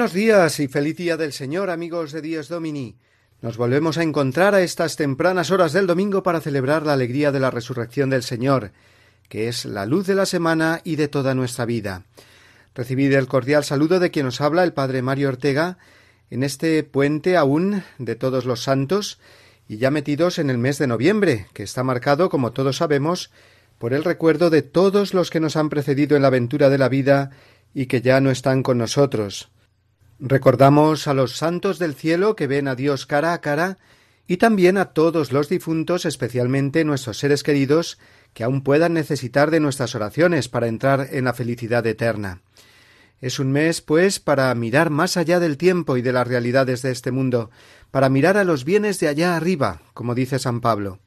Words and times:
Buenos 0.00 0.14
días 0.14 0.60
y 0.60 0.66
feliz 0.66 0.96
día 0.96 1.18
del 1.18 1.34
Señor, 1.34 1.68
amigos 1.68 2.12
de 2.12 2.22
Dios 2.22 2.48
Domini. 2.48 2.96
Nos 3.42 3.58
volvemos 3.58 3.98
a 3.98 4.02
encontrar 4.02 4.54
a 4.54 4.62
estas 4.62 4.96
tempranas 4.96 5.50
horas 5.50 5.74
del 5.74 5.86
domingo 5.86 6.22
para 6.22 6.40
celebrar 6.40 6.86
la 6.86 6.94
alegría 6.94 7.32
de 7.32 7.38
la 7.38 7.50
resurrección 7.50 8.08
del 8.08 8.22
Señor, 8.22 8.72
que 9.28 9.48
es 9.48 9.66
la 9.66 9.84
luz 9.84 10.06
de 10.06 10.14
la 10.14 10.24
semana 10.24 10.80
y 10.84 10.96
de 10.96 11.08
toda 11.08 11.34
nuestra 11.34 11.66
vida. 11.66 12.04
Recibid 12.74 13.12
el 13.12 13.26
cordial 13.26 13.62
saludo 13.62 14.00
de 14.00 14.10
quien 14.10 14.24
nos 14.24 14.40
habla 14.40 14.64
el 14.64 14.72
Padre 14.72 15.02
Mario 15.02 15.28
Ortega 15.28 15.76
en 16.30 16.44
este 16.44 16.82
puente 16.82 17.36
aún 17.36 17.82
de 17.98 18.16
todos 18.16 18.46
los 18.46 18.62
santos 18.62 19.18
y 19.68 19.76
ya 19.76 19.90
metidos 19.90 20.38
en 20.38 20.48
el 20.48 20.56
mes 20.56 20.78
de 20.78 20.86
noviembre, 20.86 21.46
que 21.52 21.62
está 21.62 21.84
marcado, 21.84 22.30
como 22.30 22.52
todos 22.52 22.78
sabemos, 22.78 23.30
por 23.76 23.92
el 23.92 24.02
recuerdo 24.02 24.48
de 24.48 24.62
todos 24.62 25.12
los 25.12 25.28
que 25.28 25.40
nos 25.40 25.56
han 25.56 25.68
precedido 25.68 26.16
en 26.16 26.22
la 26.22 26.28
aventura 26.28 26.70
de 26.70 26.78
la 26.78 26.88
vida 26.88 27.32
y 27.74 27.84
que 27.84 28.00
ya 28.00 28.22
no 28.22 28.30
están 28.30 28.62
con 28.62 28.78
nosotros. 28.78 29.50
Recordamos 30.22 31.08
a 31.08 31.14
los 31.14 31.36
santos 31.36 31.78
del 31.78 31.94
cielo 31.94 32.36
que 32.36 32.46
ven 32.46 32.68
a 32.68 32.74
Dios 32.74 33.06
cara 33.06 33.32
a 33.32 33.40
cara 33.40 33.78
y 34.26 34.36
también 34.36 34.76
a 34.76 34.92
todos 34.92 35.32
los 35.32 35.48
difuntos, 35.48 36.04
especialmente 36.04 36.84
nuestros 36.84 37.18
seres 37.18 37.42
queridos, 37.42 37.98
que 38.34 38.44
aún 38.44 38.62
puedan 38.62 38.92
necesitar 38.92 39.50
de 39.50 39.60
nuestras 39.60 39.94
oraciones 39.94 40.50
para 40.50 40.66
entrar 40.66 41.08
en 41.12 41.24
la 41.24 41.32
felicidad 41.32 41.86
eterna. 41.86 42.42
Es 43.22 43.38
un 43.38 43.50
mes, 43.50 43.80
pues, 43.80 44.20
para 44.20 44.54
mirar 44.54 44.90
más 44.90 45.16
allá 45.16 45.40
del 45.40 45.56
tiempo 45.56 45.96
y 45.96 46.02
de 46.02 46.12
las 46.12 46.28
realidades 46.28 46.82
de 46.82 46.90
este 46.90 47.12
mundo, 47.12 47.50
para 47.90 48.10
mirar 48.10 48.36
a 48.36 48.44
los 48.44 48.64
bienes 48.66 49.00
de 49.00 49.08
allá 49.08 49.36
arriba, 49.36 49.80
como 49.94 50.14
dice 50.14 50.38
San 50.38 50.60
Pablo, 50.60 50.98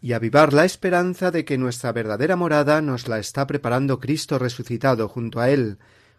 y 0.00 0.12
avivar 0.12 0.52
la 0.52 0.64
esperanza 0.64 1.32
de 1.32 1.44
que 1.44 1.58
nuestra 1.58 1.90
verdadera 1.90 2.36
morada 2.36 2.80
nos 2.80 3.08
la 3.08 3.18
está 3.18 3.48
preparando 3.48 3.98
Cristo 3.98 4.38
resucitado 4.38 5.08
junto 5.08 5.40
a 5.40 5.50
Él, 5.50 5.78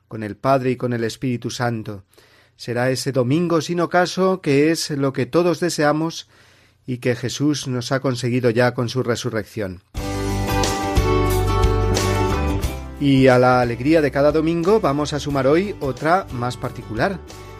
con 0.09 0.23
el 0.23 0.35
Padre 0.35 0.72
y 0.72 0.75
con 0.75 0.91
el 0.91 1.05
Espíritu 1.05 1.50
Santo, 1.50 2.03
será 2.56 2.90
ese 2.90 3.12
domingo 3.12 3.62
sin 3.62 3.80
ocaso 3.80 4.42
que 4.42 4.72
es 4.72 4.90
lo 4.90 5.14
que 5.14 5.26
todos 5.26 5.59
deseamos 5.59 6.28
y 6.86 6.97
que 6.97 7.16
Jesús 7.16 7.68
nos 7.68 7.91
ha 7.91 8.00
conseguido 8.00 8.50
ya 8.50 8.74
con 8.74 8.90
su 8.90 9.03
resurrección. 9.03 9.81
Y 13.00 13.28
a 13.28 13.38
la 13.38 13.59
alegría 13.59 14.02
de 14.02 14.12
cada 14.12 14.31
domingo 14.31 14.80
vamos 14.80 15.13
a 15.13 15.19
sumar 15.19 15.47
hoy 15.47 15.75
otra 15.81 16.25
más 16.31 16.56
particular, 16.56 17.19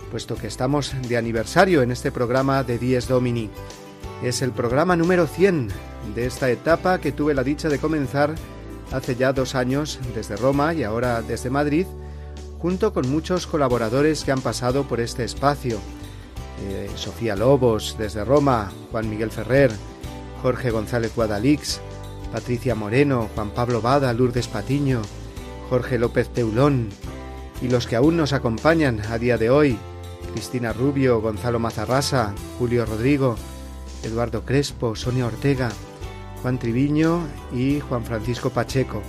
puesto 0.10 0.36
que 0.36 0.48
estamos 0.48 0.96
de 1.08 1.18
aniversario 1.18 1.82
en 1.82 1.92
este 1.92 2.12
programa 2.12 2.64
de 2.64 2.78
Dies 2.78 3.08
Domini. 3.08 3.50
Es 4.24 4.42
el 4.42 4.52
programa 4.52 4.96
número 4.96 5.28
100 5.28 5.68
de 6.16 6.26
esta 6.26 6.50
etapa 6.50 7.00
que 7.00 7.12
tuve 7.12 7.34
la 7.34 7.44
dicha 7.44 7.68
de 7.68 7.80
comenzar 7.80 8.36
hace 8.94 9.16
ya 9.16 9.34
dos 9.34 9.56
años 9.56 10.00
desde 10.16 10.38
Roma 10.38 10.74
y 10.74 10.84
ahora 10.84 11.22
desde 11.22 11.50
Madrid, 11.50 11.88
junto 12.64 12.94
con 12.94 13.12
muchos 13.12 13.46
colaboradores 13.46 14.24
que 14.24 14.32
han 14.32 14.40
pasado 14.40 14.86
por 14.86 15.02
este 15.02 15.26
espacio. 15.26 15.80
Eh, 16.62 16.90
Sofía 16.96 17.36
Lobos 17.36 17.98
desde 18.00 18.24
Roma, 18.24 18.72
Juan 18.90 19.10
Miguel 19.10 19.32
Ferrer, 19.32 19.70
Jorge 20.42 20.72
González 20.72 21.14
Guadalix, 21.14 21.82
Patricia 22.32 22.74
Moreno, 22.74 23.28
Juan 23.36 23.50
Pablo 23.50 23.82
Bada, 23.82 24.14
Lourdes 24.14 24.48
Patiño, 24.48 25.02
Jorge 25.70 26.00
López 26.00 26.30
Teulón 26.30 26.88
y 27.62 27.68
los 27.68 27.86
que 27.86 27.98
aún 27.98 28.16
nos 28.16 28.32
acompañan 28.32 29.02
a 29.12 29.18
día 29.18 29.38
de 29.38 29.50
hoy, 29.50 29.78
Cristina 30.32 30.72
Rubio, 30.72 31.20
Gonzalo 31.20 31.60
Mazarrasa, 31.60 32.34
Julio 32.60 32.86
Rodrigo, 32.86 33.36
Eduardo 34.04 34.46
Crespo, 34.46 34.96
Sonia 34.96 35.26
Ortega, 35.26 35.70
Juan 36.42 36.60
Triviño 36.60 37.28
y 37.54 37.82
Juan 37.82 38.06
Francisco 38.06 38.52
Pacheco. 38.52 39.02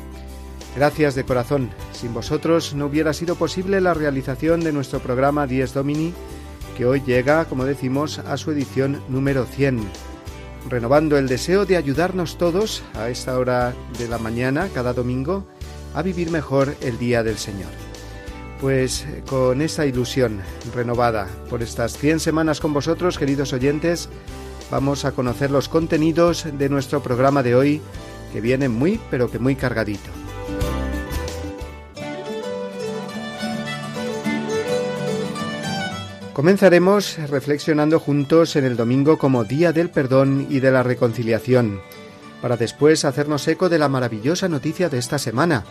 Gracias 0.77 1.15
de 1.15 1.25
corazón. 1.25 1.71
Sin 1.93 2.13
vosotros 2.13 2.75
no 2.75 2.87
hubiera 2.87 3.13
sido 3.13 3.37
posible 3.37 3.81
la 3.81 3.95
realización 3.95 4.61
de 4.61 4.73
nuestro 4.73 4.99
programa 4.99 5.47
Dies 5.47 5.73
Domini, 5.73 6.13
que 6.77 6.85
hoy 6.85 7.01
llega, 7.07 7.45
como 7.45 7.65
decimos, 7.65 8.19
a 8.19 8.37
su 8.37 8.51
edición 8.51 9.01
número 9.09 9.45
100, 9.45 9.81
renovando 10.69 11.17
el 11.17 11.29
deseo 11.29 11.65
de 11.65 11.77
ayudarnos 11.77 12.39
todos 12.39 12.83
a 12.95 13.09
esta 13.09 13.39
hora 13.39 13.73
de 13.99 14.09
la 14.09 14.19
mañana, 14.19 14.69
cada 14.75 14.93
domingo, 14.93 15.47
a 15.95 16.03
vivir 16.03 16.33
mejor 16.33 16.75
el 16.81 16.99
Día 16.99 17.23
del 17.23 17.39
Señor. 17.39 17.71
Pues 18.61 19.07
con 19.29 19.63
esa 19.63 19.87
ilusión 19.87 20.41
renovada 20.75 21.29
por 21.51 21.63
estas 21.63 21.97
100 21.99 22.19
semanas 22.19 22.61
con 22.61 22.73
vosotros, 22.73 23.17
queridos 23.17 23.53
oyentes, 23.53 24.09
vamos 24.73 25.05
a 25.05 25.13
conocer 25.13 25.53
los 25.53 25.69
contenidos 25.69 26.47
de 26.59 26.69
nuestro 26.69 27.01
programa 27.01 27.45
de 27.45 27.55
hoy, 27.55 27.81
que 28.33 28.41
viene 28.41 28.69
muy, 28.69 29.01
pero 29.09 29.31
que 29.31 29.39
muy 29.39 29.55
cargadito. 29.55 30.24
Comenzaremos 36.35 37.17
reflexionando 37.31 38.01
juntos 38.01 38.57
en 38.57 38.65
el 38.65 38.77
domingo 38.77 39.19
como 39.19 39.45
Día 39.45 39.73
del 39.73 39.89
Perdón 39.89 40.49
y 40.51 40.59
de 40.59 40.73
la 40.73 40.83
Reconciliación, 40.83 41.81
para 42.43 42.57
después 42.57 43.05
hacernos 43.05 43.47
eco 43.47 43.69
de 43.69 43.79
la 43.79 43.89
maravillosa 43.89 44.49
noticia 44.49 44.89
de 44.89 44.99
esta 44.99 45.19
semana, 45.19 45.65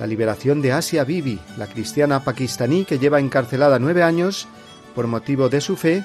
la 0.00 0.08
liberación 0.08 0.60
de 0.60 0.72
Asia 0.72 1.04
Bibi, 1.04 1.38
la 1.56 1.68
cristiana 1.68 2.24
pakistaní 2.24 2.84
que 2.84 2.98
lleva 2.98 3.20
encarcelada 3.20 3.78
nueve 3.78 4.02
años 4.02 4.48
por 4.96 5.06
motivo 5.06 5.48
de 5.48 5.60
su 5.60 5.76
fe 5.76 6.04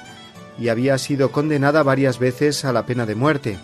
y 0.59 0.67
había 0.67 0.99
sido 0.99 1.31
condenada 1.31 1.81
varias 1.81 2.19
veces 2.19 2.65
a 2.65 2.71
la 2.71 2.85
pena 2.85 3.07
de 3.07 3.15
muerte. 3.15 3.57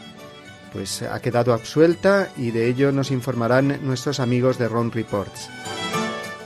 Pues 0.73 1.03
ha 1.03 1.19
quedado 1.19 1.53
absuelta 1.53 2.29
y 2.37 2.49
de 2.49 2.67
ello 2.67 2.91
nos 2.91 3.11
informarán 3.11 3.79
nuestros 3.83 4.19
amigos 4.19 4.57
de 4.57 4.67
Ron 4.67 4.91
Reports. 4.91 5.47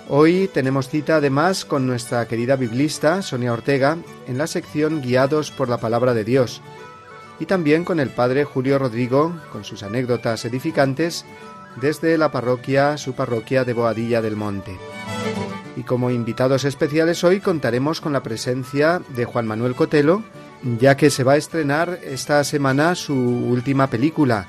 Hoy 0.10 0.50
tenemos 0.54 0.90
cita 0.90 1.16
además 1.16 1.64
con 1.64 1.88
nuestra 1.88 2.28
querida 2.28 2.58
biblista 2.58 3.22
Sonia 3.22 3.54
Ortega 3.54 3.98
en 4.28 4.38
la 4.38 4.48
sección 4.48 5.02
Guiados 5.02 5.50
por 5.50 5.70
la 5.70 5.78
Palabra 5.78 6.14
de 6.14 6.26
Dios 6.26 6.62
y 7.40 7.46
también 7.46 7.86
con 7.86 8.00
el 8.00 8.10
padre 8.10 8.44
Julio 8.44 8.78
Rodrigo 8.78 9.34
con 9.52 9.64
sus 9.64 9.82
anécdotas 9.82 10.44
edificantes 10.46 11.26
desde 11.82 12.18
la 12.18 12.32
parroquia, 12.32 12.98
su 12.98 13.14
parroquia 13.14 13.64
de 13.64 13.74
Boadilla 13.74 14.22
del 14.22 14.36
Monte. 14.36 14.78
Y 15.76 15.84
como 15.84 16.12
invitados 16.12 16.66
especiales 16.66 17.24
hoy 17.24 17.40
contaremos 17.40 18.00
con 18.02 18.14
la 18.14 18.22
presencia 18.22 19.02
de 19.16 19.26
Juan 19.26 19.48
Manuel 19.48 19.74
Cotelo, 19.74 20.24
ya 20.80 20.96
que 20.98 21.10
se 21.10 21.24
va 21.24 21.34
a 21.34 21.38
estrenar 21.38 22.00
esta 22.04 22.44
semana 22.44 22.94
su 22.94 23.16
última 23.16 23.88
película, 23.88 24.46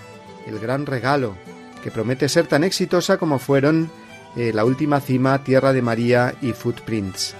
El 0.47 0.59
Gran 0.59 0.85
Regalo, 0.85 1.37
que 1.83 1.91
promete 1.91 2.29
ser 2.29 2.47
tan 2.47 2.65
exitosa 2.65 3.17
como 3.17 3.39
fueron 3.39 3.91
eh, 4.37 4.53
La 4.55 4.65
Última 4.65 5.01
Cima, 5.01 5.43
Tierra 5.45 5.73
de 5.73 5.83
María 5.83 6.35
y 6.41 6.53
Footprints. 6.53 7.35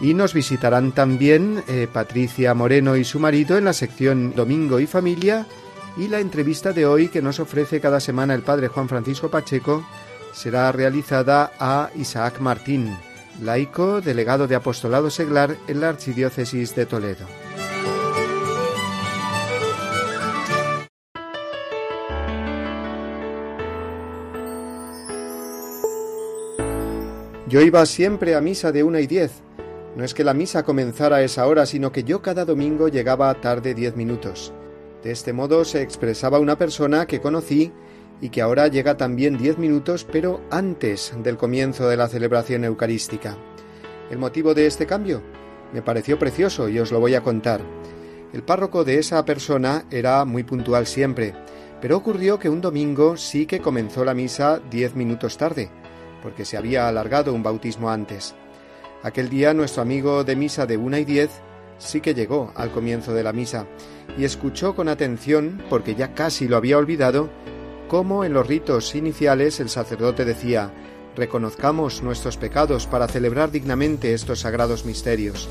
Y 0.00 0.14
nos 0.14 0.34
visitarán 0.34 0.92
también 0.92 1.62
eh, 1.68 1.88
Patricia 1.90 2.54
Moreno 2.54 2.96
y 2.96 3.04
su 3.04 3.18
marido 3.18 3.56
en 3.56 3.64
la 3.64 3.72
sección 3.72 4.34
Domingo 4.34 4.78
y 4.78 4.86
Familia 4.86 5.46
y 5.96 6.08
la 6.08 6.20
entrevista 6.20 6.72
de 6.72 6.86
hoy 6.86 7.08
que 7.08 7.22
nos 7.22 7.40
ofrece 7.40 7.80
cada 7.80 8.00
semana 8.00 8.34
el 8.34 8.42
padre 8.42 8.68
Juan 8.68 8.88
Francisco 8.88 9.30
Pacheco 9.30 9.86
será 10.32 10.70
realizada 10.70 11.52
a 11.58 11.90
Isaac 11.94 12.40
Martín, 12.40 12.94
laico, 13.40 14.02
delegado 14.02 14.46
de 14.46 14.54
apostolado 14.54 15.08
seglar 15.08 15.56
en 15.66 15.80
la 15.80 15.88
Archidiócesis 15.88 16.74
de 16.74 16.84
Toledo. 16.84 17.26
Yo 27.48 27.60
iba 27.60 27.86
siempre 27.86 28.34
a 28.34 28.40
misa 28.40 28.72
de 28.72 28.82
una 28.82 29.00
y 29.00 29.06
diez. 29.06 29.30
No 29.94 30.02
es 30.02 30.14
que 30.14 30.24
la 30.24 30.34
misa 30.34 30.64
comenzara 30.64 31.16
a 31.16 31.22
esa 31.22 31.46
hora, 31.46 31.64
sino 31.64 31.92
que 31.92 32.02
yo 32.02 32.20
cada 32.20 32.44
domingo 32.44 32.88
llegaba 32.88 33.32
tarde 33.40 33.72
diez 33.72 33.94
minutos. 33.94 34.52
De 35.04 35.12
este 35.12 35.32
modo 35.32 35.64
se 35.64 35.80
expresaba 35.80 36.40
una 36.40 36.58
persona 36.58 37.06
que 37.06 37.20
conocí 37.20 37.72
y 38.20 38.30
que 38.30 38.42
ahora 38.42 38.66
llega 38.66 38.96
también 38.96 39.38
diez 39.38 39.58
minutos, 39.58 40.04
pero 40.10 40.40
antes 40.50 41.14
del 41.22 41.36
comienzo 41.36 41.88
de 41.88 41.96
la 41.96 42.08
celebración 42.08 42.64
eucarística. 42.64 43.36
¿El 44.10 44.18
motivo 44.18 44.52
de 44.52 44.66
este 44.66 44.84
cambio? 44.84 45.22
Me 45.72 45.82
pareció 45.82 46.18
precioso 46.18 46.68
y 46.68 46.80
os 46.80 46.90
lo 46.90 46.98
voy 46.98 47.14
a 47.14 47.22
contar. 47.22 47.60
El 48.32 48.42
párroco 48.42 48.82
de 48.82 48.98
esa 48.98 49.24
persona 49.24 49.84
era 49.92 50.24
muy 50.24 50.42
puntual 50.42 50.86
siempre, 50.86 51.32
Pero 51.80 51.98
ocurrió 51.98 52.38
que 52.38 52.48
un 52.48 52.62
domingo 52.62 53.16
sí 53.16 53.46
que 53.46 53.60
comenzó 53.60 54.04
la 54.04 54.14
misa 54.14 54.60
diez 54.70 54.96
minutos 54.96 55.36
tarde, 55.36 55.70
porque 56.22 56.44
se 56.44 56.56
había 56.56 56.88
alargado 56.88 57.32
un 57.32 57.42
bautismo 57.42 57.90
antes. 57.90 58.34
Aquel 59.02 59.28
día 59.28 59.54
nuestro 59.54 59.82
amigo 59.82 60.24
de 60.24 60.36
misa 60.36 60.66
de 60.66 60.76
una 60.76 60.98
y 60.98 61.04
diez 61.04 61.30
sí 61.78 62.00
que 62.00 62.14
llegó 62.14 62.52
al 62.54 62.70
comienzo 62.70 63.12
de 63.14 63.22
la 63.22 63.32
misa 63.32 63.66
y 64.18 64.24
escuchó 64.24 64.74
con 64.74 64.88
atención, 64.88 65.62
porque 65.68 65.94
ya 65.94 66.14
casi 66.14 66.48
lo 66.48 66.56
había 66.56 66.78
olvidado, 66.78 67.28
cómo 67.88 68.24
en 68.24 68.32
los 68.32 68.46
ritos 68.46 68.94
iniciales 68.94 69.60
el 69.60 69.68
sacerdote 69.68 70.24
decía 70.24 70.72
reconozcamos 71.16 72.02
nuestros 72.02 72.36
pecados 72.36 72.86
para 72.86 73.08
celebrar 73.08 73.50
dignamente 73.50 74.12
estos 74.12 74.40
sagrados 74.40 74.84
misterios. 74.84 75.48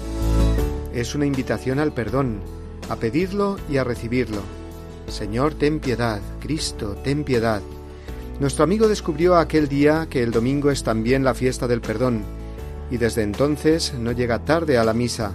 Es 0.94 1.16
una 1.16 1.26
invitación 1.26 1.80
al 1.80 1.92
perdón, 1.92 2.40
a 2.88 2.96
pedirlo 2.96 3.58
y 3.70 3.78
a 3.78 3.84
recibirlo. 3.84 4.42
Señor, 5.08 5.56
ten 5.56 5.80
piedad, 5.80 6.22
Cristo, 6.40 6.96
ten 7.04 7.24
piedad. 7.24 7.62
Nuestro 8.40 8.66
amigo 8.66 8.90
descubrió 8.90 9.38
aquel 9.38 9.70
día 9.70 10.08
que 10.10 10.22
el 10.22 10.32
domingo 10.32 10.70
es 10.70 10.84
también 10.84 11.24
la 11.24 11.34
fiesta 11.34 11.68
del 11.68 11.80
perdón, 11.80 12.24
y 12.92 12.98
desde 12.98 13.24
entonces 13.24 13.94
no 13.94 14.12
llega 14.12 14.44
tarde 14.44 14.78
a 14.78 14.84
la 14.84 14.94
misa, 14.94 15.32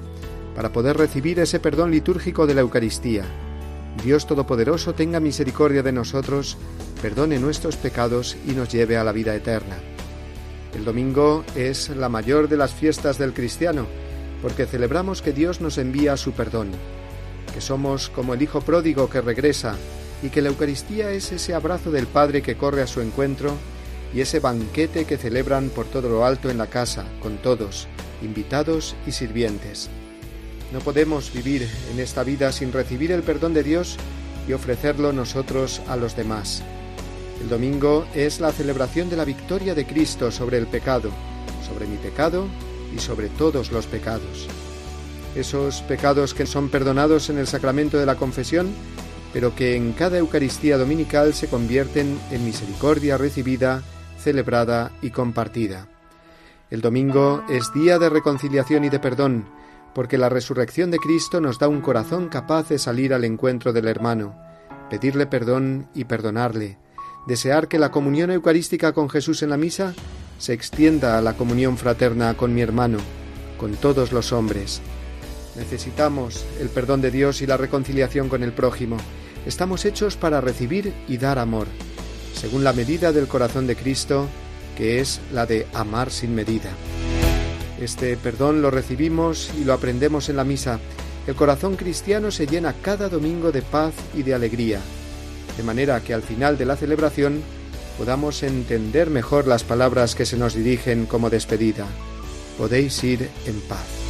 para 0.54 0.70
poder 0.70 0.98
recibir 0.98 1.40
ese 1.40 1.60
perdón 1.60 1.90
litúrgico 1.90 2.46
de 2.46 2.54
la 2.54 2.60
Eucaristía. 2.60 3.24
Dios 4.04 4.26
Todopoderoso 4.26 4.92
tenga 4.92 5.18
misericordia 5.18 5.82
de 5.82 5.92
nosotros, 5.92 6.58
perdone 7.00 7.38
nuestros 7.38 7.76
pecados 7.76 8.36
y 8.46 8.52
nos 8.52 8.70
lleve 8.70 8.98
a 8.98 9.04
la 9.04 9.12
vida 9.12 9.34
eterna. 9.34 9.76
El 10.74 10.84
domingo 10.84 11.42
es 11.56 11.88
la 11.88 12.10
mayor 12.10 12.48
de 12.50 12.58
las 12.58 12.74
fiestas 12.74 13.16
del 13.16 13.32
cristiano, 13.32 13.86
porque 14.42 14.66
celebramos 14.66 15.22
que 15.22 15.32
Dios 15.32 15.62
nos 15.62 15.78
envía 15.78 16.18
su 16.18 16.32
perdón, 16.32 16.68
que 17.54 17.62
somos 17.62 18.10
como 18.10 18.34
el 18.34 18.42
Hijo 18.42 18.60
pródigo 18.60 19.08
que 19.08 19.22
regresa, 19.22 19.76
y 20.22 20.28
que 20.30 20.42
la 20.42 20.48
Eucaristía 20.48 21.10
es 21.10 21.32
ese 21.32 21.54
abrazo 21.54 21.90
del 21.90 22.06
Padre 22.06 22.42
que 22.42 22.56
corre 22.56 22.82
a 22.82 22.86
su 22.86 23.00
encuentro 23.00 23.54
y 24.14 24.20
ese 24.20 24.40
banquete 24.40 25.04
que 25.04 25.16
celebran 25.16 25.70
por 25.70 25.86
todo 25.86 26.08
lo 26.08 26.24
alto 26.24 26.50
en 26.50 26.58
la 26.58 26.66
casa, 26.66 27.04
con 27.20 27.38
todos, 27.38 27.86
invitados 28.22 28.96
y 29.06 29.12
sirvientes. 29.12 29.88
No 30.72 30.80
podemos 30.80 31.32
vivir 31.32 31.68
en 31.92 32.00
esta 32.00 32.22
vida 32.22 32.52
sin 32.52 32.72
recibir 32.72 33.12
el 33.12 33.22
perdón 33.22 33.54
de 33.54 33.62
Dios 33.62 33.96
y 34.48 34.52
ofrecerlo 34.52 35.12
nosotros 35.12 35.80
a 35.88 35.96
los 35.96 36.16
demás. 36.16 36.62
El 37.40 37.48
domingo 37.48 38.06
es 38.14 38.40
la 38.40 38.52
celebración 38.52 39.08
de 39.08 39.16
la 39.16 39.24
victoria 39.24 39.74
de 39.74 39.86
Cristo 39.86 40.30
sobre 40.30 40.58
el 40.58 40.66
pecado, 40.66 41.10
sobre 41.66 41.86
mi 41.86 41.96
pecado 41.96 42.46
y 42.94 42.98
sobre 42.98 43.28
todos 43.28 43.72
los 43.72 43.86
pecados. 43.86 44.46
Esos 45.34 45.82
pecados 45.82 46.34
que 46.34 46.46
son 46.46 46.68
perdonados 46.68 47.30
en 47.30 47.38
el 47.38 47.46
sacramento 47.46 47.98
de 47.98 48.06
la 48.06 48.16
confesión, 48.16 48.68
pero 49.32 49.54
que 49.54 49.76
en 49.76 49.92
cada 49.92 50.18
Eucaristía 50.18 50.76
dominical 50.76 51.34
se 51.34 51.48
convierten 51.48 52.18
en 52.30 52.44
misericordia 52.44 53.16
recibida, 53.16 53.82
celebrada 54.18 54.90
y 55.02 55.10
compartida. 55.10 55.88
El 56.70 56.80
domingo 56.80 57.42
es 57.48 57.72
día 57.72 57.98
de 57.98 58.08
reconciliación 58.08 58.84
y 58.84 58.90
de 58.90 59.00
perdón, 59.00 59.46
porque 59.94 60.18
la 60.18 60.28
resurrección 60.28 60.90
de 60.90 60.98
Cristo 60.98 61.40
nos 61.40 61.58
da 61.58 61.68
un 61.68 61.80
corazón 61.80 62.28
capaz 62.28 62.68
de 62.68 62.78
salir 62.78 63.12
al 63.12 63.24
encuentro 63.24 63.72
del 63.72 63.88
hermano, 63.88 64.36
pedirle 64.88 65.26
perdón 65.26 65.88
y 65.94 66.04
perdonarle, 66.04 66.78
desear 67.26 67.68
que 67.68 67.78
la 67.78 67.90
comunión 67.90 68.30
eucarística 68.30 68.92
con 68.92 69.08
Jesús 69.08 69.42
en 69.42 69.50
la 69.50 69.56
misa 69.56 69.94
se 70.38 70.52
extienda 70.52 71.18
a 71.18 71.20
la 71.20 71.36
comunión 71.36 71.76
fraterna 71.76 72.34
con 72.34 72.54
mi 72.54 72.62
hermano, 72.62 72.98
con 73.58 73.72
todos 73.72 74.12
los 74.12 74.32
hombres. 74.32 74.80
Necesitamos 75.56 76.44
el 76.60 76.68
perdón 76.68 77.00
de 77.00 77.10
Dios 77.10 77.42
y 77.42 77.46
la 77.46 77.56
reconciliación 77.56 78.28
con 78.28 78.42
el 78.42 78.52
prójimo. 78.52 78.96
Estamos 79.46 79.84
hechos 79.84 80.16
para 80.16 80.40
recibir 80.40 80.92
y 81.08 81.16
dar 81.16 81.38
amor, 81.38 81.66
según 82.34 82.62
la 82.62 82.72
medida 82.72 83.12
del 83.12 83.26
corazón 83.26 83.66
de 83.66 83.76
Cristo, 83.76 84.28
que 84.76 85.00
es 85.00 85.20
la 85.32 85.46
de 85.46 85.66
amar 85.74 86.10
sin 86.10 86.34
medida. 86.34 86.70
Este 87.80 88.16
perdón 88.16 88.62
lo 88.62 88.70
recibimos 88.70 89.50
y 89.58 89.64
lo 89.64 89.72
aprendemos 89.72 90.28
en 90.28 90.36
la 90.36 90.44
misa. 90.44 90.78
El 91.26 91.34
corazón 91.34 91.76
cristiano 91.76 92.30
se 92.30 92.46
llena 92.46 92.74
cada 92.82 93.08
domingo 93.08 93.52
de 93.52 93.62
paz 93.62 93.94
y 94.14 94.22
de 94.22 94.34
alegría, 94.34 94.80
de 95.56 95.62
manera 95.62 96.00
que 96.00 96.14
al 96.14 96.22
final 96.22 96.58
de 96.58 96.66
la 96.66 96.76
celebración 96.76 97.42
podamos 97.98 98.42
entender 98.42 99.10
mejor 99.10 99.46
las 99.46 99.64
palabras 99.64 100.14
que 100.14 100.26
se 100.26 100.36
nos 100.36 100.54
dirigen 100.54 101.06
como 101.06 101.30
despedida. 101.30 101.86
Podéis 102.56 103.02
ir 103.04 103.28
en 103.46 103.60
paz. 103.62 104.09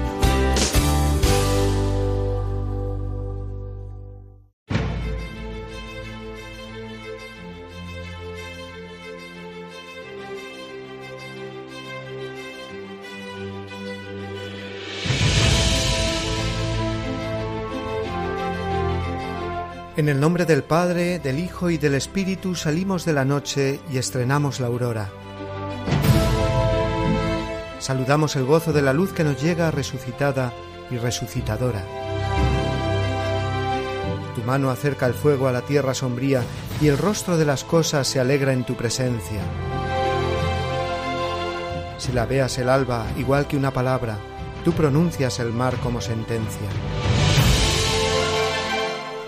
En 20.01 20.09
el 20.09 20.19
nombre 20.19 20.45
del 20.45 20.63
Padre, 20.63 21.19
del 21.19 21.37
Hijo 21.37 21.69
y 21.69 21.77
del 21.77 21.93
Espíritu 21.93 22.55
salimos 22.55 23.05
de 23.05 23.13
la 23.13 23.23
noche 23.23 23.79
y 23.91 23.99
estrenamos 23.99 24.59
la 24.59 24.65
aurora. 24.65 25.11
Saludamos 27.77 28.35
el 28.35 28.45
gozo 28.45 28.73
de 28.73 28.81
la 28.81 28.93
luz 28.93 29.13
que 29.13 29.23
nos 29.23 29.39
llega 29.39 29.69
resucitada 29.69 30.53
y 30.89 30.97
resucitadora. 30.97 31.85
Tu 34.33 34.41
mano 34.41 34.71
acerca 34.71 35.05
el 35.05 35.13
fuego 35.13 35.47
a 35.47 35.51
la 35.51 35.61
tierra 35.61 35.93
sombría 35.93 36.41
y 36.81 36.87
el 36.87 36.97
rostro 36.97 37.37
de 37.37 37.45
las 37.45 37.63
cosas 37.63 38.07
se 38.07 38.19
alegra 38.19 38.53
en 38.53 38.63
tu 38.63 38.73
presencia. 38.73 39.43
Si 41.99 42.11
la 42.11 42.25
veas 42.25 42.57
el 42.57 42.69
alba 42.69 43.05
igual 43.19 43.45
que 43.45 43.55
una 43.55 43.69
palabra, 43.69 44.17
tú 44.65 44.71
pronuncias 44.71 45.39
el 45.39 45.53
mar 45.53 45.75
como 45.75 46.01
sentencia. 46.01 46.69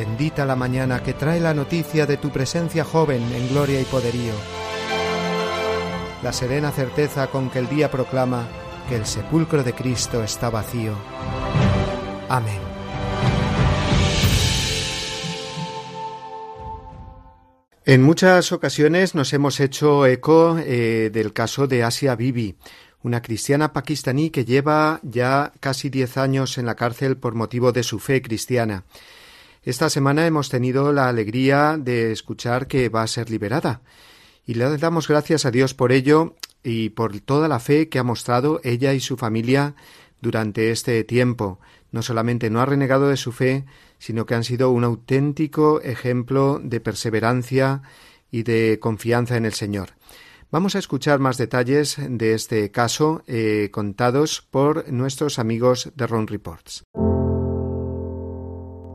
Bendita 0.00 0.46
la 0.46 0.56
mañana 0.56 1.02
que 1.02 1.12
trae 1.12 1.40
la 1.40 1.52
noticia 1.52 2.06
de 2.06 2.16
tu 2.16 2.30
presencia 2.30 2.84
joven 2.84 3.22
en 3.34 3.50
gloria 3.50 3.82
y 3.82 3.84
poderío. 3.84 4.32
La 6.22 6.32
serena 6.32 6.70
certeza 6.70 7.26
con 7.26 7.50
que 7.50 7.58
el 7.58 7.68
día 7.68 7.90
proclama 7.90 8.48
que 8.88 8.96
el 8.96 9.04
sepulcro 9.04 9.62
de 9.62 9.74
Cristo 9.74 10.24
está 10.24 10.48
vacío. 10.48 10.94
Amén. 12.30 12.60
En 17.84 18.02
muchas 18.02 18.52
ocasiones 18.52 19.14
nos 19.14 19.34
hemos 19.34 19.60
hecho 19.60 20.06
eco 20.06 20.56
eh, 20.58 21.10
del 21.12 21.34
caso 21.34 21.66
de 21.66 21.84
Asia 21.84 22.16
Bibi, 22.16 22.56
una 23.02 23.20
cristiana 23.20 23.74
pakistaní 23.74 24.30
que 24.30 24.46
lleva 24.46 25.00
ya 25.02 25.52
casi 25.60 25.90
diez 25.90 26.16
años 26.16 26.56
en 26.56 26.64
la 26.64 26.74
cárcel 26.74 27.18
por 27.18 27.34
motivo 27.34 27.72
de 27.72 27.82
su 27.82 27.98
fe 27.98 28.22
cristiana. 28.22 28.84
Esta 29.62 29.90
semana 29.90 30.26
hemos 30.26 30.48
tenido 30.48 30.92
la 30.92 31.08
alegría 31.08 31.76
de 31.78 32.12
escuchar 32.12 32.66
que 32.66 32.88
va 32.88 33.02
a 33.02 33.06
ser 33.06 33.28
liberada 33.28 33.82
y 34.46 34.54
le 34.54 34.78
damos 34.78 35.06
gracias 35.06 35.44
a 35.44 35.50
Dios 35.50 35.74
por 35.74 35.92
ello 35.92 36.34
y 36.62 36.90
por 36.90 37.20
toda 37.20 37.46
la 37.46 37.60
fe 37.60 37.90
que 37.90 37.98
ha 37.98 38.02
mostrado 38.02 38.60
ella 38.64 38.94
y 38.94 39.00
su 39.00 39.18
familia 39.18 39.74
durante 40.22 40.70
este 40.70 41.04
tiempo. 41.04 41.60
No 41.92 42.02
solamente 42.02 42.48
no 42.48 42.60
ha 42.60 42.66
renegado 42.66 43.08
de 43.08 43.18
su 43.18 43.32
fe, 43.32 43.66
sino 43.98 44.24
que 44.24 44.34
han 44.34 44.44
sido 44.44 44.70
un 44.70 44.84
auténtico 44.84 45.82
ejemplo 45.82 46.58
de 46.62 46.80
perseverancia 46.80 47.82
y 48.30 48.44
de 48.44 48.78
confianza 48.80 49.36
en 49.36 49.44
el 49.44 49.52
Señor. 49.52 49.90
Vamos 50.50 50.74
a 50.74 50.78
escuchar 50.78 51.20
más 51.20 51.36
detalles 51.36 51.96
de 51.98 52.34
este 52.34 52.70
caso 52.70 53.22
eh, 53.26 53.68
contados 53.70 54.40
por 54.50 54.90
nuestros 54.90 55.38
amigos 55.38 55.92
de 55.94 56.06
Ron 56.06 56.26
Reports. 56.26 56.84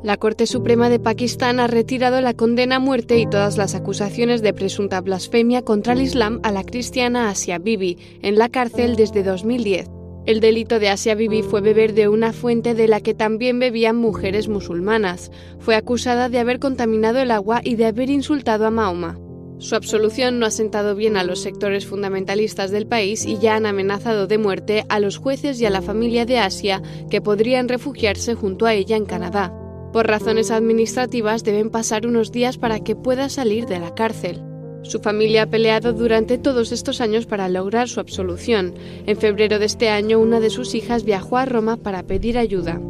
La 0.05 0.17
Corte 0.17 0.45
Suprema 0.45 0.87
de 0.87 0.99
Pakistán 0.99 1.59
ha 1.59 1.65
retirado 1.65 2.21
la 2.21 2.35
condena 2.35 2.75
a 2.75 2.79
muerte 2.79 3.17
y 3.17 3.25
todas 3.25 3.57
las 3.57 3.73
acusaciones 3.73 4.43
de 4.43 4.53
presunta 4.53 5.01
blasfemia 5.01 5.63
contra 5.63 5.93
el 5.93 6.01
Islam 6.03 6.41
a 6.43 6.51
la 6.51 6.63
cristiana 6.63 7.31
Asia 7.31 7.57
Bibi 7.57 7.97
en 8.21 8.37
la 8.37 8.49
cárcel 8.49 8.97
desde 8.97 9.23
2010. 9.23 9.87
El 10.27 10.41
delito 10.41 10.77
de 10.77 10.89
Asia 10.89 11.15
Bibi 11.15 11.41
fue 11.41 11.61
beber 11.61 11.95
de 11.95 12.07
una 12.07 12.33
fuente 12.33 12.75
de 12.75 12.87
la 12.87 13.01
que 13.01 13.15
también 13.15 13.57
bebían 13.57 13.95
mujeres 13.95 14.47
musulmanas. 14.47 15.31
Fue 15.57 15.73
acusada 15.73 16.29
de 16.29 16.37
haber 16.37 16.59
contaminado 16.59 17.17
el 17.17 17.31
agua 17.31 17.61
y 17.63 17.73
de 17.73 17.87
haber 17.87 18.11
insultado 18.11 18.67
a 18.67 18.69
Mahoma. 18.69 19.17
Su 19.57 19.75
absolución 19.75 20.37
no 20.37 20.45
ha 20.45 20.51
sentado 20.51 20.93
bien 20.93 21.17
a 21.17 21.23
los 21.23 21.41
sectores 21.41 21.87
fundamentalistas 21.87 22.69
del 22.69 22.85
país 22.85 23.25
y 23.25 23.39
ya 23.39 23.55
han 23.55 23.65
amenazado 23.65 24.27
de 24.27 24.37
muerte 24.37 24.85
a 24.87 24.99
los 24.99 25.17
jueces 25.17 25.59
y 25.59 25.65
a 25.65 25.71
la 25.71 25.81
familia 25.81 26.27
de 26.27 26.37
Asia 26.37 26.83
que 27.09 27.21
podrían 27.21 27.67
refugiarse 27.67 28.35
junto 28.35 28.67
a 28.67 28.75
ella 28.75 28.97
en 28.97 29.05
Canadá. 29.05 29.64
Por 29.95 30.07
razones 30.07 30.51
administrativas 30.51 31.45
deben 31.45 31.69
pasar 31.69 32.05
unos 32.05 32.33
días 32.33 32.57
para 32.57 32.81
que 32.81 32.97
pueda 32.97 33.29
salir 33.29 33.65
de 33.65 33.79
la 33.79 33.95
cárcel. 33.95 34.43
Su 34.83 34.99
familia 34.99 35.43
ha 35.43 35.45
peleado 35.45 35.93
durante 35.93 36.37
todos 36.37 36.73
estos 36.73 36.99
años 36.99 37.25
para 37.25 37.47
lograr 37.47 37.87
su 37.87 38.01
absolución. 38.01 38.73
En 39.05 39.15
febrero 39.15 39.57
de 39.57 39.63
este 39.63 39.87
año, 39.87 40.19
una 40.19 40.41
de 40.41 40.49
sus 40.49 40.75
hijas 40.75 41.05
viajó 41.05 41.37
a 41.37 41.45
Roma 41.45 41.77
para 41.77 42.03
pedir 42.03 42.37
ayuda. 42.37 42.81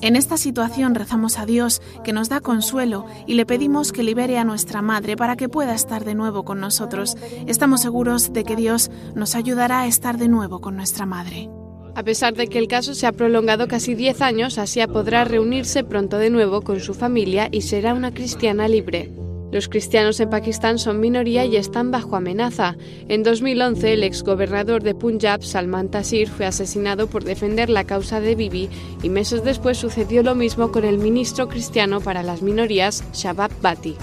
En 0.00 0.14
esta 0.14 0.36
situación 0.36 0.94
rezamos 0.94 1.40
a 1.40 1.44
Dios, 1.44 1.82
que 2.04 2.12
nos 2.12 2.28
da 2.28 2.38
consuelo, 2.38 3.06
y 3.26 3.34
le 3.34 3.44
pedimos 3.44 3.90
que 3.90 4.04
libere 4.04 4.38
a 4.38 4.44
nuestra 4.44 4.82
madre 4.82 5.16
para 5.16 5.34
que 5.34 5.48
pueda 5.48 5.74
estar 5.74 6.04
de 6.04 6.14
nuevo 6.14 6.44
con 6.44 6.60
nosotros. 6.60 7.16
Estamos 7.48 7.80
seguros 7.80 8.32
de 8.32 8.44
que 8.44 8.54
Dios 8.54 8.88
nos 9.16 9.34
ayudará 9.34 9.80
a 9.80 9.88
estar 9.88 10.16
de 10.16 10.28
nuevo 10.28 10.60
con 10.60 10.76
nuestra 10.76 11.06
madre. 11.06 11.50
A 11.94 12.02
pesar 12.04 12.34
de 12.34 12.46
que 12.46 12.58
el 12.58 12.68
caso 12.68 12.94
se 12.94 13.06
ha 13.06 13.12
prolongado 13.12 13.68
casi 13.68 13.94
10 13.94 14.22
años, 14.22 14.56
Asia 14.56 14.88
podrá 14.88 15.24
reunirse 15.24 15.84
pronto 15.84 16.16
de 16.16 16.30
nuevo 16.30 16.62
con 16.62 16.80
su 16.80 16.94
familia 16.94 17.48
y 17.52 17.62
será 17.62 17.92
una 17.92 18.14
cristiana 18.14 18.66
libre. 18.66 19.12
Los 19.52 19.68
cristianos 19.68 20.18
en 20.18 20.30
Pakistán 20.30 20.78
son 20.78 20.98
minoría 20.98 21.44
y 21.44 21.56
están 21.56 21.90
bajo 21.90 22.16
amenaza. 22.16 22.76
En 23.08 23.22
2011, 23.22 23.92
el 23.92 24.04
exgobernador 24.04 24.82
de 24.82 24.94
Punjab, 24.94 25.42
Salman 25.42 25.90
Taseer, 25.90 26.28
fue 26.28 26.46
asesinado 26.46 27.08
por 27.08 27.24
defender 27.24 27.68
la 27.68 27.84
causa 27.84 28.20
de 28.20 28.34
Bibi 28.34 28.70
y 29.02 29.10
meses 29.10 29.44
después 29.44 29.76
sucedió 29.76 30.22
lo 30.22 30.34
mismo 30.34 30.72
con 30.72 30.86
el 30.86 30.96
ministro 30.96 31.48
cristiano 31.48 32.00
para 32.00 32.22
las 32.22 32.40
minorías, 32.40 33.04
Shabab 33.12 33.50
Bati. 33.60 33.94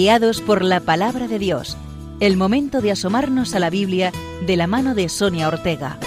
Guiados 0.00 0.40
por 0.40 0.64
la 0.64 0.80
palabra 0.80 1.28
de 1.28 1.38
Dios. 1.38 1.76
El 2.20 2.38
momento 2.38 2.80
de 2.80 2.90
asomarnos 2.90 3.54
a 3.54 3.58
la 3.58 3.68
Biblia 3.68 4.12
de 4.46 4.56
la 4.56 4.66
mano 4.66 4.94
de 4.94 5.10
Sonia 5.10 5.46
Ortega. 5.46 5.98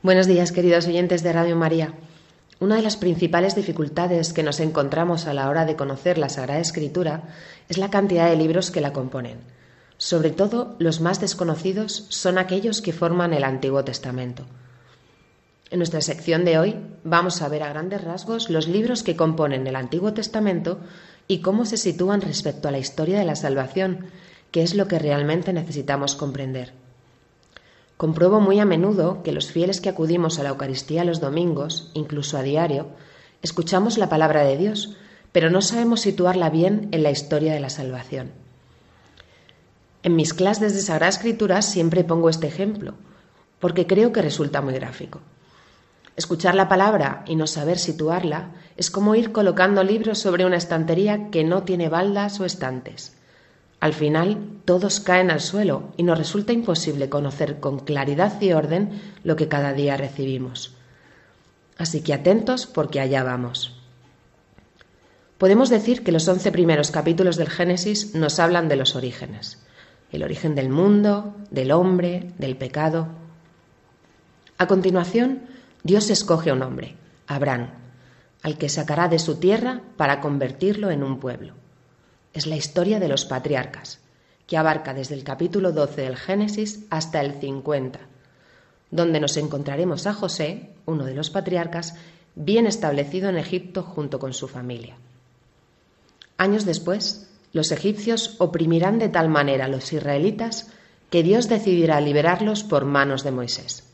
Buenos 0.00 0.26
días, 0.26 0.50
queridos 0.50 0.86
oyentes 0.86 1.22
de 1.22 1.34
Radio 1.34 1.54
María. 1.54 1.92
Una 2.58 2.76
de 2.76 2.82
las 2.82 2.96
principales 2.96 3.54
dificultades 3.54 4.32
que 4.32 4.42
nos 4.42 4.60
encontramos 4.60 5.26
a 5.26 5.34
la 5.34 5.50
hora 5.50 5.66
de 5.66 5.76
conocer 5.76 6.16
la 6.16 6.30
Sagrada 6.30 6.60
Escritura 6.60 7.24
es 7.68 7.76
la 7.76 7.90
cantidad 7.90 8.30
de 8.30 8.36
libros 8.36 8.70
que 8.70 8.80
la 8.80 8.94
componen. 8.94 9.55
Sobre 9.98 10.30
todo, 10.30 10.76
los 10.78 11.00
más 11.00 11.20
desconocidos 11.20 12.06
son 12.10 12.38
aquellos 12.38 12.82
que 12.82 12.92
forman 12.92 13.32
el 13.32 13.44
Antiguo 13.44 13.82
Testamento. 13.84 14.44
En 15.70 15.78
nuestra 15.78 16.00
sección 16.00 16.44
de 16.44 16.58
hoy 16.58 16.76
vamos 17.02 17.42
a 17.42 17.48
ver 17.48 17.62
a 17.62 17.70
grandes 17.70 18.04
rasgos 18.04 18.50
los 18.50 18.68
libros 18.68 19.02
que 19.02 19.16
componen 19.16 19.66
el 19.66 19.74
Antiguo 19.74 20.12
Testamento 20.12 20.78
y 21.28 21.40
cómo 21.40 21.64
se 21.64 21.76
sitúan 21.76 22.20
respecto 22.20 22.68
a 22.68 22.70
la 22.70 22.78
historia 22.78 23.18
de 23.18 23.24
la 23.24 23.36
salvación, 23.36 24.06
que 24.52 24.62
es 24.62 24.74
lo 24.74 24.86
que 24.86 24.98
realmente 24.98 25.52
necesitamos 25.52 26.14
comprender. 26.14 26.72
Compruebo 27.96 28.40
muy 28.40 28.60
a 28.60 28.66
menudo 28.66 29.22
que 29.22 29.32
los 29.32 29.50
fieles 29.50 29.80
que 29.80 29.88
acudimos 29.88 30.38
a 30.38 30.42
la 30.42 30.50
Eucaristía 30.50 31.04
los 31.04 31.20
domingos, 31.20 31.90
incluso 31.94 32.36
a 32.36 32.42
diario, 32.42 32.88
escuchamos 33.42 33.96
la 33.96 34.10
palabra 34.10 34.44
de 34.44 34.56
Dios, 34.58 34.96
pero 35.32 35.50
no 35.50 35.62
sabemos 35.62 36.02
situarla 36.02 36.50
bien 36.50 36.88
en 36.92 37.02
la 37.02 37.10
historia 37.10 37.54
de 37.54 37.60
la 37.60 37.70
salvación. 37.70 38.45
En 40.02 40.16
mis 40.16 40.34
clases 40.34 40.74
de 40.74 40.80
Sagrada 40.80 41.10
Escritura 41.10 41.62
siempre 41.62 42.04
pongo 42.04 42.28
este 42.28 42.46
ejemplo, 42.46 42.94
porque 43.58 43.86
creo 43.86 44.12
que 44.12 44.22
resulta 44.22 44.60
muy 44.60 44.74
gráfico. 44.74 45.20
Escuchar 46.16 46.54
la 46.54 46.68
palabra 46.68 47.24
y 47.26 47.36
no 47.36 47.46
saber 47.46 47.78
situarla 47.78 48.52
es 48.76 48.90
como 48.90 49.14
ir 49.14 49.32
colocando 49.32 49.82
libros 49.82 50.18
sobre 50.18 50.46
una 50.46 50.56
estantería 50.56 51.30
que 51.30 51.44
no 51.44 51.64
tiene 51.64 51.88
baldas 51.88 52.40
o 52.40 52.44
estantes. 52.44 53.16
Al 53.80 53.92
final, 53.92 54.38
todos 54.64 55.00
caen 55.00 55.30
al 55.30 55.40
suelo 55.40 55.92
y 55.98 56.02
nos 56.02 56.16
resulta 56.16 56.54
imposible 56.54 57.10
conocer 57.10 57.60
con 57.60 57.80
claridad 57.80 58.40
y 58.40 58.52
orden 58.52 58.98
lo 59.24 59.36
que 59.36 59.48
cada 59.48 59.74
día 59.74 59.98
recibimos. 59.98 60.74
Así 61.76 62.00
que 62.00 62.14
atentos 62.14 62.66
porque 62.66 63.00
allá 63.00 63.22
vamos. 63.22 63.78
Podemos 65.36 65.68
decir 65.68 66.02
que 66.02 66.12
los 66.12 66.26
once 66.28 66.50
primeros 66.50 66.90
capítulos 66.90 67.36
del 67.36 67.50
Génesis 67.50 68.14
nos 68.14 68.38
hablan 68.38 68.68
de 68.68 68.76
los 68.76 68.96
orígenes 68.96 69.65
el 70.12 70.22
origen 70.22 70.54
del 70.54 70.68
mundo, 70.68 71.34
del 71.50 71.72
hombre, 71.72 72.32
del 72.38 72.56
pecado. 72.56 73.08
A 74.58 74.66
continuación, 74.66 75.42
Dios 75.82 76.10
escoge 76.10 76.50
a 76.50 76.54
un 76.54 76.62
hombre, 76.62 76.96
Abraham, 77.26 77.70
al 78.42 78.58
que 78.58 78.68
sacará 78.68 79.08
de 79.08 79.18
su 79.18 79.36
tierra 79.36 79.82
para 79.96 80.20
convertirlo 80.20 80.90
en 80.90 81.02
un 81.02 81.18
pueblo. 81.18 81.54
Es 82.32 82.46
la 82.46 82.56
historia 82.56 83.00
de 83.00 83.08
los 83.08 83.24
patriarcas, 83.24 84.00
que 84.46 84.56
abarca 84.56 84.94
desde 84.94 85.14
el 85.14 85.24
capítulo 85.24 85.72
12 85.72 86.02
del 86.02 86.16
Génesis 86.16 86.84
hasta 86.90 87.20
el 87.20 87.40
50, 87.40 87.98
donde 88.90 89.20
nos 89.20 89.36
encontraremos 89.36 90.06
a 90.06 90.14
José, 90.14 90.70
uno 90.86 91.04
de 91.04 91.14
los 91.14 91.30
patriarcas, 91.30 91.94
bien 92.36 92.66
establecido 92.66 93.28
en 93.28 93.38
Egipto 93.38 93.82
junto 93.82 94.18
con 94.18 94.32
su 94.32 94.46
familia. 94.46 94.96
Años 96.38 96.64
después, 96.64 97.28
los 97.56 97.72
egipcios 97.72 98.36
oprimirán 98.36 98.98
de 98.98 99.08
tal 99.08 99.30
manera 99.30 99.64
a 99.64 99.68
los 99.68 99.90
israelitas 99.90 100.70
que 101.08 101.22
Dios 101.22 101.48
decidirá 101.48 102.02
liberarlos 102.02 102.62
por 102.62 102.84
manos 102.84 103.24
de 103.24 103.30
Moisés. 103.30 103.84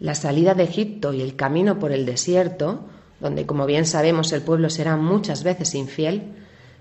La 0.00 0.14
salida 0.14 0.54
de 0.54 0.64
Egipto 0.64 1.12
y 1.12 1.20
el 1.20 1.36
camino 1.36 1.78
por 1.78 1.92
el 1.92 2.06
desierto, 2.06 2.80
donde 3.20 3.44
como 3.44 3.66
bien 3.66 3.84
sabemos 3.84 4.32
el 4.32 4.40
pueblo 4.40 4.70
será 4.70 4.96
muchas 4.96 5.42
veces 5.42 5.74
infiel, 5.74 6.22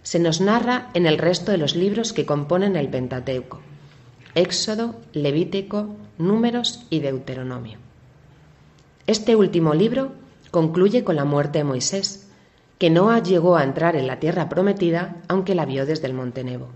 se 0.04 0.20
nos 0.20 0.40
narra 0.40 0.90
en 0.94 1.06
el 1.06 1.18
resto 1.18 1.52
de 1.52 1.58
los 1.58 1.76
libros 1.76 2.14
que 2.14 2.26
componen 2.26 2.78
el 2.78 2.88
Pentateuco, 2.88 3.60
Éxodo, 4.36 4.96
Levítico, 5.12 5.98
Números 6.18 6.86
y 6.90 7.02
Deuteronomio. 7.02 7.78
Este 9.06 9.36
último 9.36 9.74
libro 9.74 10.14
concluye 10.50 11.04
con 11.04 11.18
la 11.18 11.26
muerte 11.26 11.58
de 11.58 11.66
Moisés, 11.66 12.23
que 12.84 12.90
no 12.90 13.18
llegó 13.18 13.56
a 13.56 13.64
entrar 13.64 13.96
en 13.96 14.08
la 14.08 14.20
tierra 14.20 14.50
prometida, 14.50 15.16
aunque 15.30 15.56
la 15.56 15.66
vio 15.66 15.86
desde 15.86 16.06
el 16.06 16.14
monte 16.14 16.44
Nebo. 16.44 16.68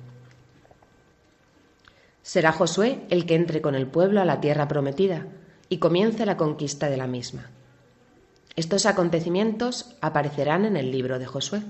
Será 2.21 2.53
Josué 2.53 3.01
el 3.09 3.25
que 3.25 3.35
entre 3.35 3.61
con 3.61 3.75
el 3.75 3.87
pueblo 3.87 4.21
a 4.21 4.23
la 4.23 4.39
tierra 4.39 4.69
prometida 4.69 5.25
y 5.67 5.79
comience 5.79 6.25
la 6.25 6.37
conquista 6.37 6.89
de 6.89 6.95
la 6.95 7.07
misma. 7.07 7.49
Estos 8.55 8.85
acontecimientos 8.85 9.97
aparecerán 9.99 10.63
en 10.63 10.77
el 10.77 10.93
libro 10.93 11.19
de 11.19 11.25
Josué. 11.25 11.61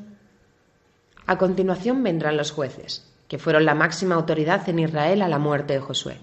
A 1.25 1.39
continuación 1.39 2.03
vendrán 2.03 2.38
los 2.38 2.51
jueces, 2.51 3.12
que 3.27 3.39
fueron 3.39 3.65
la 3.65 3.74
máxima 3.74 4.13
autoridad 4.13 4.70
en 4.70 4.77
Israel 4.77 5.24
a 5.24 5.29
la 5.29 5.39
muerte 5.39 5.74
de 5.74 5.79
Josué. 5.79 6.17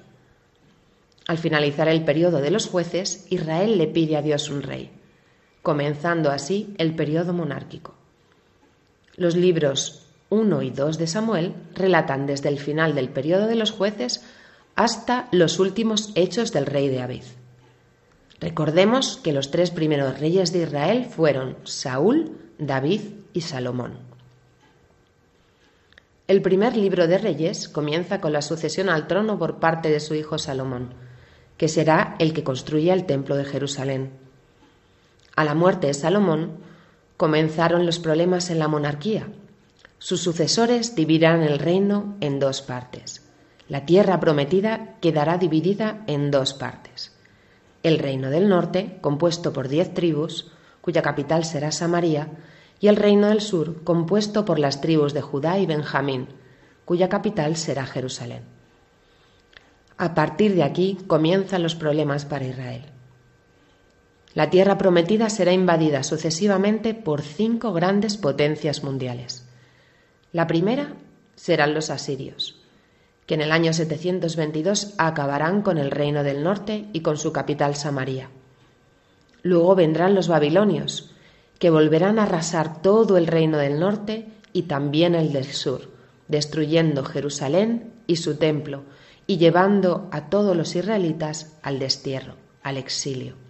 Al 1.27 1.39
finalizar 1.39 1.89
el 1.89 2.05
periodo 2.05 2.41
de 2.41 2.53
los 2.53 2.69
jueces, 2.69 3.27
Israel 3.31 3.77
le 3.77 3.89
pide 3.89 4.17
a 4.17 4.23
Dios 4.23 4.51
un 4.51 4.63
rey, 4.63 4.93
comenzando 5.63 6.31
así 6.31 6.77
el 6.79 6.95
periodo 6.95 7.33
monárquico. 7.33 8.04
Los 9.17 9.37
libros 9.37 10.07
1 10.31 10.63
y 10.63 10.71
2 10.71 10.99
de 10.99 11.07
Samuel 11.07 11.55
relatan 11.75 12.27
desde 12.27 12.49
el 12.49 12.59
final 12.59 12.95
del 12.95 13.09
periodo 13.09 13.47
de 13.47 13.55
los 13.55 13.71
jueces 13.71 14.25
hasta 14.75 15.29
los 15.31 15.61
últimos 15.61 16.11
hechos 16.17 16.53
del 16.53 16.67
rey 16.67 16.89
de 16.89 16.97
David. 16.97 17.23
Recordemos 18.41 19.21
que 19.23 19.33
los 19.33 19.51
tres 19.51 19.71
primeros 19.71 20.19
reyes 20.19 20.53
de 20.53 20.63
Israel 20.65 21.07
fueron 21.07 21.57
Saúl, 21.63 22.37
David 22.59 23.01
y 23.33 23.43
Salomón. 23.43 23.99
El 26.27 26.43
primer 26.43 26.77
libro 26.77 27.07
de 27.07 27.19
Reyes 27.19 27.69
comienza 27.69 28.21
con 28.21 28.33
la 28.33 28.43
sucesión 28.43 28.89
al 28.89 29.07
trono 29.07 29.39
por 29.39 29.61
parte 29.61 29.91
de 29.91 30.01
su 30.01 30.15
hijo 30.15 30.39
Salomón, 30.39 30.95
que 31.57 31.69
será 31.69 32.17
el 32.19 32.33
que 32.33 32.43
construya 32.43 32.95
el 32.95 33.07
templo 33.07 33.37
de 33.37 33.45
Jerusalén. 33.45 34.11
A 35.37 35.45
la 35.45 35.55
muerte 35.55 35.87
de 35.87 35.95
Salomón 35.95 36.59
comenzaron 37.17 37.87
los 37.87 37.99
problemas 37.99 38.51
en 38.51 38.59
la 38.59 38.69
monarquía. 38.69 39.29
Sus 39.99 40.21
sucesores 40.21 40.95
dividirán 40.95 41.43
el 41.43 41.59
reino 41.59 42.17
en 42.21 42.39
dos 42.41 42.61
partes. 42.63 43.23
La 43.69 43.87
tierra 43.87 44.21
prometida 44.21 44.97
quedará 45.01 45.39
dividida 45.39 46.03
en 46.07 46.31
dos 46.31 46.53
partes. 46.53 47.13
El 47.83 47.99
reino 47.99 48.31
del 48.31 48.49
norte, 48.49 48.99
compuesto 49.01 49.53
por 49.53 49.69
diez 49.69 49.95
tribus, 49.95 50.51
cuya 50.81 51.03
capital 51.03 51.45
será 51.45 51.73
Samaria, 51.73 52.29
y 52.81 52.89
el 52.89 52.97
reino 52.97 53.29
del 53.29 53.41
sur, 53.41 53.83
compuesto 53.85 54.45
por 54.45 54.59
las 54.59 54.81
tribus 54.81 55.15
de 55.15 55.23
Judá 55.23 55.59
y 55.59 55.67
Benjamín, 55.67 56.29
cuya 56.85 57.09
capital 57.09 57.57
será 57.57 57.87
Jerusalén. 57.87 58.43
A 59.97 60.15
partir 60.15 60.55
de 60.55 60.65
aquí 60.65 60.99
comienzan 61.07 61.63
los 61.63 61.75
problemas 61.75 62.25
para 62.25 62.47
Israel. 62.47 62.94
La 64.35 64.51
tierra 64.51 64.79
prometida 64.79 65.31
será 65.31 65.53
invadida 65.53 66.03
sucesivamente 66.03 66.93
por 66.93 67.23
cinco 67.23 67.73
grandes 67.73 68.17
potencias 68.17 68.83
mundiales. 68.83 69.47
La 70.33 70.49
primera 70.49 70.95
serán 71.37 71.73
los 71.73 71.89
asirios, 71.91 72.61
que 73.27 73.35
en 73.35 73.43
el 73.43 73.53
año 73.53 73.73
722 73.73 74.95
acabarán 74.99 75.63
con 75.63 75.79
el 75.79 75.93
reino 75.93 76.25
del 76.25 76.43
norte 76.43 76.87
y 76.93 77.01
con 77.01 77.17
su 77.17 77.33
capital 77.33 77.77
Samaria. 77.77 78.29
Luego 79.43 79.77
vendrán 79.77 80.17
los 80.17 80.27
babilonios, 80.27 81.13
que 81.61 81.71
volverán 81.71 82.19
a 82.19 82.25
arrasar 82.25 82.83
todo 82.83 83.17
el 83.17 83.29
reino 83.29 83.59
del 83.59 83.79
norte 83.79 84.27
y 84.53 84.63
también 84.63 85.15
el 85.15 85.33
del 85.33 85.47
sur, 85.47 85.83
destruyendo 86.27 87.05
Jerusalén 87.05 87.93
y 88.09 88.17
su 88.17 88.37
templo, 88.37 88.83
y 89.29 89.37
llevando 89.39 90.09
a 90.11 90.29
todos 90.29 90.57
los 90.57 90.75
israelitas 90.75 91.57
al 91.63 91.79
destierro, 91.79 92.35
al 92.65 92.79
exilio. 92.79 93.44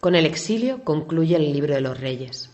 Con 0.00 0.14
el 0.14 0.24
exilio 0.24 0.82
concluye 0.82 1.36
el 1.36 1.52
libro 1.52 1.74
de 1.74 1.82
los 1.82 2.00
reyes. 2.00 2.50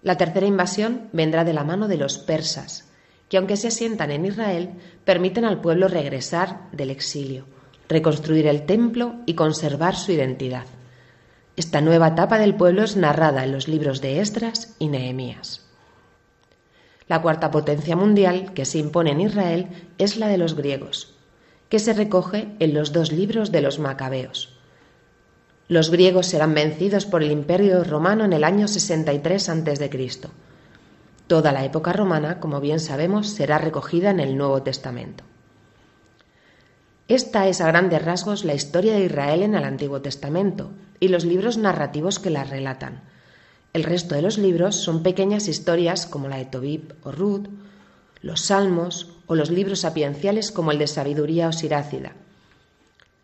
La 0.00 0.16
tercera 0.16 0.46
invasión 0.46 1.10
vendrá 1.12 1.44
de 1.44 1.52
la 1.52 1.62
mano 1.62 1.88
de 1.88 1.98
los 1.98 2.18
persas, 2.18 2.90
que 3.28 3.36
aunque 3.36 3.58
se 3.58 3.68
asientan 3.68 4.10
en 4.10 4.24
Israel, 4.24 4.70
permiten 5.04 5.44
al 5.44 5.60
pueblo 5.60 5.88
regresar 5.88 6.70
del 6.72 6.90
exilio, 6.90 7.44
reconstruir 7.88 8.46
el 8.46 8.64
templo 8.64 9.16
y 9.26 9.34
conservar 9.34 9.94
su 9.94 10.12
identidad. 10.12 10.64
Esta 11.54 11.82
nueva 11.82 12.08
etapa 12.08 12.38
del 12.38 12.54
pueblo 12.54 12.82
es 12.82 12.96
narrada 12.96 13.44
en 13.44 13.52
los 13.52 13.68
libros 13.68 14.00
de 14.00 14.20
Esdras 14.20 14.74
y 14.78 14.88
Nehemías. 14.88 15.66
La 17.08 17.20
cuarta 17.20 17.50
potencia 17.50 17.94
mundial 17.94 18.54
que 18.54 18.64
se 18.64 18.78
impone 18.78 19.10
en 19.10 19.20
Israel 19.20 19.68
es 19.98 20.16
la 20.16 20.28
de 20.28 20.38
los 20.38 20.56
griegos, 20.56 21.14
que 21.68 21.78
se 21.78 21.92
recoge 21.92 22.48
en 22.58 22.72
los 22.72 22.92
dos 22.92 23.12
libros 23.12 23.52
de 23.52 23.60
los 23.60 23.78
macabeos. 23.78 24.51
Los 25.72 25.90
griegos 25.90 26.26
serán 26.26 26.52
vencidos 26.52 27.06
por 27.06 27.22
el 27.22 27.30
imperio 27.30 27.82
romano 27.82 28.26
en 28.26 28.34
el 28.34 28.44
año 28.44 28.68
63 28.68 29.48
a.C. 29.48 30.20
Toda 31.26 31.50
la 31.50 31.64
época 31.64 31.94
romana, 31.94 32.40
como 32.40 32.60
bien 32.60 32.78
sabemos, 32.78 33.30
será 33.30 33.56
recogida 33.56 34.10
en 34.10 34.20
el 34.20 34.36
Nuevo 34.36 34.62
Testamento. 34.62 35.24
Esta 37.08 37.48
es 37.48 37.62
a 37.62 37.68
grandes 37.68 38.04
rasgos 38.04 38.44
la 38.44 38.52
historia 38.52 38.92
de 38.92 39.06
Israel 39.06 39.42
en 39.42 39.54
el 39.54 39.64
Antiguo 39.64 40.02
Testamento 40.02 40.72
y 41.00 41.08
los 41.08 41.24
libros 41.24 41.56
narrativos 41.56 42.18
que 42.18 42.28
la 42.28 42.44
relatan. 42.44 43.00
El 43.72 43.84
resto 43.84 44.14
de 44.14 44.20
los 44.20 44.36
libros 44.36 44.76
son 44.76 45.02
pequeñas 45.02 45.48
historias 45.48 46.04
como 46.04 46.28
la 46.28 46.36
de 46.36 46.44
Tobit 46.44 46.92
o 47.02 47.12
Ruth, 47.12 47.48
los 48.20 48.42
Salmos 48.42 49.14
o 49.26 49.36
los 49.36 49.50
libros 49.50 49.80
sapienciales 49.80 50.52
como 50.52 50.70
el 50.70 50.78
de 50.78 50.86
Sabiduría 50.86 51.48
o 51.48 51.52
Sirácida. 51.52 52.12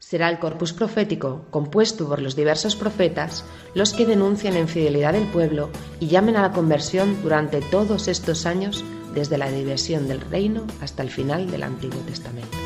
Será 0.08 0.30
el 0.30 0.38
corpus 0.38 0.72
profético, 0.72 1.44
compuesto 1.50 2.08
por 2.08 2.22
los 2.22 2.34
diversos 2.34 2.76
profetas, 2.76 3.44
los 3.74 3.92
que 3.92 4.06
denuncien 4.06 4.54
la 4.54 4.60
infidelidad 4.60 5.12
del 5.12 5.26
pueblo 5.26 5.68
y 6.00 6.06
llamen 6.06 6.36
a 6.36 6.40
la 6.40 6.52
conversión 6.52 7.22
durante 7.22 7.60
todos 7.60 8.08
estos 8.08 8.46
años, 8.46 8.82
desde 9.12 9.36
la 9.36 9.50
diversión 9.50 10.08
del 10.08 10.22
reino 10.22 10.66
hasta 10.80 11.02
el 11.02 11.10
final 11.10 11.50
del 11.50 11.62
Antiguo 11.62 12.00
Testamento. 12.06 12.56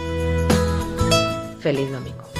Feliz 1.59 1.90
domingo. 1.90 2.31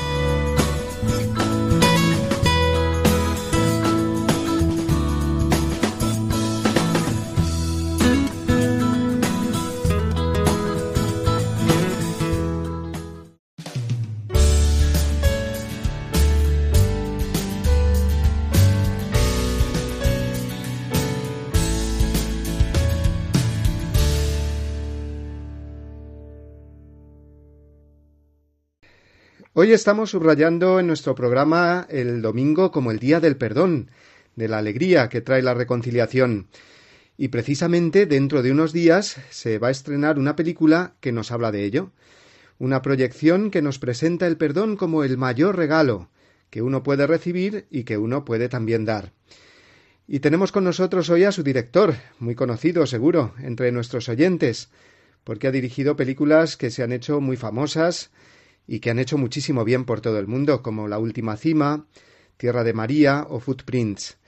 Hoy 29.63 29.71
estamos 29.71 30.11
subrayando 30.11 30.81
en 30.81 30.89
nuestro 30.89 31.15
programa 31.15 31.87
el 31.89 32.21
domingo 32.21 32.73
como 32.73 32.91
el 32.91 32.99
Día 32.99 33.21
del 33.21 33.37
Perdón, 33.37 33.93
de 34.35 34.49
la 34.49 34.59
alegría 34.59 35.09
que 35.09 35.21
trae 35.21 35.41
la 35.41 35.55
reconciliación. 35.55 36.49
Y 37.17 37.29
precisamente 37.29 38.07
dentro 38.07 38.43
de 38.43 38.51
unos 38.51 38.73
días 38.73 39.19
se 39.31 39.61
va 39.61 39.69
a 39.69 39.71
estrenar 39.71 40.19
una 40.19 40.35
película 40.35 40.95
que 40.99 41.13
nos 41.13 41.31
habla 41.31 41.53
de 41.53 41.63
ello, 41.63 41.93
una 42.59 42.83
proyección 42.83 43.53
que 43.53 43.63
nos 43.63 43.79
presenta 43.79 44.27
el 44.27 44.37
perdón 44.37 44.77
como 44.77 45.05
el 45.05 45.17
mayor 45.17 45.57
regalo 45.57 46.11
que 46.51 46.61
uno 46.61 46.83
puede 46.83 47.07
recibir 47.07 47.69
y 47.71 47.85
que 47.85 47.99
uno 47.99 48.25
puede 48.25 48.49
también 48.49 48.85
dar. 48.85 49.13
Y 50.09 50.19
tenemos 50.19 50.51
con 50.51 50.65
nosotros 50.65 51.09
hoy 51.09 51.23
a 51.23 51.31
su 51.31 51.45
director, 51.45 51.95
muy 52.19 52.35
conocido 52.35 52.85
seguro 52.85 53.33
entre 53.41 53.71
nuestros 53.71 54.09
oyentes, 54.09 54.71
porque 55.23 55.47
ha 55.47 55.53
dirigido 55.53 55.95
películas 55.95 56.57
que 56.57 56.73
se 56.73 56.83
han 56.83 56.91
hecho 56.91 57.21
muy 57.21 57.37
famosas, 57.37 58.11
y 58.67 58.81
que 58.81 58.91
han 58.91 58.99
hecho 58.99 59.19
muchísimo 59.19 59.65
bien 59.65 59.85
por 59.85 60.01
todo 60.01 60.19
el 60.19 60.27
mundo, 60.27 60.63
como 60.63 60.89
La 60.89 60.99
Última 60.99 61.37
Cima, 61.37 61.87
Tierra 62.37 62.65
de 62.65 62.73
María 62.73 63.27
o 63.29 63.41
Footprints. 63.41 64.19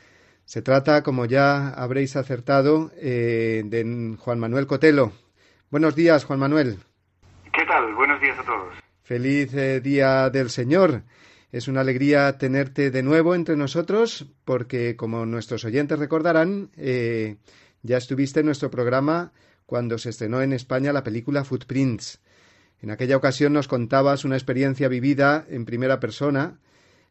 Se 0.45 0.61
trata, 0.61 1.03
como 1.03 1.25
ya 1.25 1.71
habréis 1.71 2.17
acertado, 2.17 2.91
eh, 2.97 3.63
de 3.65 4.17
Juan 4.19 4.39
Manuel 4.39 4.67
Cotelo. 4.67 5.13
Buenos 5.71 5.95
días, 5.95 6.25
Juan 6.25 6.39
Manuel. 6.39 6.79
¿Qué 7.53 7.65
tal? 7.67 7.95
Buenos 7.95 8.21
días 8.21 8.39
a 8.39 8.45
todos. 8.45 8.75
Feliz 9.03 9.55
eh, 9.55 9.81
Día 9.81 10.29
del 10.31 10.51
Señor. 10.51 11.03
Es 11.51 11.69
una 11.69 11.83
alegría 11.83 12.37
tenerte 12.37 12.91
de 12.91 13.03
nuevo 13.03 13.35
entre 13.35 13.57
nosotros 13.57 14.27
porque, 14.45 14.97
como 14.97 15.25
nuestros 15.25 15.65
oyentes 15.65 15.99
recordarán, 15.99 16.71
eh, 16.77 17.37
ya 17.83 17.97
estuviste 17.97 18.41
en 18.41 18.47
nuestro 18.47 18.71
programa 18.71 19.33
cuando 19.67 19.99
se 19.99 20.11
estrenó 20.11 20.43
en 20.43 20.53
España 20.53 20.93
la 20.93 21.05
película 21.05 21.45
Footprints. 21.45 22.21
En 22.85 22.91
aquella 22.91 23.17
ocasión 23.17 23.55
nos 23.55 23.67
contabas 23.67 24.27
una 24.27 24.37
experiencia 24.37 24.89
vivida 24.89 25.47
en 25.49 25.65
primera 25.65 26.01
persona, 26.01 26.59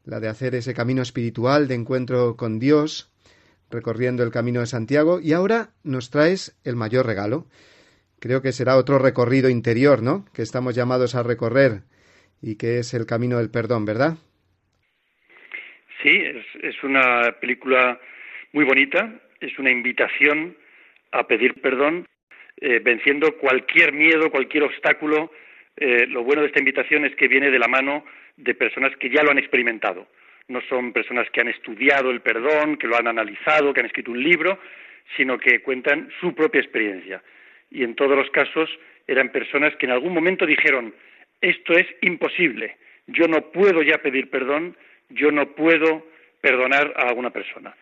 la 0.05 0.19
de 0.19 0.27
hacer 0.27 0.53
ese 0.53 0.75
camino 0.75 1.01
espiritual 1.01 1.67
de 1.67 1.73
encuentro 1.73 2.37
con 2.37 2.59
Dios, 2.59 3.11
recorriendo 3.71 4.21
el 4.21 4.29
camino 4.29 4.59
de 4.59 4.67
Santiago, 4.67 5.19
y 5.19 5.33
ahora 5.33 5.69
nos 5.83 6.11
traes 6.11 6.55
el 6.63 6.75
mayor 6.75 7.07
regalo. 7.07 7.47
Creo 8.19 8.43
que 8.43 8.51
será 8.51 8.77
otro 8.77 8.99
recorrido 8.99 9.49
interior, 9.49 10.03
¿no? 10.03 10.25
Que 10.31 10.43
estamos 10.43 10.75
llamados 10.75 11.15
a 11.15 11.23
recorrer 11.23 11.81
y 12.39 12.55
que 12.55 12.77
es 12.77 12.93
el 12.93 13.07
camino 13.07 13.39
del 13.39 13.49
perdón, 13.49 13.85
¿verdad? 13.85 14.17
Sí, 16.03 16.21
es, 16.61 16.83
una 16.83 17.31
película 17.41 17.99
muy 18.51 18.63
bonita, 18.63 19.11
es 19.39 19.57
una 19.57 19.71
invitación 19.71 20.55
a 21.11 21.25
pedir 21.25 21.59
perdón, 21.63 22.07
eh, 22.57 22.77
venciendo 22.77 23.35
cualquier 23.39 23.91
miedo, 23.91 24.29
cualquier 24.29 24.65
obstáculo 24.65 25.31
eh, 25.77 26.05
lo 26.07 26.23
bueno 26.23 26.41
de 26.41 26.47
esta 26.47 26.59
invitación 26.59 27.05
es 27.05 27.15
que 27.15 27.27
viene 27.27 27.49
de 27.49 27.59
la 27.59 27.67
mano 27.67 28.05
de 28.37 28.53
personas 28.53 28.95
que 28.97 29.09
ya 29.09 29.23
lo 29.23 29.31
han 29.31 29.39
experimentado. 29.39 30.07
No 30.47 30.61
son 30.69 30.93
personas 30.93 31.29
que 31.31 31.41
han 31.41 31.47
estudiado 31.47 32.11
el 32.11 32.21
perdón, 32.21 32.77
que 32.77 32.87
lo 32.87 32.97
han 32.97 33.07
analizado, 33.07 33.73
que 33.73 33.79
han 33.79 33.85
escrito 33.85 34.11
un 34.11 34.21
libro, 34.21 34.59
sino 35.15 35.37
que 35.37 35.61
cuentan 35.61 36.09
su 36.19 36.35
propia 36.35 36.61
experiencia. 36.61 37.23
Y 37.71 37.83
en 37.83 37.95
todos 37.95 38.15
los 38.15 38.29
casos 38.29 38.69
eran 39.07 39.29
personas 39.29 39.75
que 39.77 39.85
en 39.85 39.93
algún 39.93 40.13
momento 40.13 40.45
dijeron, 40.45 40.93
esto 41.41 41.73
es 41.73 41.87
imposible, 42.01 42.77
yo 43.07 43.27
no 43.27 43.51
puedo 43.51 43.81
ya 43.81 43.97
pedir 43.97 44.29
perdón, 44.29 44.77
yo 45.09 45.31
no 45.31 45.55
puedo 45.55 46.07
perdonar 46.39 46.93
a 46.95 47.09
alguna 47.09 47.31
persona. 47.31 47.75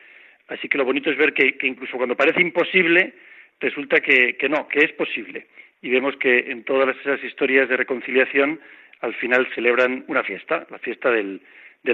Así 0.47 0.67
que 0.67 0.77
lo 0.77 0.85
bonito 0.85 1.09
es 1.11 1.17
ver 1.17 1.33
que, 1.33 1.55
incluso 1.61 1.97
cuando 1.97 2.15
parece 2.15 2.41
imposible, 2.41 3.13
resulta 3.59 4.01
que 4.01 4.35
no, 4.49 4.67
que 4.67 4.79
es 4.79 4.91
posible 4.93 5.47
y 5.81 5.89
vemos 5.89 6.15
que 6.17 6.51
en 6.51 6.63
todas 6.63 6.95
esas 6.97 7.23
historias 7.23 7.67
de 7.69 7.77
reconciliación 7.77 8.59
al 9.01 9.15
final 9.15 9.47
celebran 9.55 10.05
una 10.07 10.23
fiesta, 10.23 10.67
la 10.69 10.77
fiesta 10.79 11.09
del, 11.09 11.41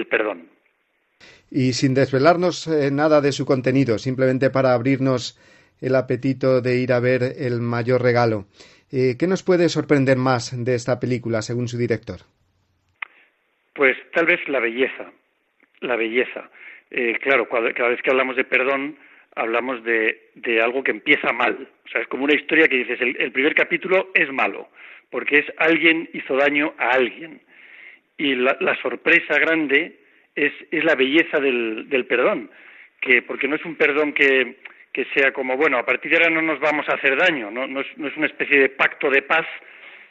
perdón. 0.09 0.49
Y 1.49 1.73
sin 1.73 1.93
desvelarnos 1.93 2.67
eh, 2.67 2.91
nada 2.91 3.21
de 3.21 3.31
su 3.31 3.45
contenido, 3.45 3.97
simplemente 3.97 4.49
para 4.49 4.73
abrirnos 4.73 5.39
el 5.81 5.95
apetito 5.95 6.61
de 6.61 6.75
ir 6.77 6.91
a 6.91 6.99
ver 6.99 7.21
el 7.37 7.61
mayor 7.61 8.01
regalo. 8.01 8.45
Eh, 8.91 9.15
¿Qué 9.17 9.27
nos 9.27 9.43
puede 9.43 9.69
sorprender 9.69 10.17
más 10.17 10.53
de 10.65 10.75
esta 10.75 10.99
película, 10.99 11.41
según 11.41 11.67
su 11.67 11.77
director? 11.77 12.19
Pues 13.73 13.95
tal 14.13 14.25
vez 14.25 14.39
la 14.47 14.59
belleza, 14.59 15.11
la 15.81 15.95
belleza. 15.95 16.49
Eh, 16.89 17.17
claro, 17.21 17.47
cada 17.47 17.89
vez 17.89 18.01
que 18.01 18.09
hablamos 18.09 18.35
de 18.35 18.43
perdón, 18.43 18.97
hablamos 19.37 19.83
de, 19.83 20.29
de, 20.35 20.61
algo 20.61 20.83
que 20.83 20.91
empieza 20.91 21.31
mal. 21.31 21.67
O 21.85 21.89
sea, 21.89 22.01
es 22.01 22.07
como 22.07 22.25
una 22.25 22.35
historia 22.35 22.67
que 22.67 22.77
dices, 22.77 22.99
el, 22.99 23.31
primer 23.31 23.55
capítulo 23.55 24.09
es 24.13 24.31
malo, 24.31 24.69
porque 25.09 25.39
es 25.39 25.45
alguien 25.57 26.09
hizo 26.13 26.35
daño 26.35 26.73
a 26.77 26.91
alguien. 26.91 27.39
Y 28.17 28.35
la, 28.35 28.75
sorpresa 28.81 29.37
grande 29.39 29.99
es, 30.35 30.51
es 30.71 30.83
la 30.83 30.95
belleza 30.95 31.39
del, 31.39 31.87
del, 31.87 32.05
perdón, 32.05 32.49
que 32.99 33.21
porque 33.21 33.47
no 33.47 33.55
es 33.55 33.65
un 33.65 33.75
perdón 33.75 34.13
que, 34.13 34.55
que, 34.91 35.05
sea 35.13 35.31
como, 35.31 35.55
bueno, 35.55 35.77
a 35.77 35.85
partir 35.85 36.11
de 36.11 36.17
ahora 36.17 36.31
no 36.31 36.41
nos 36.41 36.59
vamos 36.59 36.89
a 36.89 36.95
hacer 36.95 37.15
daño, 37.15 37.51
no, 37.51 37.67
no, 37.67 37.81
es, 37.81 37.87
no 37.97 38.07
es 38.07 38.17
una 38.17 38.25
especie 38.25 38.59
de 38.59 38.69
pacto 38.69 39.09
de 39.11 39.21
paz, 39.21 39.45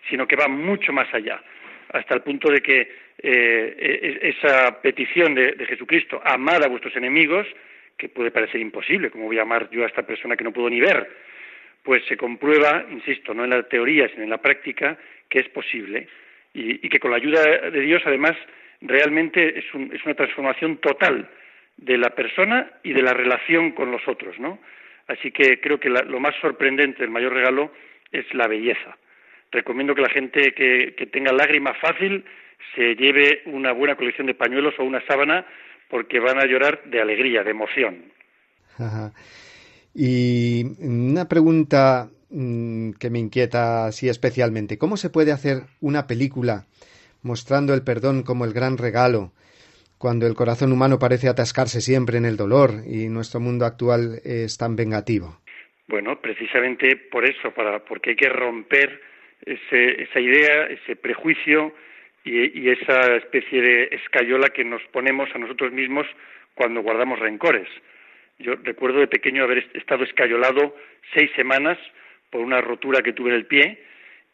sino 0.09 0.27
que 0.27 0.37
va 0.37 0.47
mucho 0.47 0.93
más 0.93 1.12
allá, 1.12 1.43
hasta 1.93 2.15
el 2.15 2.23
punto 2.23 2.49
de 2.51 2.61
que 2.61 2.81
eh, 3.19 3.77
e, 3.79 4.29
e, 4.29 4.29
esa 4.29 4.81
petición 4.81 5.35
de, 5.35 5.53
de 5.53 5.67
Jesucristo, 5.67 6.23
amad 6.25 6.62
a 6.62 6.69
vuestros 6.69 6.95
enemigos, 6.95 7.47
que 7.97 8.09
puede 8.09 8.31
parecer 8.31 8.61
imposible, 8.61 9.11
como 9.11 9.27
voy 9.27 9.39
a 9.39 9.43
amar 9.43 9.71
yo 9.71 9.85
a 9.85 9.87
esta 9.87 10.07
persona 10.07 10.37
que 10.37 10.45
no 10.45 10.53
puedo 10.53 10.69
ni 10.69 10.81
ver, 10.81 11.09
pues 11.83 12.05
se 12.07 12.17
comprueba, 12.17 12.85
insisto, 12.91 13.33
no 13.33 13.45
en 13.45 13.51
la 13.51 13.63
teoría, 13.63 14.09
sino 14.09 14.25
en 14.25 14.31
la 14.31 14.43
práctica, 14.43 14.99
que 15.29 15.41
es 15.41 15.49
posible 15.49 16.09
y, 16.57 16.89
que 16.89 16.99
con 16.99 17.11
la 17.11 17.19
ayuda 17.19 17.43
de 17.71 17.81
Dios, 17.81 18.03
además, 18.07 18.35
realmente 18.81 19.59
es, 19.59 19.65
una 19.75 20.15
transformación 20.15 20.79
total 20.79 21.29
de 21.77 21.99
la 21.99 22.11
persona 22.11 22.71
y 22.83 22.93
de 22.93 23.03
la 23.03 23.13
relación 23.13 23.73
con 23.73 23.91
los 23.91 24.07
otros, 24.09 24.39
¿no? 24.39 24.59
Así 25.07 25.31
que 25.31 25.61
creo 25.61 25.79
que 25.79 25.91
lo 25.91 26.19
más 26.19 26.35
sorprendente, 26.41 27.05
el 27.05 27.11
mayor 27.11 27.35
regalo, 27.35 27.73
es 28.11 28.25
la 28.35 28.49
belleza. 28.49 28.97
Recomiendo 29.53 29.95
que 29.95 30.03
la 30.03 30.09
gente 30.09 30.53
que, 30.53 30.95
que 30.97 31.07
tenga 31.07 31.33
lágrima 31.33 31.75
fácil 31.75 32.25
se 32.75 32.97
lleve 32.97 33.43
una 33.45 33.73
buena 33.73 33.95
colección 33.95 34.27
de 34.27 34.35
pañuelos 34.35 34.75
o 34.79 34.85
una 34.85 35.05
sábana 35.07 35.47
porque 35.88 36.20
van 36.20 36.38
a 36.38 36.46
llorar 36.46 36.83
de 36.85 37.01
alegría, 37.01 37.42
de 37.42 37.51
emoción. 37.51 38.12
Y 39.94 40.64
una 40.81 41.29
pregunta 41.29 42.11
mm, 42.31 42.92
que 42.92 43.11
me 43.11 43.18
inquieta 43.18 43.87
así 43.87 44.09
especialmente. 44.09 44.79
¿Cómo 44.79 44.96
se 44.96 45.11
puede 45.11 45.33
hacer 45.33 45.62
una 45.81 46.07
película 46.07 46.66
mostrando 47.22 47.75
el 47.75 47.83
perdón 47.83 48.22
como 48.22 48.44
el 48.44 48.53
gran 48.53 48.79
regalo 48.79 49.33
cuando 49.99 50.27
el 50.27 50.35
corazón 50.35 50.72
humano 50.72 50.99
parece 50.99 51.29
atascarse 51.29 51.81
siempre 51.81 52.18
en 52.18 52.27
el 52.27 52.37
dolor 52.37 52.83
y 52.87 53.09
nuestro 53.09 53.40
mundo 53.40 53.64
actual 53.64 54.20
es 54.25 54.59
tan 54.59 54.77
vengativo? 54.77 55.40
Bueno, 55.88 56.20
precisamente 56.20 56.96
por 57.11 57.25
eso, 57.25 57.53
para, 57.53 57.79
porque 57.85 58.11
hay 58.11 58.16
que 58.16 58.29
romper 58.29 59.01
esa 59.44 60.20
idea, 60.20 60.64
ese 60.66 60.96
prejuicio 60.96 61.72
y, 62.27 62.69
esa 62.71 63.17
especie 63.17 63.62
de 63.62 63.89
escayola 63.93 64.49
que 64.49 64.65
nos 64.65 64.83
ponemos 64.91 65.29
a 65.35 65.39
nosotros 65.39 65.73
mismos 65.73 66.07
cuando 66.55 66.83
guardamos 66.83 67.21
rencores. 67.21 67.69
Yo 68.39 68.55
recuerdo 68.62 68.99
de 68.99 69.07
pequeño 69.07 69.45
haber 69.45 69.67
estado 69.75 70.05
escayolado 70.05 70.77
seis 71.15 71.31
semanas 71.37 71.79
por 72.31 72.41
una 72.41 72.61
rotura 72.61 73.03
que 73.03 73.12
tuve 73.12 73.31
en 73.31 73.37
el 73.37 73.47
pie 73.47 73.81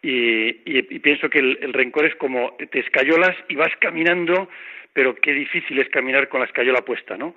y, 0.00 0.52
pienso 1.00 1.28
que 1.28 1.38
el, 1.38 1.72
rencor 1.72 2.07
es 2.07 2.16
como 2.16 2.57
te 2.70 2.81
escayolas 2.81 3.37
y 3.48 3.55
vas 3.55 3.72
caminando, 3.78 4.48
pero 4.92 5.14
qué 5.14 5.33
difícil 5.33 5.78
es 5.78 5.88
caminar 5.90 6.28
con 6.28 6.40
la 6.40 6.46
escayola 6.46 6.81
puesta, 6.81 7.16
¿no? 7.16 7.37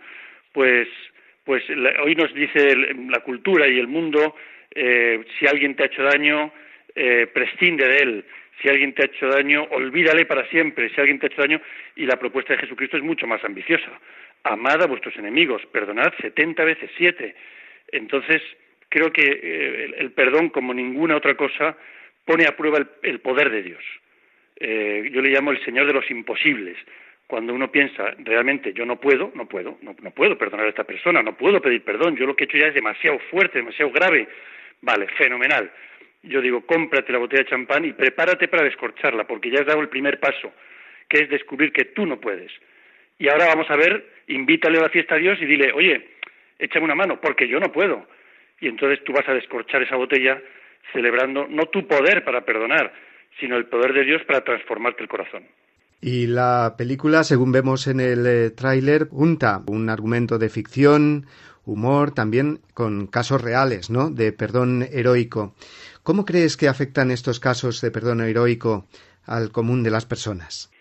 Pues, 0.54 0.88
pues 1.44 1.64
hoy 2.02 2.16
nos 2.16 2.34
dice 2.34 2.76
la 3.10 3.20
cultura 3.20 3.68
y 3.68 3.78
el 3.78 3.88
mundo, 3.88 4.36
eh, 4.74 5.24
si 5.38 5.46
alguien 5.46 5.76
te 5.76 5.84
ha 5.84 5.88
hecho 5.88 6.04
daño, 6.04 6.52
eh, 6.96 7.28
prescinde 7.32 7.88
de 7.88 7.98
él 7.98 8.26
si 8.62 8.70
alguien 8.70 8.94
te 8.94 9.04
ha 9.04 9.06
hecho 9.06 9.28
daño, 9.28 9.68
olvídale 9.72 10.26
para 10.26 10.48
siempre, 10.48 10.90
si 10.90 11.00
alguien 11.00 11.20
te 11.20 11.26
ha 11.26 11.30
hecho 11.30 11.42
daño, 11.42 11.62
y 11.96 12.06
la 12.06 12.18
propuesta 12.18 12.54
de 12.54 12.60
Jesucristo 12.60 12.98
es 12.98 13.04
mucho 13.04 13.28
más 13.28 13.44
ambiciosa. 13.44 13.92
Amad 14.44 14.82
a 14.82 14.88
vuestros 14.88 15.16
enemigos, 15.18 15.66
perdonad 15.72 16.14
setenta 16.22 16.64
veces 16.64 16.90
siete. 16.98 17.36
Entonces, 17.92 18.42
creo 18.90 19.12
que 19.12 19.24
eh, 19.24 19.96
el, 19.98 20.12
perdón, 20.12 20.50
como 20.50 20.74
ninguna 20.74 21.18
otra 21.18 21.36
cosa, 21.36 21.76
pone 22.24 22.46
a 22.46 22.56
prueba 22.56 22.80
el, 23.04 23.20
poder 23.20 23.50
de 23.50 23.64
Dios. 23.64 23.84
Eh, 24.58 25.10
yo 25.12 25.22
le 25.22 25.30
llamo 25.30 25.52
el 25.52 25.64
Señor 25.66 25.88
de 25.88 25.94
los 25.94 26.10
imposibles. 26.10 26.78
Cuando 27.28 27.54
uno 27.54 27.72
piensa, 27.72 28.14
realmente 28.20 28.72
yo 28.74 28.86
no 28.86 29.00
puedo, 29.00 29.32
no 29.34 29.48
puedo, 29.48 29.80
no, 29.82 29.96
no 30.00 30.12
puedo 30.12 30.38
perdonar 30.38 30.68
a 30.68 30.70
esta 30.70 30.84
persona, 30.84 31.24
no 31.24 31.36
puedo 31.36 31.60
pedir 31.60 31.84
perdón, 31.84 32.16
yo 32.16 32.28
lo 32.28 32.36
que 32.36 32.44
he 32.44 32.48
hecho 32.48 32.58
ya 32.58 32.68
es 32.68 32.76
demasiado 32.76 33.20
fuerte, 33.32 33.58
demasiado 33.58 33.92
grave. 33.92 34.28
Vale, 34.82 35.08
fenomenal 35.18 35.72
yo 36.28 36.42
digo, 36.42 36.66
cómprate 36.66 37.12
la 37.12 37.20
botella 37.20 37.44
de 37.44 37.50
champán 37.50 37.86
y 37.86 37.94
prepárate 37.94 38.48
para 38.48 38.64
descorcharla, 38.64 39.26
porque 39.26 39.52
ya 39.52 39.62
has 39.62 39.66
dado 39.66 39.82
el 39.82 39.90
primer 39.90 40.20
paso, 40.20 40.52
que 41.10 41.24
es 41.24 41.30
descubrir 41.30 41.72
que 41.72 41.86
tú 41.86 42.06
no 42.06 42.20
puedes. 42.20 42.52
Y 43.18 43.30
ahora 43.30 43.48
vamos 43.48 43.70
a 43.70 43.76
ver, 43.76 44.06
invítale 44.28 44.78
a 44.80 44.84
la 44.84 44.90
fiesta 44.90 45.16
a 45.16 45.20
Dios 45.20 45.38
y 45.42 45.46
dile, 45.46 45.72
oye, 45.74 46.10
échame 46.60 46.86
una 46.86 46.96
mano, 46.96 47.20
porque 47.22 47.48
yo 47.48 47.60
no 47.60 47.72
puedo. 47.72 48.08
Y 48.60 48.68
entonces 48.68 49.04
tú 49.04 49.14
vas 49.14 49.28
a 49.28 49.34
descorchar 49.34 49.82
esa 49.84 49.96
botella 49.96 50.42
celebrando 50.92 51.48
no 51.48 51.66
tu 51.68 51.88
poder 51.88 52.24
para 52.24 52.46
perdonar, 52.46 52.94
sino 53.40 53.58
el 53.58 53.66
poder 53.66 53.94
de 53.94 54.04
Dios 54.04 54.22
para 54.26 54.44
transformarte 54.44 55.04
el 55.04 55.10
corazón. 55.10 55.44
Y 56.02 56.28
la 56.28 56.76
película, 56.78 57.24
según 57.24 57.52
vemos 57.52 57.88
en 57.88 58.00
el 58.00 58.26
eh, 58.28 58.50
tráiler, 58.52 59.08
junta 59.10 59.62
un 59.68 59.90
argumento 59.90 60.38
de 60.38 60.50
ficción, 60.50 61.26
humor, 61.66 62.12
también 62.12 62.60
con 62.74 63.08
casos 63.08 63.42
reales, 63.42 63.90
¿no? 63.90 64.10
De 64.10 64.32
perdón 64.32 64.86
heroico. 64.92 65.56
¿Cómo 66.06 66.24
crees 66.24 66.56
que 66.56 66.68
afectan 66.68 67.10
estos 67.10 67.40
casos 67.40 67.82
de 67.82 67.90
perdón 67.90 68.22
heroico 68.22 68.86
al 69.26 69.52
común 69.52 69.82
de 69.82 69.90
las 69.90 70.06
personas? 70.06 70.72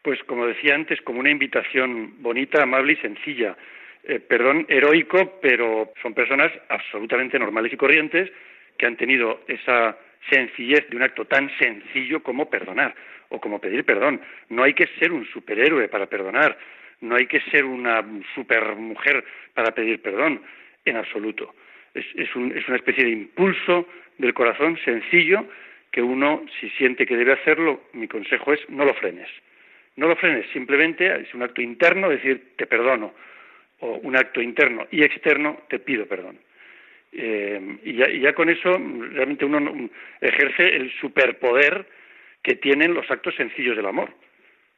Pues 0.00 0.18
como 0.24 0.46
decía 0.46 0.74
antes, 0.74 1.02
como 1.02 1.20
una 1.20 1.28
invitación 1.28 2.14
bonita, 2.22 2.62
amable 2.62 2.94
y 2.94 2.96
sencilla. 2.96 3.58
Eh, 4.04 4.20
perdón 4.20 4.64
heroico, 4.70 5.38
pero 5.42 5.92
son 6.00 6.14
personas 6.14 6.50
absolutamente 6.70 7.38
normales 7.38 7.74
y 7.74 7.76
corrientes 7.76 8.30
que 8.78 8.86
han 8.86 8.96
tenido 8.96 9.42
esa 9.48 9.98
sencillez 10.30 10.88
de 10.88 10.96
un 10.96 11.02
acto 11.02 11.26
tan 11.26 11.50
sencillo 11.58 12.22
como 12.22 12.48
perdonar 12.48 12.94
o 13.28 13.38
como 13.38 13.60
pedir 13.60 13.84
perdón. 13.84 14.22
No 14.48 14.62
hay 14.62 14.72
que 14.72 14.88
ser 14.98 15.12
un 15.12 15.26
superhéroe 15.26 15.88
para 15.88 16.06
perdonar, 16.06 16.56
no 17.02 17.16
hay 17.16 17.26
que 17.26 17.42
ser 17.50 17.66
una 17.66 18.02
supermujer 18.34 19.22
para 19.52 19.74
pedir 19.74 20.00
perdón, 20.00 20.40
en 20.86 20.96
absoluto. 20.96 21.54
Es, 21.92 22.06
es 22.14 22.34
una 22.34 22.76
especie 22.76 23.04
de 23.04 23.10
impulso 23.10 23.86
del 24.20 24.34
corazón 24.34 24.78
sencillo 24.84 25.46
que 25.90 26.02
uno, 26.02 26.44
si 26.60 26.68
siente 26.70 27.06
que 27.06 27.16
debe 27.16 27.32
hacerlo, 27.32 27.80
mi 27.92 28.06
consejo 28.06 28.52
es 28.52 28.60
no 28.68 28.84
lo 28.84 28.94
frenes. 28.94 29.28
No 29.96 30.06
lo 30.06 30.16
frenes, 30.16 30.46
simplemente 30.52 31.12
es 31.20 31.34
un 31.34 31.42
acto 31.42 31.60
interno, 31.60 32.08
decir 32.08 32.52
te 32.56 32.66
perdono, 32.66 33.12
o 33.80 33.94
un 33.96 34.16
acto 34.16 34.40
interno 34.40 34.86
y 34.90 35.02
externo, 35.02 35.62
te 35.68 35.78
pido 35.78 36.06
perdón. 36.06 36.38
Eh, 37.12 37.78
y, 37.82 38.20
ya, 38.20 38.32
con 38.34 38.48
eso 38.48 38.70
realmente 38.70 39.44
uno 39.44 39.90
ejerce 40.20 40.76
el 40.76 40.92
superpoder 41.00 41.86
que 42.42 42.54
tienen 42.54 42.94
los 42.94 43.10
actos 43.10 43.34
sencillos 43.34 43.76
del 43.76 43.86
amor. 43.86 44.10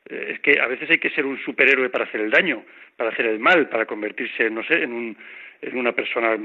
Es 0.07 0.41
que 0.41 0.61
a 0.61 0.67
veces 0.67 0.91
hay 0.91 0.99
que 0.99 1.11
ser 1.11 1.25
un 1.25 1.39
superhéroe 1.39 1.89
para 1.89 2.05
hacer 2.05 2.21
el 2.21 2.31
daño, 2.31 2.65
para 2.97 3.11
hacer 3.11 3.27
el 3.27 3.39
mal, 3.39 3.69
para 3.69 3.87
convertirse, 3.87 4.51
no 4.51 4.63
sé, 4.65 4.83
en, 4.83 4.93
un, 4.93 5.17
en 5.61 5.77
una 5.79 5.93
persona 5.93 6.37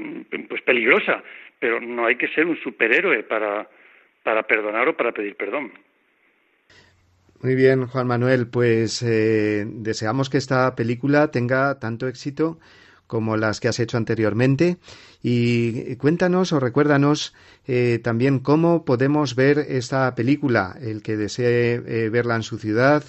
pues 0.48 0.62
peligrosa 0.62 1.22
pero 1.58 1.80
no 1.80 2.06
hay 2.06 2.16
que 2.16 2.28
ser 2.28 2.46
un 2.46 2.56
superhéroe 2.56 3.22
para, 3.24 3.68
para 4.22 4.42
perdonar 4.44 4.88
o 4.88 4.96
para 4.96 5.12
pedir 5.12 5.36
perdón. 5.36 5.72
Muy 7.40 7.54
bien, 7.54 7.86
Juan 7.86 8.08
Manuel, 8.08 8.48
pues 8.48 9.02
eh, 9.02 9.64
deseamos 9.66 10.28
que 10.28 10.38
esta 10.38 10.74
película 10.74 11.30
tenga 11.30 11.78
tanto 11.78 12.08
éxito 12.08 12.58
como 13.06 13.36
las 13.36 13.60
que 13.60 13.68
has 13.68 13.78
hecho 13.78 13.96
anteriormente. 13.96 14.76
Y 15.22 15.96
cuéntanos 15.96 16.52
o 16.52 16.60
recuérdanos 16.60 17.34
eh, 17.66 18.00
también 18.02 18.40
cómo 18.40 18.84
podemos 18.84 19.34
ver 19.36 19.58
esta 19.58 20.14
película, 20.14 20.76
el 20.80 21.02
que 21.02 21.16
desee 21.16 21.74
eh, 21.74 22.10
verla 22.10 22.36
en 22.36 22.42
su 22.42 22.58
ciudad, 22.58 23.04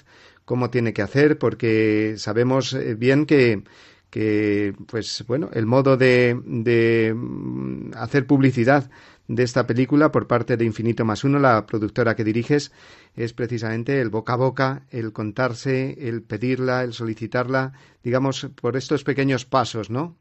cómo 0.49 0.71
tiene 0.71 0.93
que 0.93 1.03
hacer, 1.03 1.37
porque 1.37 2.15
sabemos 2.17 2.75
bien 2.97 3.27
que 3.27 3.61
que, 4.09 4.73
pues 4.89 5.23
bueno, 5.27 5.51
el 5.53 5.67
modo 5.67 5.95
de, 5.95 6.35
de 6.43 7.13
mm, 7.13 7.91
hacer 7.95 8.25
publicidad 8.25 8.89
de 9.27 9.43
esta 9.43 9.67
película 9.67 10.11
por 10.11 10.25
parte 10.25 10.57
de 10.57 10.65
Infinito 10.65 11.05
más 11.05 11.23
uno, 11.23 11.37
la 11.37 11.67
productora 11.67 12.15
que 12.15 12.23
diriges, 12.23 12.71
es 13.15 13.33
precisamente 13.33 14.01
el 14.01 14.09
boca 14.09 14.33
a 14.33 14.37
boca, 14.37 14.81
el 14.91 15.13
contarse, 15.13 15.93
el 15.99 16.23
pedirla, 16.23 16.81
el 16.81 16.93
solicitarla, 16.93 17.73
digamos, 18.03 18.49
por 18.59 18.75
estos 18.75 19.03
pequeños 19.03 19.45
pasos, 19.45 19.91
¿no? 19.91 20.15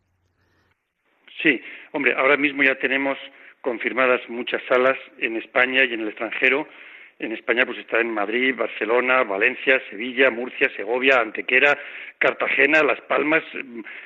Sí, 1.43 1.59
hombre, 1.93 2.13
ahora 2.15 2.37
mismo 2.37 2.63
ya 2.63 2.75
tenemos 2.75 3.17
confirmadas 3.63 4.21
muchas 4.29 4.61
salas 4.69 4.99
en 5.19 5.37
España 5.37 5.87
y 5.87 5.95
en 5.95 6.01
el 6.01 6.09
extranjero 6.09 6.69
en 7.19 7.33
España 7.33 7.67
pues 7.67 7.79
está 7.79 8.01
en 8.01 8.11
Madrid, 8.11 8.55
Barcelona, 8.57 9.25
Valencia, 9.25 9.81
Sevilla, 9.91 10.31
Murcia, 10.31 10.71
Segovia, 10.77 11.21
Antequera, 11.21 11.77
Cartagena, 12.19 12.83
Las 12.83 13.01
Palmas, 13.03 13.43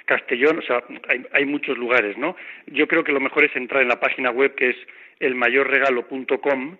Castellón, 0.06 0.58
o 0.58 0.62
sea, 0.62 0.82
hay, 1.08 1.24
hay 1.32 1.44
muchos 1.44 1.76
lugares, 1.76 2.16
¿no? 2.16 2.36
Yo 2.66 2.88
creo 2.88 3.04
que 3.04 3.12
lo 3.12 3.20
mejor 3.20 3.44
es 3.44 3.54
entrar 3.54 3.82
en 3.82 3.88
la 3.88 4.00
página 4.00 4.30
web 4.30 4.54
que 4.54 4.70
es 4.70 4.76
elmayorregalo.com 5.20 6.76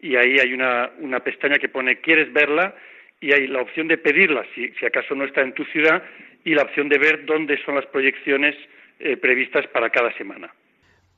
y 0.00 0.16
ahí 0.16 0.38
hay 0.38 0.52
una, 0.52 0.90
una 0.98 1.20
pestaña 1.20 1.58
que 1.58 1.68
pone 1.68 2.00
¿quieres 2.00 2.32
verla? 2.32 2.74
y 3.22 3.32
hay 3.32 3.46
la 3.46 3.62
opción 3.62 3.88
de 3.88 3.98
pedirla 3.98 4.44
si, 4.54 4.68
si 4.72 4.84
acaso 4.84 5.14
no 5.14 5.24
está 5.24 5.40
en 5.40 5.54
tu 5.54 5.64
ciudad 5.66 6.02
y 6.44 6.54
la 6.54 6.62
opción 6.62 6.88
de 6.88 6.98
ver 6.98 7.24
dónde 7.24 7.56
son 7.64 7.76
las 7.76 7.86
proyecciones 7.86 8.56
eh, 8.98 9.16
previstas 9.16 9.66
para 9.68 9.90
cada 9.90 10.12
semana. 10.14 10.52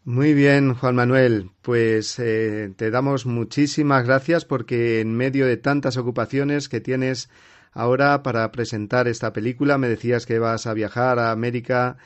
Muy 0.07 0.35
bien, 0.35 0.75
Juan 0.75 0.97
Manuel. 0.97 1.51
Pues 1.63 2.19
eh, 2.19 2.69
te 2.77 2.91
damos 2.91 3.25
muchísimas 3.25 4.07
gracias 4.07 4.45
porque 4.45 5.01
en 5.01 5.17
medio 5.17 5.47
de 5.47 5.57
tantas 5.57 5.97
ocupaciones 5.97 6.69
que 6.69 6.81
tienes 6.81 7.31
ahora 7.73 8.23
para 8.23 8.51
presentar 8.53 9.09
esta 9.09 9.33
película, 9.33 9.79
me 9.79 9.89
decías 9.89 10.27
que 10.27 10.39
vas 10.39 10.67
a 10.67 10.75
viajar 10.75 11.19
a 11.19 11.31
América 11.31 11.97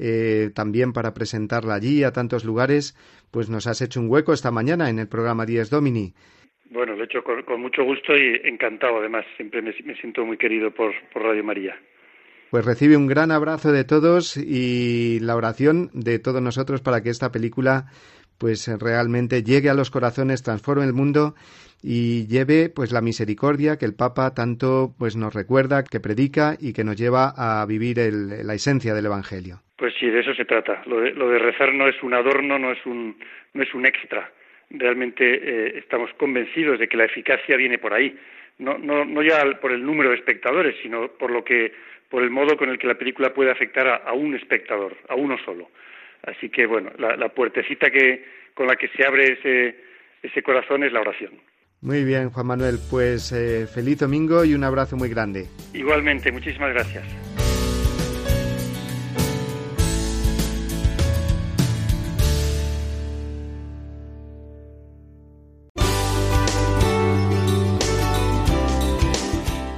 eh, 0.00 0.50
también 0.52 0.92
para 0.92 1.14
presentarla 1.14 1.74
allí, 1.74 2.02
a 2.02 2.12
tantos 2.12 2.44
lugares, 2.44 2.96
pues 3.30 3.48
nos 3.48 3.68
has 3.68 3.80
hecho 3.82 4.00
un 4.00 4.10
hueco 4.10 4.32
esta 4.32 4.50
mañana 4.50 4.90
en 4.90 4.98
el 4.98 5.08
programa 5.08 5.46
Díez 5.46 5.70
Domini. 5.70 6.12
Bueno, 6.70 6.96
lo 6.96 7.02
he 7.02 7.04
hecho 7.04 7.22
con, 7.22 7.60
mucho 7.60 7.84
gusto 7.84 8.16
y 8.16 8.40
encantado, 8.42 8.98
además, 8.98 9.24
siempre 9.36 9.62
me, 9.62 9.72
siento 9.72 10.26
muy 10.26 10.36
querido 10.36 10.72
por 10.72 10.92
Radio 11.14 11.44
María. 11.44 11.76
Pues 12.54 12.66
recibe 12.66 12.96
un 12.96 13.08
gran 13.08 13.32
abrazo 13.32 13.72
de 13.72 13.82
todos 13.82 14.36
y 14.36 15.18
la 15.18 15.34
oración 15.34 15.90
de 15.92 16.20
todos 16.20 16.40
nosotros 16.40 16.82
para 16.82 17.02
que 17.02 17.10
esta 17.10 17.32
película 17.32 17.86
pues 18.38 18.70
realmente 18.80 19.42
llegue 19.42 19.70
a 19.70 19.74
los 19.74 19.90
corazones, 19.90 20.44
transforme 20.44 20.84
el 20.84 20.92
mundo 20.92 21.34
y 21.82 22.28
lleve 22.28 22.68
pues 22.68 22.92
la 22.92 23.00
misericordia 23.00 23.76
que 23.76 23.86
el 23.86 23.96
Papa 23.96 24.34
tanto 24.36 24.94
pues 24.96 25.16
nos 25.16 25.34
recuerda, 25.34 25.82
que 25.82 25.98
predica 25.98 26.54
y 26.60 26.72
que 26.72 26.84
nos 26.84 26.94
lleva 26.94 27.34
a 27.36 27.66
vivir 27.66 27.98
la 27.98 28.54
esencia 28.54 28.94
del 28.94 29.06
Evangelio. 29.06 29.58
Pues 29.76 29.92
sí, 29.98 30.06
de 30.06 30.20
eso 30.20 30.32
se 30.32 30.44
trata. 30.44 30.80
Lo 30.86 31.00
de, 31.00 31.10
lo 31.10 31.30
de 31.30 31.40
rezar 31.40 31.74
no 31.74 31.88
es 31.88 32.00
un 32.04 32.14
adorno, 32.14 32.56
no 32.56 32.70
es 32.70 32.86
un, 32.86 33.16
no 33.52 33.64
es 33.64 33.74
un 33.74 33.84
extra. 33.84 34.30
Realmente 34.70 35.24
eh, 35.26 35.78
estamos 35.78 36.08
convencidos 36.18 36.78
de 36.78 36.86
que 36.86 36.96
la 36.96 37.06
eficacia 37.06 37.56
viene 37.56 37.78
por 37.78 37.94
ahí. 37.94 38.16
No, 38.60 38.78
no, 38.78 39.04
no 39.04 39.20
ya 39.24 39.42
por 39.60 39.72
el 39.72 39.84
número 39.84 40.10
de 40.10 40.16
espectadores, 40.16 40.76
sino 40.80 41.08
por 41.08 41.32
lo 41.32 41.42
que 41.42 41.72
por 42.10 42.22
el 42.22 42.30
modo 42.30 42.56
con 42.56 42.68
el 42.68 42.78
que 42.78 42.86
la 42.86 42.94
película 42.94 43.32
puede 43.34 43.50
afectar 43.50 44.02
a, 44.06 44.12
un 44.12 44.34
espectador, 44.34 44.96
a 45.08 45.14
uno 45.14 45.36
solo. 45.44 45.70
Así 46.22 46.48
que, 46.48 46.66
bueno, 46.66 46.90
la, 46.98 47.28
puertecita 47.28 47.90
que, 47.90 48.24
con 48.54 48.66
la 48.66 48.76
que 48.76 48.88
se 48.88 49.06
abre 49.06 49.32
ese, 49.32 49.76
ese 50.22 50.42
corazón 50.42 50.84
es 50.84 50.92
la 50.92 51.00
oración. 51.00 51.32
Muy 51.80 52.02
bien, 52.02 52.30
Juan 52.30 52.46
Manuel, 52.46 52.78
pues 52.90 53.30
eh, 53.32 53.66
feliz 53.66 53.98
domingo 53.98 54.44
y 54.44 54.54
un 54.54 54.64
abrazo 54.64 54.96
muy 54.96 55.10
grande. 55.10 55.48
Igualmente, 55.74 56.32
muchísimas 56.32 56.72
gracias. 56.72 57.04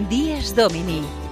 Días 0.09 0.55
Domini 0.55 1.26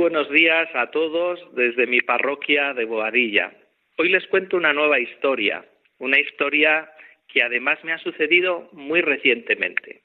Buenos 0.00 0.30
días 0.30 0.66
a 0.74 0.90
todos 0.90 1.38
desde 1.54 1.86
mi 1.86 2.00
parroquia 2.00 2.72
de 2.72 2.86
Boadilla. 2.86 3.52
Hoy 3.98 4.08
les 4.08 4.26
cuento 4.28 4.56
una 4.56 4.72
nueva 4.72 4.98
historia, 4.98 5.62
una 5.98 6.18
historia 6.18 6.90
que 7.28 7.42
además 7.42 7.84
me 7.84 7.92
ha 7.92 7.98
sucedido 7.98 8.70
muy 8.72 9.02
recientemente. 9.02 10.00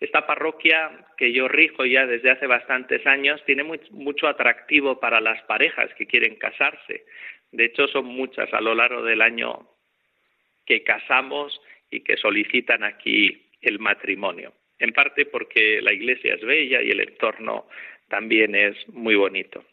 Esta 0.00 0.26
parroquia 0.26 0.92
que 1.18 1.30
yo 1.34 1.46
rijo 1.46 1.84
ya 1.84 2.06
desde 2.06 2.30
hace 2.30 2.46
bastantes 2.46 3.06
años 3.06 3.44
tiene 3.44 3.64
mucho 3.64 4.28
atractivo 4.28 4.98
para 4.98 5.20
las 5.20 5.42
parejas 5.42 5.92
que 5.98 6.06
quieren 6.06 6.36
casarse. 6.36 7.04
De 7.52 7.66
hecho, 7.66 7.86
son 7.88 8.06
muchas 8.06 8.50
a 8.54 8.62
lo 8.62 8.74
largo 8.74 9.02
del 9.02 9.20
año 9.20 9.68
que 10.64 10.82
casamos 10.82 11.60
y 11.90 12.00
que 12.00 12.16
solicitan 12.16 12.82
aquí 12.82 13.50
el 13.60 13.78
matrimonio. 13.78 14.54
En 14.78 14.94
parte 14.94 15.26
porque 15.26 15.82
la 15.82 15.92
iglesia 15.92 16.34
es 16.34 16.40
bella 16.40 16.80
y 16.80 16.90
el 16.90 17.00
entorno 17.00 17.66
también 18.08 18.54
es 18.54 18.76
muy 18.88 19.14
bonito. 19.14 19.64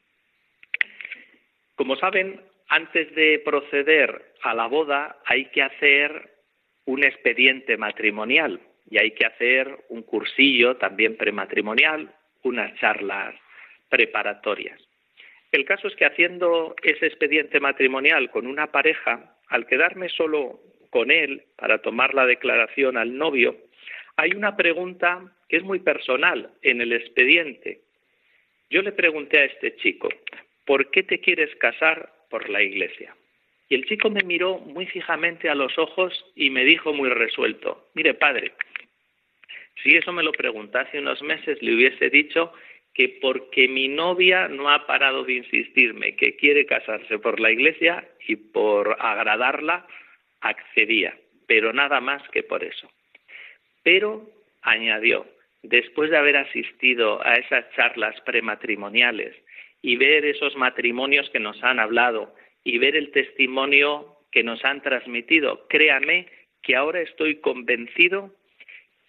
Como 1.75 1.95
saben, 1.95 2.41
antes 2.67 3.13
de 3.15 3.41
proceder 3.43 4.33
a 4.43 4.53
la 4.53 4.67
boda 4.67 5.17
hay 5.25 5.45
que 5.45 5.61
hacer 5.61 6.29
un 6.85 7.03
expediente 7.03 7.77
matrimonial 7.77 8.59
y 8.89 8.97
hay 8.97 9.11
que 9.11 9.25
hacer 9.25 9.77
un 9.89 10.03
cursillo 10.03 10.77
también 10.77 11.17
prematrimonial, 11.17 12.13
unas 12.43 12.73
charlas 12.79 13.35
preparatorias. 13.89 14.79
El 15.51 15.65
caso 15.65 15.87
es 15.87 15.95
que 15.95 16.05
haciendo 16.05 16.75
ese 16.81 17.07
expediente 17.07 17.59
matrimonial 17.59 18.31
con 18.31 18.47
una 18.47 18.71
pareja, 18.71 19.35
al 19.47 19.67
quedarme 19.67 20.07
solo 20.09 20.59
con 20.89 21.11
él 21.11 21.43
para 21.57 21.81
tomar 21.81 22.13
la 22.13 22.25
declaración 22.25 22.97
al 22.97 23.17
novio, 23.17 23.57
hay 24.15 24.31
una 24.31 24.55
pregunta 24.55 25.21
que 25.49 25.57
es 25.57 25.63
muy 25.63 25.79
personal 25.79 26.51
en 26.61 26.81
el 26.81 26.93
expediente 26.93 27.81
yo 28.71 28.81
le 28.81 28.93
pregunté 28.93 29.37
a 29.37 29.45
este 29.45 29.75
chico, 29.75 30.09
¿por 30.65 30.89
qué 30.89 31.03
te 31.03 31.19
quieres 31.19 31.53
casar 31.57 32.09
por 32.29 32.49
la 32.49 32.63
iglesia? 32.63 33.13
Y 33.67 33.75
el 33.75 33.85
chico 33.85 34.09
me 34.09 34.23
miró 34.23 34.59
muy 34.59 34.85
fijamente 34.85 35.49
a 35.49 35.55
los 35.55 35.77
ojos 35.77 36.25
y 36.35 36.49
me 36.49 36.63
dijo 36.63 36.93
muy 36.93 37.09
resuelto, 37.09 37.89
mire 37.93 38.13
padre, 38.13 38.53
si 39.83 39.95
eso 39.95 40.13
me 40.13 40.23
lo 40.23 40.31
preguntase 40.31 40.99
unos 40.99 41.21
meses, 41.21 41.61
le 41.61 41.75
hubiese 41.75 42.09
dicho 42.09 42.53
que 42.93 43.19
porque 43.21 43.67
mi 43.67 43.87
novia 43.87 44.47
no 44.47 44.69
ha 44.69 44.85
parado 44.85 45.23
de 45.23 45.33
insistirme 45.33 46.15
que 46.15 46.35
quiere 46.35 46.65
casarse 46.65 47.19
por 47.19 47.39
la 47.39 47.51
iglesia 47.51 48.07
y 48.27 48.35
por 48.37 48.97
agradarla, 48.99 49.85
accedía, 50.41 51.17
pero 51.47 51.73
nada 51.73 51.99
más 51.99 52.21
que 52.29 52.43
por 52.43 52.63
eso. 52.63 52.89
Pero, 53.83 54.29
añadió, 54.61 55.25
después 55.63 56.09
de 56.09 56.17
haber 56.17 56.37
asistido 56.37 57.25
a 57.25 57.35
esas 57.35 57.65
charlas 57.75 58.19
prematrimoniales 58.21 59.35
y 59.81 59.95
ver 59.95 60.25
esos 60.25 60.55
matrimonios 60.55 61.29
que 61.29 61.39
nos 61.39 61.61
han 61.63 61.79
hablado 61.79 62.33
y 62.63 62.77
ver 62.77 62.95
el 62.95 63.11
testimonio 63.11 64.17
que 64.31 64.43
nos 64.43 64.63
han 64.63 64.81
transmitido, 64.81 65.67
créame 65.67 66.27
que 66.61 66.75
ahora 66.75 67.01
estoy 67.01 67.37
convencido 67.37 68.33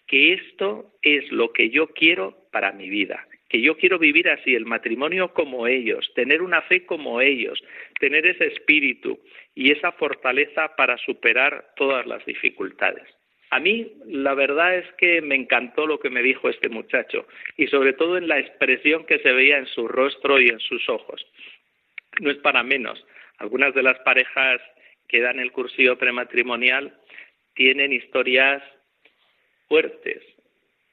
que 0.07 0.33
esto 0.33 0.91
es 1.01 1.31
lo 1.31 1.53
que 1.53 1.69
yo 1.69 1.87
quiero 1.87 2.37
para 2.51 2.71
mi 2.71 2.89
vida, 2.89 3.27
que 3.49 3.61
yo 3.61 3.77
quiero 3.77 3.99
vivir 3.99 4.29
así, 4.29 4.53
el 4.53 4.65
matrimonio 4.65 5.33
como 5.33 5.67
ellos, 5.67 6.11
tener 6.15 6.41
una 6.41 6.61
fe 6.63 6.85
como 6.85 7.21
ellos, 7.21 7.63
tener 7.99 8.25
ese 8.25 8.47
espíritu 8.47 9.19
y 9.55 9.71
esa 9.71 9.91
fortaleza 9.93 10.75
para 10.75 10.97
superar 10.97 11.73
todas 11.75 12.05
las 12.05 12.25
dificultades. 12.25 13.07
A 13.53 13.59
mí 13.59 13.93
la 14.07 14.33
verdad 14.33 14.73
es 14.77 14.91
que 14.93 15.21
me 15.21 15.35
encantó 15.35 15.85
lo 15.85 15.99
que 15.99 16.09
me 16.09 16.23
dijo 16.23 16.49
este 16.49 16.69
muchacho 16.69 17.27
y 17.55 17.67
sobre 17.67 17.93
todo 17.93 18.17
en 18.17 18.27
la 18.27 18.39
expresión 18.39 19.05
que 19.05 19.19
se 19.19 19.31
veía 19.31 19.59
en 19.59 19.67
su 19.67 19.87
rostro 19.87 20.41
y 20.41 20.49
en 20.49 20.59
sus 20.59 20.89
ojos. 20.89 21.23
No 22.19 22.31
es 22.31 22.37
para 22.37 22.63
menos. 22.63 23.05
Algunas 23.37 23.75
de 23.75 23.83
las 23.83 23.99
parejas 23.99 24.59
que 25.07 25.21
dan 25.21 25.39
el 25.39 25.51
cursillo 25.51 25.99
prematrimonial 25.99 26.97
tienen 27.53 27.93
historias 27.93 28.63
fuertes. 29.67 30.23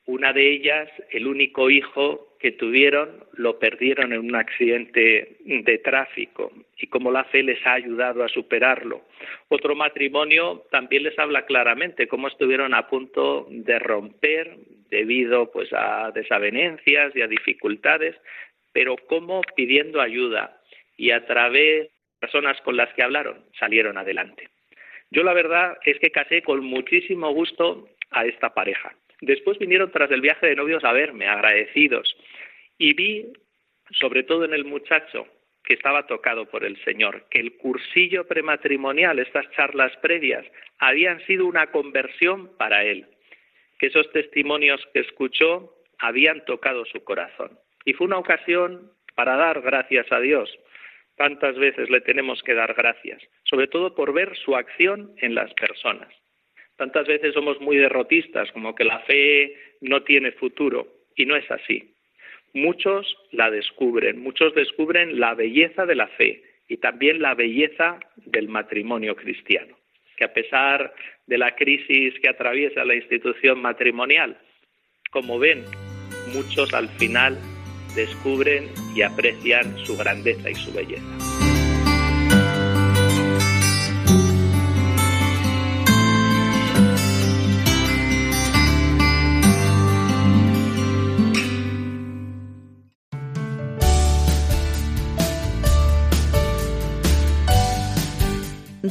Una 0.05 0.35
de 0.35 0.53
ellas, 0.53 0.91
el 1.13 1.29
único 1.29 1.71
hijo 1.71 2.30
que 2.41 2.53
tuvieron 2.53 3.23
lo 3.35 3.59
perdieron 3.59 4.15
en 4.15 4.21
un 4.21 4.35
accidente 4.35 5.37
de 5.45 5.79
tráfico 5.79 6.51
y 6.79 6.87
cómo 6.87 7.13
la 7.13 7.25
fe 7.25 7.43
les 7.43 7.65
ha 7.67 7.75
ayudado 7.75 8.25
a 8.25 8.29
superarlo. 8.29 9.03
Otro 9.49 9.77
matrimonio 9.77 10.65
también 10.71 11.03
les 11.03 11.19
habla 11.19 11.45
claramente 11.45 12.09
cómo 12.09 12.29
estuvieron 12.29 12.73
a 12.75 12.89
punto 12.89 13.47
de 13.51 13.79
romper 13.79 14.57
debido 14.89 15.51
pues 15.53 15.69
a 15.73 16.11
desavenencias 16.13 17.15
y 17.15 17.21
a 17.21 17.29
dificultades, 17.29 18.17
pero 18.73 18.97
cómo 18.97 19.43
pidiendo 19.55 20.01
ayuda 20.01 20.61
y 20.97 21.11
a 21.11 21.27
través 21.27 21.89
de 21.89 21.91
personas 22.19 22.61
con 22.63 22.77
las 22.77 22.93
que 22.95 23.03
hablaron 23.03 23.45
salieron 23.59 23.99
adelante. 23.99 24.49
Yo 25.11 25.23
la 25.25 25.35
verdad 25.35 25.77
es 25.85 25.99
que 25.99 26.11
casé 26.11 26.43
con 26.43 26.65
muchísimo 26.65 27.33
gusto 27.33 27.89
a 28.11 28.25
esta 28.25 28.55
pareja. 28.55 28.95
Después 29.21 29.59
vinieron 29.59 29.91
tras 29.91 30.11
el 30.11 30.21
viaje 30.21 30.47
de 30.47 30.57
novios 30.57 30.85
a 30.85 30.93
verme, 30.93 31.27
agradecidos, 31.27 32.17
y 32.79 32.95
vi, 32.95 33.33
sobre 33.91 34.23
todo 34.23 34.45
en 34.45 34.55
el 34.55 34.65
muchacho, 34.65 35.27
que 35.63 35.75
estaba 35.75 36.07
tocado 36.07 36.47
por 36.47 36.65
el 36.65 36.83
Señor, 36.85 37.27
que 37.31 37.41
el 37.41 37.57
cursillo 37.57 38.27
prematrimonial, 38.27 39.19
estas 39.19 39.51
charlas 39.53 39.97
previas, 39.99 40.47
habían 40.79 41.25
sido 41.27 41.47
una 41.47 41.71
conversión 41.71 42.57
para 42.57 42.85
él, 42.85 43.07
que 43.79 43.87
esos 43.87 44.11
testimonios 44.13 44.81
que 44.93 45.01
escuchó 45.01 45.75
habían 45.99 46.45
tocado 46.47 46.85
su 46.87 47.05
corazón. 47.05 47.59
Y 47.85 47.93
fue 47.93 48.07
una 48.07 48.19
ocasión 48.19 48.91
para 49.15 49.37
dar 49.37 49.61
gracias 49.61 50.11
a 50.11 50.21
Dios. 50.21 50.51
Tantas 51.17 51.57
veces 51.57 51.91
le 51.91 52.01
tenemos 52.01 52.43
que 52.43 52.55
dar 52.55 52.73
gracias, 52.73 53.23
sobre 53.45 53.67
todo 53.69 53.95
por 53.95 54.15
ver 54.15 54.35
su 54.39 54.57
acción 54.57 55.13
en 55.19 55.35
las 55.35 55.53
personas. 55.55 56.09
Tantas 56.81 57.07
veces 57.07 57.35
somos 57.35 57.61
muy 57.61 57.77
derrotistas, 57.77 58.51
como 58.53 58.75
que 58.75 58.85
la 58.85 59.01
fe 59.01 59.55
no 59.83 60.03
tiene 60.03 60.33
futuro, 60.33 60.89
y 61.15 61.27
no 61.27 61.37
es 61.37 61.45
así. 61.51 61.93
Muchos 62.55 63.19
la 63.33 63.51
descubren, 63.51 64.23
muchos 64.23 64.55
descubren 64.55 65.21
la 65.21 65.35
belleza 65.35 65.85
de 65.85 65.95
la 65.95 66.07
fe 66.07 66.43
y 66.69 66.79
también 66.79 67.21
la 67.21 67.35
belleza 67.35 68.01
del 68.17 68.49
matrimonio 68.49 69.15
cristiano, 69.15 69.77
que 70.17 70.25
a 70.25 70.33
pesar 70.33 70.95
de 71.27 71.37
la 71.37 71.55
crisis 71.55 72.15
que 72.19 72.31
atraviesa 72.31 72.83
la 72.87 72.95
institución 72.95 73.61
matrimonial, 73.61 74.39
como 75.11 75.39
ven, 75.39 75.65
muchos 76.33 76.73
al 76.73 76.89
final 76.89 77.37
descubren 77.95 78.71
y 78.97 79.03
aprecian 79.03 79.77
su 79.85 79.99
grandeza 79.99 80.49
y 80.49 80.55
su 80.55 80.73
belleza. 80.73 81.30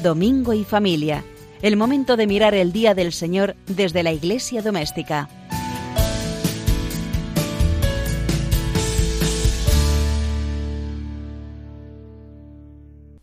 Domingo 0.02 0.54
y 0.54 0.64
familia, 0.64 1.26
el 1.62 1.76
momento 1.76 2.16
de 2.16 2.26
mirar 2.26 2.54
el 2.54 2.72
Día 2.72 2.94
del 2.94 3.12
Señor 3.12 3.58
desde 3.68 4.02
la 4.02 4.14
iglesia 4.14 4.62
doméstica. 4.62 5.28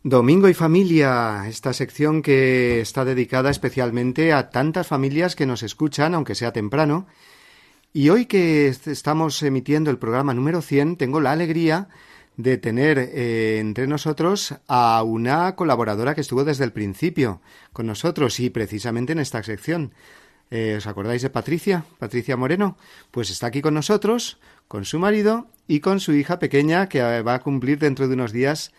Domingo 0.03 0.51
y 0.51 0.55
familia, 0.55 1.45
esta 1.49 1.73
sección 1.73 2.21
que 2.21 2.81
está 2.81 3.07
dedicada 3.07 3.51
especialmente 3.51 4.35
a 4.35 4.51
tantas 4.51 4.87
familias 4.87 5.35
que 5.35 5.47
nos 5.47 5.63
escuchan, 5.63 6.15
aunque 6.15 6.35
sea 6.35 6.53
temprano. 6.53 7.07
Y 7.95 8.11
hoy 8.11 8.27
que 8.27 8.69
estamos 8.69 9.43
emitiendo 9.43 9.91
el 9.91 9.99
programa 9.99 10.35
número 10.35 10.61
100, 10.61 10.97
tengo 10.97 11.21
la 11.21 11.33
alegría 11.33 11.89
de 12.37 12.59
tener 12.59 12.99
eh, 12.99 13.59
entre 13.59 13.87
nosotros 13.87 14.55
a 14.69 15.03
una 15.03 15.55
colaboradora 15.57 16.15
que 16.15 16.21
estuvo 16.21 16.45
desde 16.45 16.65
el 16.65 16.73
principio 16.73 17.41
con 17.73 17.87
nosotros 17.87 18.41
y 18.41 18.51
precisamente 18.51 19.13
en 19.13 19.21
esta 19.21 19.43
sección. 19.43 19.93
Eh, 20.51 20.77
¿Os 20.79 20.87
acordáis 20.87 21.23
de 21.23 21.31
Patricia? 21.31 21.85
Patricia 21.99 22.37
Moreno. 22.37 22.77
Pues 23.11 23.31
está 23.31 23.49
aquí 23.49 23.63
con 23.63 23.75
nosotros, 23.75 24.39
con 24.69 24.85
su 24.85 24.99
marido 24.99 25.49
y 25.67 25.81
con 25.81 25.99
su 25.99 26.13
hija 26.13 26.39
pequeña 26.39 26.89
que 26.89 27.23
va 27.23 27.35
a 27.35 27.41
cumplir 27.41 27.79
dentro 27.79 28.07
de 28.07 28.15
unos 28.15 28.33
días 28.33 28.73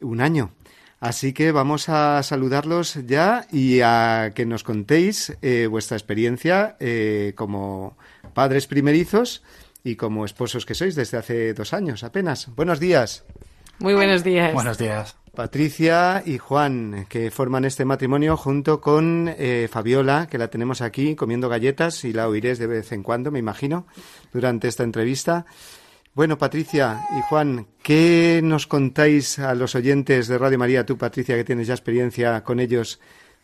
un 0.00 0.20
año. 0.20 0.52
Así 1.00 1.32
que 1.32 1.52
vamos 1.52 1.88
a 1.88 2.22
saludarlos 2.24 2.98
ya 3.06 3.46
y 3.52 3.80
a 3.82 4.32
que 4.34 4.46
nos 4.46 4.64
contéis 4.64 5.36
eh, 5.42 5.68
vuestra 5.70 5.96
experiencia 5.96 6.76
eh, 6.80 7.34
como 7.36 7.96
padres 8.34 8.66
primerizos 8.66 9.42
y 9.84 9.96
como 9.96 10.24
esposos 10.24 10.66
que 10.66 10.74
sois 10.74 10.94
desde 10.94 11.18
hace 11.18 11.54
dos 11.54 11.72
años 11.72 12.04
apenas. 12.04 12.48
Buenos 12.54 12.80
días. 12.80 13.24
Muy 13.78 13.94
buenos 13.94 14.24
días. 14.24 14.52
Buenos 14.52 14.78
días. 14.78 15.16
Patricia 15.34 16.20
y 16.26 16.38
Juan, 16.38 17.06
que 17.08 17.30
forman 17.30 17.64
este 17.64 17.84
matrimonio 17.84 18.36
junto 18.36 18.80
con 18.80 19.32
eh, 19.38 19.68
Fabiola, 19.70 20.26
que 20.28 20.36
la 20.36 20.48
tenemos 20.48 20.80
aquí 20.80 21.14
comiendo 21.14 21.48
galletas 21.48 22.04
y 22.04 22.12
la 22.12 22.26
oiréis 22.26 22.58
de 22.58 22.66
vez 22.66 22.90
en 22.90 23.04
cuando, 23.04 23.30
me 23.30 23.38
imagino, 23.38 23.86
durante 24.32 24.66
esta 24.66 24.82
entrevista. 24.82 25.46
Bueno, 26.12 26.38
Patricia 26.38 27.06
y 27.16 27.22
Juan, 27.22 27.68
¿qué 27.84 28.40
nos 28.42 28.66
contáis 28.66 29.38
a 29.38 29.54
los 29.54 29.76
oyentes 29.76 30.26
de 30.26 30.38
Radio 30.38 30.58
María, 30.58 30.84
tú, 30.84 30.98
Patricia, 30.98 31.36
que 31.36 31.44
tienes 31.44 31.68
ya 31.68 31.74
experiencia 31.74 32.42
con 32.42 32.58
ellos 32.58 32.98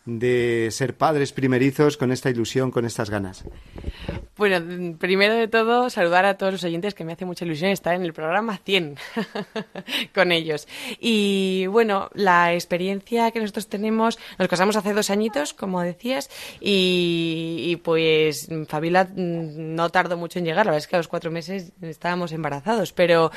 de 0.05 0.69
ser 0.71 0.95
padres 0.95 1.33
primerizos 1.33 1.97
con 1.97 2.11
esta 2.11 2.29
ilusión, 2.29 2.71
con 2.71 2.85
estas 2.85 3.09
ganas? 3.09 3.43
Bueno, 4.37 4.97
primero 4.97 5.33
de 5.33 5.47
todo, 5.47 5.89
saludar 5.89 6.25
a 6.25 6.37
todos 6.37 6.53
los 6.53 6.63
oyentes 6.63 6.93
que 6.93 7.03
me 7.03 7.13
hace 7.13 7.25
mucha 7.25 7.45
ilusión 7.45 7.71
estar 7.71 7.95
en 7.95 8.03
el 8.03 8.13
programa 8.13 8.59
100 8.63 8.97
con 10.13 10.31
ellos. 10.31 10.67
Y 10.99 11.65
bueno, 11.67 12.09
la 12.13 12.53
experiencia 12.53 13.31
que 13.31 13.39
nosotros 13.39 13.67
tenemos, 13.67 14.19
nos 14.37 14.47
casamos 14.47 14.75
hace 14.75 14.93
dos 14.93 15.09
añitos, 15.09 15.53
como 15.53 15.81
decías, 15.81 16.29
y, 16.59 17.79
pues 17.83 18.49
Fabiola 18.67 19.07
no 19.15 19.89
tardó 19.89 20.17
mucho 20.17 20.39
en 20.39 20.45
llegar, 20.45 20.65
la 20.65 20.71
verdad 20.71 20.83
es 20.83 20.87
que 20.87 20.95
a 20.95 20.99
los 20.99 21.07
cuatro 21.07 21.31
meses 21.31 21.71
estábamos 21.81 22.31
embarazados, 22.31 22.93
pero, 22.93 23.31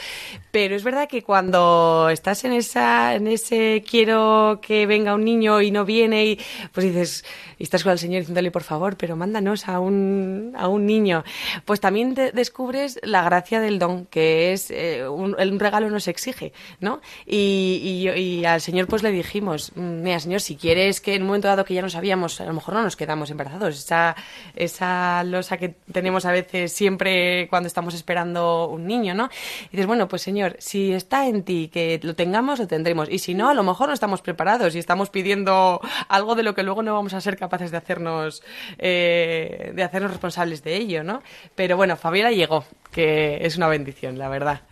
pero 0.51 0.77
es 0.77 0.85
verdad 0.85 1.09
que 1.09 1.23
cuando 1.23 2.09
estás 2.11 2.45
en, 2.45 2.53
esa, 2.53 3.15
en 3.15 3.27
ese 3.27 3.85
quiero 3.89 4.61
que 4.61 4.87
venga 4.87 5.15
un 5.15 5.25
niño 5.25 5.61
y 5.63 5.71
no 5.71 5.85
viene 5.85 6.27
y 6.27 6.39
pues 6.73 6.87
dices, 6.87 7.25
y 7.59 7.64
estás 7.64 7.83
con 7.83 7.92
el 7.92 7.99
Señor 7.99 8.21
diciéndole, 8.21 8.51
por 8.51 8.62
favor, 8.62 8.97
pero 8.97 9.16
mándanos 9.16 9.68
a 9.68 9.81
un, 9.81 10.53
a 10.57 10.68
un 10.68 10.87
niño. 10.87 11.25
Pues 11.64 11.81
también 11.81 12.14
descubres 12.14 12.99
la 13.03 13.23
gracia 13.23 13.61
del 13.61 13.79
don, 13.79 14.07
que 14.07 14.53
es 14.53 14.71
eh, 14.71 15.09
un, 15.09 15.37
un, 15.38 15.59
regalo 15.61 15.90
nos 15.90 16.09
exige, 16.09 16.53
¿no? 16.81 17.01
Y, 17.27 18.09
y, 18.14 18.44
al 18.44 18.61
Señor 18.61 18.87
pues 18.87 19.03
le 19.03 19.11
dijimos, 19.11 19.73
mira, 19.75 20.21
Señor, 20.21 20.40
si 20.40 20.57
quieres 20.57 21.01
que 21.01 21.14
en 21.14 21.23
un 21.23 21.29
momento 21.29 21.49
dado 21.49 21.64
que 21.64 21.75
ya 21.75 21.83
no 21.83 21.90
sabíamos, 21.90 22.40
a 22.40 22.44
lo 22.44 22.53
mejor 22.53 22.75
no 22.75 22.83
nos 22.83 22.97
quedamos 22.97 23.31
embarazados. 23.31 23.79
Esa, 23.79 24.16
esa 24.55 25.25
losa 25.25 25.57
que 25.57 25.77
tenemos 25.92 26.25
a 26.25 26.33
veces 26.33 26.73
siempre 26.73 27.49
cuando 27.49 27.66
estamos 27.66 27.94
esperando 27.94 28.68
un 28.68 28.87
niño, 28.87 29.14
¿no? 29.14 29.29
Y 29.66 29.71
dices, 29.73 29.87
bueno, 29.87 30.09
pues 30.09 30.23
Señor, 30.23 30.57
si 30.59 30.92
está 30.92 31.27
en 31.27 31.42
ti 31.42 31.68
que 31.73 32.01
lo 32.03 32.14
tengamos, 32.14 32.59
lo 32.59 32.66
tendremos. 32.66 33.09
Y 33.11 33.18
si 33.18 33.35
no, 33.35 33.49
a 33.49 33.55
lo 33.55 33.62
mejor 33.62 33.88
no 33.88 33.94
estamos 33.94 34.23
preparados 34.23 34.75
y 34.75 34.79
estamos 34.79 35.11
pidiendo 35.11 35.81
algo 36.09 36.35
de 36.35 36.42
lo 36.42 36.48
que 36.55 36.63
luego 36.63 36.83
no 36.83 36.95
vamos 36.95 37.15
a 37.15 37.21
ser 37.21 37.37
capaces 37.37 37.71
de 37.71 37.77
hacernos, 37.77 38.43
eh, 38.79 39.73
de 39.75 39.83
hacernos 39.83 40.11
responsables 40.11 40.63
de 40.63 40.77
ello, 40.77 41.05
¿no? 41.05 41.23
Pero 41.55 41.77
bueno, 41.77 41.97
Fabiola 41.97 42.31
llegó, 42.31 42.65
que 42.91 43.39
es 43.45 43.57
una 43.57 43.69
bendición, 43.69 44.19
la 44.19 44.29
verdad. 44.29 44.63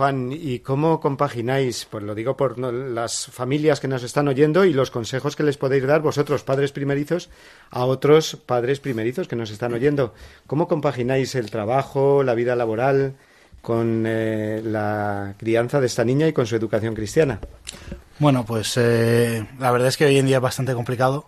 Juan, 0.00 0.32
¿y 0.32 0.60
cómo 0.60 0.98
compagináis? 0.98 1.86
Pues 1.90 2.02
lo 2.04 2.14
digo 2.14 2.34
por 2.34 2.58
las 2.58 3.26
familias 3.26 3.80
que 3.80 3.88
nos 3.88 4.02
están 4.02 4.28
oyendo 4.28 4.64
y 4.64 4.72
los 4.72 4.90
consejos 4.90 5.36
que 5.36 5.42
les 5.42 5.58
podéis 5.58 5.84
dar 5.84 6.00
vosotros, 6.00 6.42
padres 6.42 6.72
primerizos, 6.72 7.28
a 7.70 7.84
otros 7.84 8.36
padres 8.36 8.80
primerizos 8.80 9.28
que 9.28 9.36
nos 9.36 9.50
están 9.50 9.74
oyendo. 9.74 10.14
¿Cómo 10.46 10.68
compagináis 10.68 11.34
el 11.34 11.50
trabajo, 11.50 12.22
la 12.22 12.34
vida 12.34 12.56
laboral 12.56 13.14
con 13.60 14.04
eh, 14.06 14.62
la 14.64 15.34
crianza 15.36 15.80
de 15.80 15.86
esta 15.88 16.04
niña 16.04 16.28
y 16.28 16.32
con 16.32 16.46
su 16.46 16.56
educación 16.56 16.94
cristiana? 16.94 17.38
Bueno, 18.20 18.44
pues 18.44 18.76
eh, 18.76 19.46
la 19.58 19.70
verdad 19.70 19.88
es 19.88 19.96
que 19.96 20.04
hoy 20.04 20.18
en 20.18 20.26
día 20.26 20.36
es 20.36 20.42
bastante 20.42 20.74
complicado, 20.74 21.26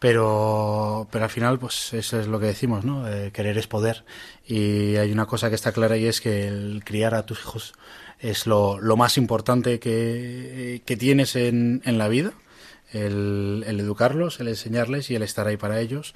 pero, 0.00 1.06
pero 1.12 1.24
al 1.24 1.30
final, 1.30 1.60
pues 1.60 1.92
eso 1.92 2.18
es 2.18 2.26
lo 2.26 2.40
que 2.40 2.46
decimos, 2.46 2.84
¿no? 2.84 3.08
Eh, 3.08 3.30
querer 3.32 3.56
es 3.58 3.68
poder. 3.68 4.04
Y 4.44 4.96
hay 4.96 5.12
una 5.12 5.26
cosa 5.26 5.50
que 5.50 5.54
está 5.54 5.70
clara 5.70 5.96
y 5.96 6.06
es 6.06 6.20
que 6.20 6.48
el 6.48 6.82
criar 6.84 7.14
a 7.14 7.24
tus 7.26 7.38
hijos 7.38 7.74
es 8.18 8.48
lo, 8.48 8.80
lo 8.80 8.96
más 8.96 9.18
importante 9.18 9.78
que, 9.78 10.82
que 10.84 10.96
tienes 10.96 11.36
en, 11.36 11.80
en 11.84 11.96
la 11.96 12.08
vida. 12.08 12.32
El, 12.92 13.62
el 13.68 13.78
educarlos, 13.78 14.40
el 14.40 14.48
enseñarles 14.48 15.12
y 15.12 15.14
el 15.14 15.22
estar 15.22 15.46
ahí 15.46 15.56
para 15.56 15.78
ellos. 15.78 16.12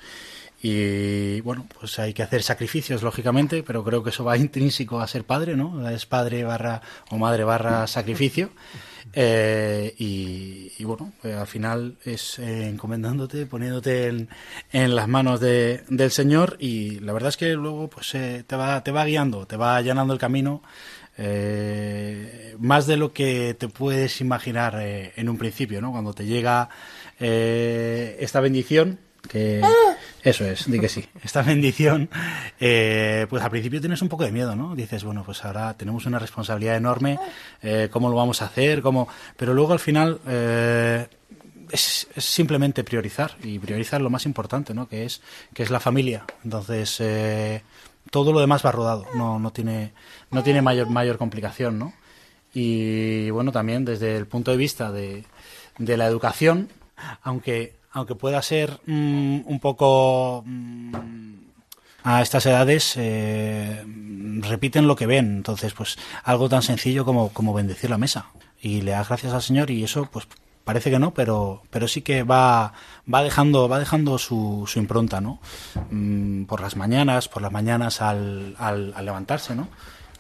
Y 0.61 1.41
bueno, 1.43 1.69
pues 1.79 2.01
hay 2.01 2.15
que 2.15 2.25
hacer 2.25 2.43
sacrificios, 2.43 3.05
lógicamente, 3.05 3.63
pero 3.63 3.85
creo 3.85 4.03
que 4.03 4.11
eso 4.11 4.25
va 4.25 4.37
intrínseco 4.37 5.01
a 5.01 5.07
ser 5.07 5.23
padre, 5.23 5.57
¿no? 5.57 5.89
Es 5.89 6.05
padre 6.05 6.43
barra 6.43 6.83
o 7.11 7.17
madre 7.17 7.45
barra 7.45 7.87
sacrificio. 7.87 8.51
Eh, 9.13 9.95
y, 9.99 10.85
bueno, 10.85 11.13
eh, 11.23 11.33
al 11.33 11.47
final 11.47 11.97
es 12.05 12.39
eh, 12.39 12.69
encomendándote, 12.69 13.47
poniéndote 13.47 14.09
en, 14.09 14.29
en 14.73 14.95
las 14.95 15.09
manos 15.09 15.41
de, 15.41 15.85
del 15.89 16.11
Señor 16.11 16.57
y 16.61 17.01
la 17.01 17.13
verdad 17.13 17.31
es 17.31 17.37
que 17.37 17.55
luego 17.55 17.89
pues 17.89 18.11
te, 18.11 18.57
va, 18.57 18.83
te 18.85 18.93
va 18.93 19.05
guiando, 19.05 19.47
te 19.47 19.57
va 19.57 19.77
allanando 19.77 20.13
el 20.13 20.19
camino 20.19 20.63
más 22.59 22.87
de 22.87 22.99
lo 22.99 23.15
que 23.15 23.55
te 23.55 23.69
puedes 23.69 24.21
imaginar 24.21 24.79
en 24.79 25.29
un 25.31 25.39
principio, 25.39 25.81
¿no? 25.81 25.91
Cuando 25.91 26.13
te 26.13 26.27
llega 26.27 26.69
esta 27.19 28.41
bendición 28.41 28.99
que 29.27 29.63
eso 30.23 30.45
es, 30.45 30.71
di 30.71 30.81
que 30.81 30.89
sí. 30.89 31.05
Esta 31.23 31.43
bendición, 31.43 32.09
eh, 32.61 33.27
pues 33.29 33.43
al 33.43 33.51
principio 33.51 33.81
tienes 33.81 34.03
un 34.03 34.09
poco 34.09 34.25
de 34.25 34.33
miedo, 34.33 34.57
¿no? 34.57 34.75
Dices, 34.75 35.05
bueno, 35.05 35.23
pues 35.25 35.45
ahora 35.45 35.75
tenemos 35.75 36.07
una 36.07 36.19
responsabilidad 36.19 36.77
enorme, 36.77 37.19
eh, 37.63 37.89
¿cómo 37.91 38.09
lo 38.09 38.17
vamos 38.17 38.43
a 38.43 38.47
hacer? 38.47 38.83
¿Cómo? 38.83 39.09
Pero 39.37 39.55
luego 39.55 39.73
al 39.73 39.79
final, 39.79 40.21
eh, 40.27 41.07
es, 41.71 42.09
simplemente 42.17 42.85
priorizar 42.85 43.37
y 43.43 43.59
priorizar 43.59 44.01
lo 44.01 44.11
más 44.11 44.27
importante, 44.27 44.75
¿no? 44.75 44.89
Que 44.89 45.05
es 45.05 45.21
que 45.53 45.63
es 45.63 45.71
la 45.71 45.81
familia. 45.81 46.25
Entonces 46.45 46.97
eh, 47.01 47.63
todo 48.11 48.33
lo 48.33 48.41
demás 48.41 48.65
va 48.65 48.73
rodado, 48.73 49.07
no, 49.15 49.39
no 49.39 49.53
tiene 49.53 49.93
no 50.31 50.43
tiene 50.43 50.63
mayor 50.63 50.89
mayor 50.89 51.19
complicación, 51.19 51.79
¿no? 51.79 51.93
Y 52.55 53.31
bueno 53.31 53.53
también 53.53 53.85
desde 53.85 54.17
el 54.17 54.27
punto 54.27 54.51
de 54.51 54.57
vista 54.57 54.91
de, 54.91 55.25
de 55.79 55.97
la 55.97 56.07
educación, 56.07 56.69
aunque 57.23 57.75
aunque 57.93 58.15
pueda 58.15 58.43
ser 58.43 58.81
mm, 58.87 59.41
un 59.47 59.61
poco 59.61 60.43
mm, 60.47 61.35
a 62.09 62.23
estas 62.23 62.47
edades 62.47 62.95
eh, 62.97 63.85
repiten 64.43 64.87
lo 64.87 64.95
que 64.95 65.07
ven. 65.07 65.39
Entonces, 65.39 65.75
pues 65.75 65.99
algo 66.23 66.49
tan 66.49 66.63
sencillo 66.63 67.05
como, 67.05 67.31
como 67.31 67.53
bendecir 67.53 67.91
la 67.91 67.99
mesa. 67.99 68.27
Y 68.63 68.83
le 68.83 68.93
das 68.93 69.09
gracias 69.09 69.33
al 69.33 69.43
Señor 69.43 69.73
y 69.73 69.83
eso, 69.83 70.09
pues 70.13 70.29
parece 70.63 70.89
que 70.89 71.01
no, 71.01 71.13
pero, 71.13 71.63
pero 71.69 71.89
sí 71.89 72.03
que 72.03 72.23
va, 72.23 72.75
va 73.13 73.25
dejando, 73.25 73.69
va 73.69 73.81
dejando 73.81 74.19
su, 74.19 74.65
su 74.69 74.79
impronta, 74.79 75.21
¿no? 75.21 75.41
Mm, 75.91 76.45
por 76.45 76.61
las 76.61 76.77
mañanas, 76.77 77.29
por 77.29 77.43
las 77.43 77.51
mañanas 77.51 78.01
al, 78.01 78.55
al, 78.57 78.95
levantarse, 79.05 79.57
¿no? 79.57 79.67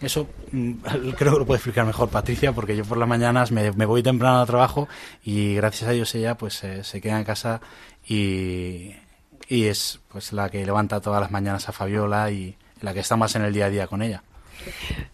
Eso 0.01 0.29
mm, 0.51 0.73
creo 1.17 1.35
que 1.35 1.39
lo 1.39 1.47
puede 1.47 1.59
explicar 1.59 1.87
mejor 1.87 2.09
Patricia, 2.09 2.53
porque 2.53 2.77
yo 2.77 2.85
por 2.85 2.99
las 2.99 3.09
mañanas 3.09 3.53
me, 3.53 3.71
me 3.71 3.87
voy 3.87 4.03
temprano 4.03 4.41
al 4.41 4.47
trabajo 4.49 4.89
y 5.25 5.55
gracias 5.55 5.89
a 5.89 5.93
Dios 5.93 6.13
ella 6.17 6.37
pues 6.37 6.65
se 6.83 7.01
queda 7.01 7.17
en 7.17 7.25
casa 7.25 7.61
y, 8.09 8.91
y 9.49 9.67
es 9.67 10.01
pues 10.09 10.33
la 10.33 10.51
que 10.51 10.65
levanta 10.65 11.01
todas 11.01 11.21
las 11.21 11.31
mañanas 11.31 11.69
a 11.69 11.73
Fabiola 11.73 12.31
y 12.31 12.57
la 12.81 12.95
que 12.95 13.01
está 13.01 13.17
más 13.17 13.35
en 13.37 13.43
el 13.43 13.53
día 13.53 13.67
a 13.67 13.71
día 13.71 13.87
con 13.87 14.03
ella. 14.03 14.23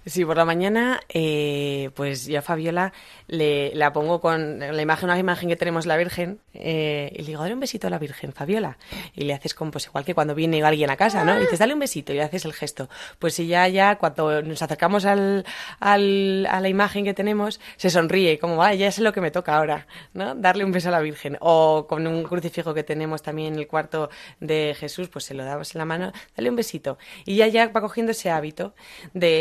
Sí, 0.04 0.24
por 0.24 0.36
la 0.36 0.44
mañana, 0.44 1.00
eh, 1.08 1.90
pues 1.94 2.26
yo 2.26 2.40
a 2.40 2.42
Fabiola 2.42 2.92
le, 3.28 3.72
la 3.74 3.92
pongo 3.92 4.20
con 4.20 4.58
la 4.58 4.82
imagen, 4.82 5.08
una 5.08 5.18
imagen 5.18 5.48
que 5.48 5.56
tenemos 5.56 5.86
la 5.86 5.96
Virgen, 5.96 6.40
eh, 6.54 7.10
y 7.14 7.18
le 7.18 7.24
digo, 7.24 7.42
dale 7.42 7.54
un 7.54 7.60
besito 7.60 7.86
a 7.86 7.90
la 7.90 7.98
Virgen, 7.98 8.32
Fabiola. 8.32 8.78
Y 9.14 9.24
le 9.24 9.34
haces 9.34 9.54
como, 9.54 9.70
pues 9.70 9.86
igual 9.86 10.04
que 10.04 10.14
cuando 10.14 10.34
viene 10.34 10.62
alguien 10.64 10.90
a 10.90 10.96
casa, 10.96 11.24
¿no? 11.24 11.36
Y 11.38 11.42
dices, 11.42 11.60
dale 11.60 11.74
un 11.74 11.80
besito 11.80 12.12
y 12.12 12.16
le 12.16 12.22
haces 12.22 12.44
el 12.44 12.52
gesto. 12.52 12.88
Pues 13.18 13.34
si 13.34 13.46
ya, 13.46 13.68
ya, 13.68 13.96
cuando 13.96 14.42
nos 14.42 14.60
acercamos 14.60 15.04
al, 15.04 15.44
al, 15.78 16.46
a 16.50 16.60
la 16.60 16.68
imagen 16.68 17.04
que 17.04 17.14
tenemos, 17.14 17.60
se 17.76 17.88
sonríe, 17.90 18.38
como, 18.38 18.56
vaya, 18.56 18.74
ya 18.74 18.92
sé 18.92 19.02
lo 19.02 19.12
que 19.12 19.20
me 19.20 19.30
toca 19.30 19.56
ahora, 19.56 19.86
¿no? 20.14 20.34
Darle 20.34 20.64
un 20.64 20.72
beso 20.72 20.88
a 20.88 20.92
la 20.92 21.00
Virgen. 21.00 21.36
O 21.40 21.86
con 21.88 22.06
un 22.06 22.24
crucifijo 22.24 22.74
que 22.74 22.82
tenemos 22.82 23.22
también 23.22 23.54
en 23.54 23.60
el 23.60 23.68
cuarto 23.68 24.10
de 24.40 24.74
Jesús, 24.78 25.08
pues 25.08 25.24
se 25.26 25.34
lo 25.34 25.44
damos 25.44 25.74
en 25.74 25.78
la 25.78 25.84
mano, 25.84 26.12
dale 26.36 26.50
un 26.50 26.56
besito. 26.56 26.98
Y 27.24 27.36
ya, 27.36 27.46
ya 27.46 27.68
va 27.68 27.80
cogiendo 27.80 28.12
ese 28.12 28.30
hábito 28.30 28.74
de, 29.14 29.31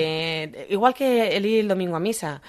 igual 0.70 0.94
que 0.94 1.36
el 1.36 1.46
ir 1.46 1.60
el 1.60 1.68
domingo 1.68 1.96
a 1.96 2.00
misa, 2.00 2.42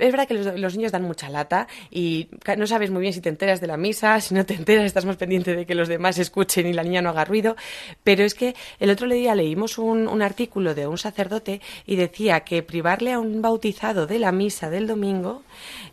es 0.00 0.12
verdad 0.12 0.26
que 0.26 0.34
los, 0.34 0.76
niños 0.76 0.92
dan 0.92 1.02
mucha 1.02 1.28
lata 1.28 1.68
y 1.90 2.28
no 2.56 2.66
sabes 2.66 2.90
muy 2.90 3.02
bien 3.02 3.12
si 3.12 3.20
te 3.20 3.28
enteras 3.28 3.60
de 3.60 3.66
la 3.66 3.76
misa, 3.76 4.20
si 4.20 4.34
no 4.34 4.44
te 4.44 4.54
enteras, 4.54 4.84
estás 4.84 5.04
más 5.04 5.16
pendiente 5.16 5.54
de 5.54 5.66
que 5.66 5.74
los 5.74 5.88
demás 5.88 6.18
escuchen 6.18 6.66
y 6.66 6.72
la 6.72 6.82
niña 6.82 7.02
no 7.02 7.10
haga 7.10 7.24
ruido. 7.24 7.56
Pero 8.02 8.24
es 8.24 8.34
que 8.34 8.54
el 8.78 8.90
otro 8.90 9.08
día 9.08 9.34
leímos 9.34 9.78
un, 9.78 10.20
artículo 10.20 10.74
de 10.74 10.86
un 10.86 10.98
sacerdote 10.98 11.60
y 11.86 11.96
decía 11.96 12.40
que 12.40 12.62
privarle 12.62 13.12
a 13.12 13.18
un 13.18 13.40
bautizado 13.40 14.06
de 14.06 14.18
la 14.18 14.32
misa 14.32 14.68
del 14.68 14.86
domingo 14.86 15.42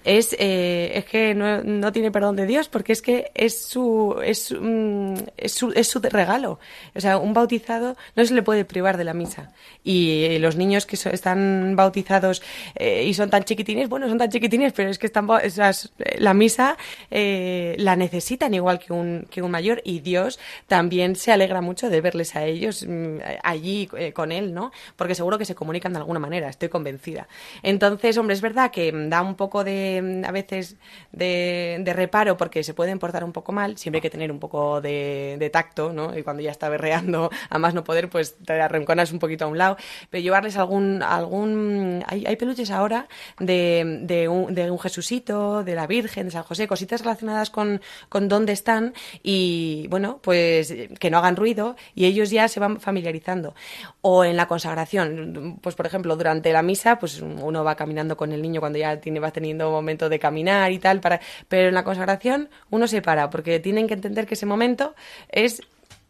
es, 0.04 0.36
eh, 0.38 0.92
es 0.96 1.06
que 1.06 1.34
no, 1.34 1.92
tiene 1.92 2.12
perdón 2.12 2.36
de 2.36 2.46
Dios 2.46 2.68
porque 2.68 2.92
es 2.92 3.02
que 3.02 3.32
es 3.34 3.62
su, 3.62 4.20
es, 4.24 4.54
mm, 4.60 5.14
es, 5.38 5.54
su, 5.54 5.72
es 5.72 5.88
su 5.88 6.00
regalo. 6.00 6.60
O 6.96 7.00
sea, 7.00 7.18
un 7.18 7.34
bautizado 7.34 7.96
no 8.16 8.26
se 8.26 8.34
le 8.34 8.44
puede 8.44 8.66
privar 8.66 8.98
de 8.98 9.04
la 9.04 9.14
misa. 9.14 9.54
Y 9.84 10.38
los 10.40 10.56
niños 10.56 10.86
que 10.86 10.96
están 10.96 11.76
bautizados 11.76 12.42
eh, 12.76 13.06
y 13.06 13.14
son 13.14 13.30
tan 13.30 13.44
chiquitines, 13.44 13.90
bueno, 13.90 13.97
son 14.08 14.18
tan 14.18 14.30
chiquitines, 14.30 14.74
pero 14.74 14.90
es 14.90 15.00
que 15.00 15.08
están, 15.08 15.28
esas, 15.44 15.92
la 16.18 16.34
misa 16.34 16.78
eh, 17.12 17.76
la 17.80 17.96
necesitan 17.96 18.54
igual 18.54 18.80
que 18.80 18.94
un, 18.94 19.28
que 19.30 19.42
un 19.42 19.52
mayor 19.52 19.82
y 19.84 20.00
Dios 20.00 20.40
también 20.68 21.16
se 21.16 21.32
alegra 21.32 21.62
mucho 21.62 21.90
de 21.90 22.02
verles 22.02 22.36
a 22.36 22.46
ellos 22.46 22.86
mm, 22.88 23.18
allí 23.44 23.90
eh, 23.98 24.14
con 24.14 24.32
él, 24.32 24.54
¿no? 24.54 24.72
Porque 24.96 25.16
seguro 25.16 25.38
que 25.38 25.46
se 25.46 25.56
comunican 25.56 25.94
de 25.94 26.00
alguna 26.00 26.20
manera, 26.20 26.50
estoy 26.50 26.70
convencida. 26.70 27.28
Entonces, 27.64 28.18
hombre, 28.18 28.34
es 28.34 28.42
verdad 28.42 28.72
que 28.72 28.92
da 28.92 29.22
un 29.22 29.36
poco 29.36 29.64
de, 29.64 30.24
a 30.26 30.32
veces, 30.32 30.78
de, 31.12 31.84
reparo 31.96 32.38
porque 32.38 32.64
se 32.64 32.74
pueden 32.74 33.00
portar 33.00 33.24
un 33.24 33.32
poco 33.32 33.52
mal, 33.52 33.78
siempre 33.78 33.98
hay 33.98 34.02
que 34.02 34.10
tener 34.10 34.32
un 34.32 34.40
poco 34.40 34.82
de, 34.82 35.38
de 35.40 35.50
tacto, 35.50 35.94
¿no? 35.94 36.18
Y 36.18 36.24
cuando 36.24 36.44
ya 36.44 36.52
está 36.52 36.70
berreando 36.70 37.30
a 37.50 37.58
más 37.58 37.74
no 37.74 37.84
poder, 37.84 38.10
pues 38.10 38.36
te 38.38 38.60
arrinconas 38.62 39.12
un 39.12 39.20
poquito 39.20 39.46
a 39.46 39.48
un 39.48 39.58
lado, 39.58 39.78
pero 40.10 40.22
llevarles 40.22 40.58
algún, 40.58 41.02
algún, 41.02 42.04
hay, 42.08 42.26
hay 42.26 42.36
peluches 42.36 42.72
ahora 42.72 43.08
de 43.40 43.77
de, 43.86 44.28
un, 44.28 44.54
de 44.54 44.70
un 44.70 44.80
Jesucito, 44.80 45.64
de 45.64 45.76
la 45.76 45.88
Virgen, 45.88 46.26
de 46.26 46.32
San 46.32 46.44
José, 46.44 46.68
cositas 46.68 47.02
relacionadas 47.02 47.50
con, 47.50 47.82
con 48.10 48.28
dónde 48.28 48.54
están 48.54 48.94
y, 49.24 49.88
bueno, 49.90 50.20
pues 50.22 50.74
que 51.00 51.10
no 51.10 51.18
hagan 51.18 51.36
ruido 51.36 51.76
y 51.96 52.06
ellos 52.06 52.30
ya 52.30 52.48
se 52.48 52.60
van 52.60 52.80
familiarizando. 52.80 53.56
O 54.02 54.24
en 54.24 54.38
la 54.38 54.48
consagración, 54.48 55.60
pues 55.62 55.76
por 55.76 55.86
ejemplo, 55.86 56.16
durante 56.16 56.52
la 56.54 56.62
misa, 56.62 57.00
pues 57.00 57.22
uno 57.22 57.64
va 57.64 57.76
caminando 57.76 58.18
con 58.18 58.32
el 58.32 58.42
niño 58.42 58.60
cuando 58.60 58.80
ya 58.80 59.00
tiene, 59.00 59.20
va 59.20 59.32
teniendo 59.32 59.72
momento 59.72 60.10
de 60.10 60.20
caminar 60.20 60.72
y 60.72 60.80
tal, 60.80 61.00
para, 61.00 61.20
pero 61.48 61.70
en 61.70 61.74
la 61.74 61.84
consagración 61.84 62.50
uno 62.70 62.88
se 62.88 63.02
para 63.02 63.30
porque 63.30 63.60
tienen 63.60 63.88
que 63.88 63.94
entender 63.94 64.26
que 64.26 64.36
ese 64.36 64.46
momento 64.46 64.96
es 65.30 65.62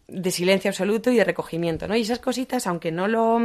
de 0.07 0.31
silencio 0.31 0.69
absoluto 0.69 1.11
y 1.11 1.17
de 1.17 1.23
recogimiento, 1.23 1.87
¿no? 1.87 1.95
Y 1.95 2.01
esas 2.01 2.19
cositas, 2.19 2.65
aunque 2.65 2.91
no 2.91 3.07
lo 3.07 3.39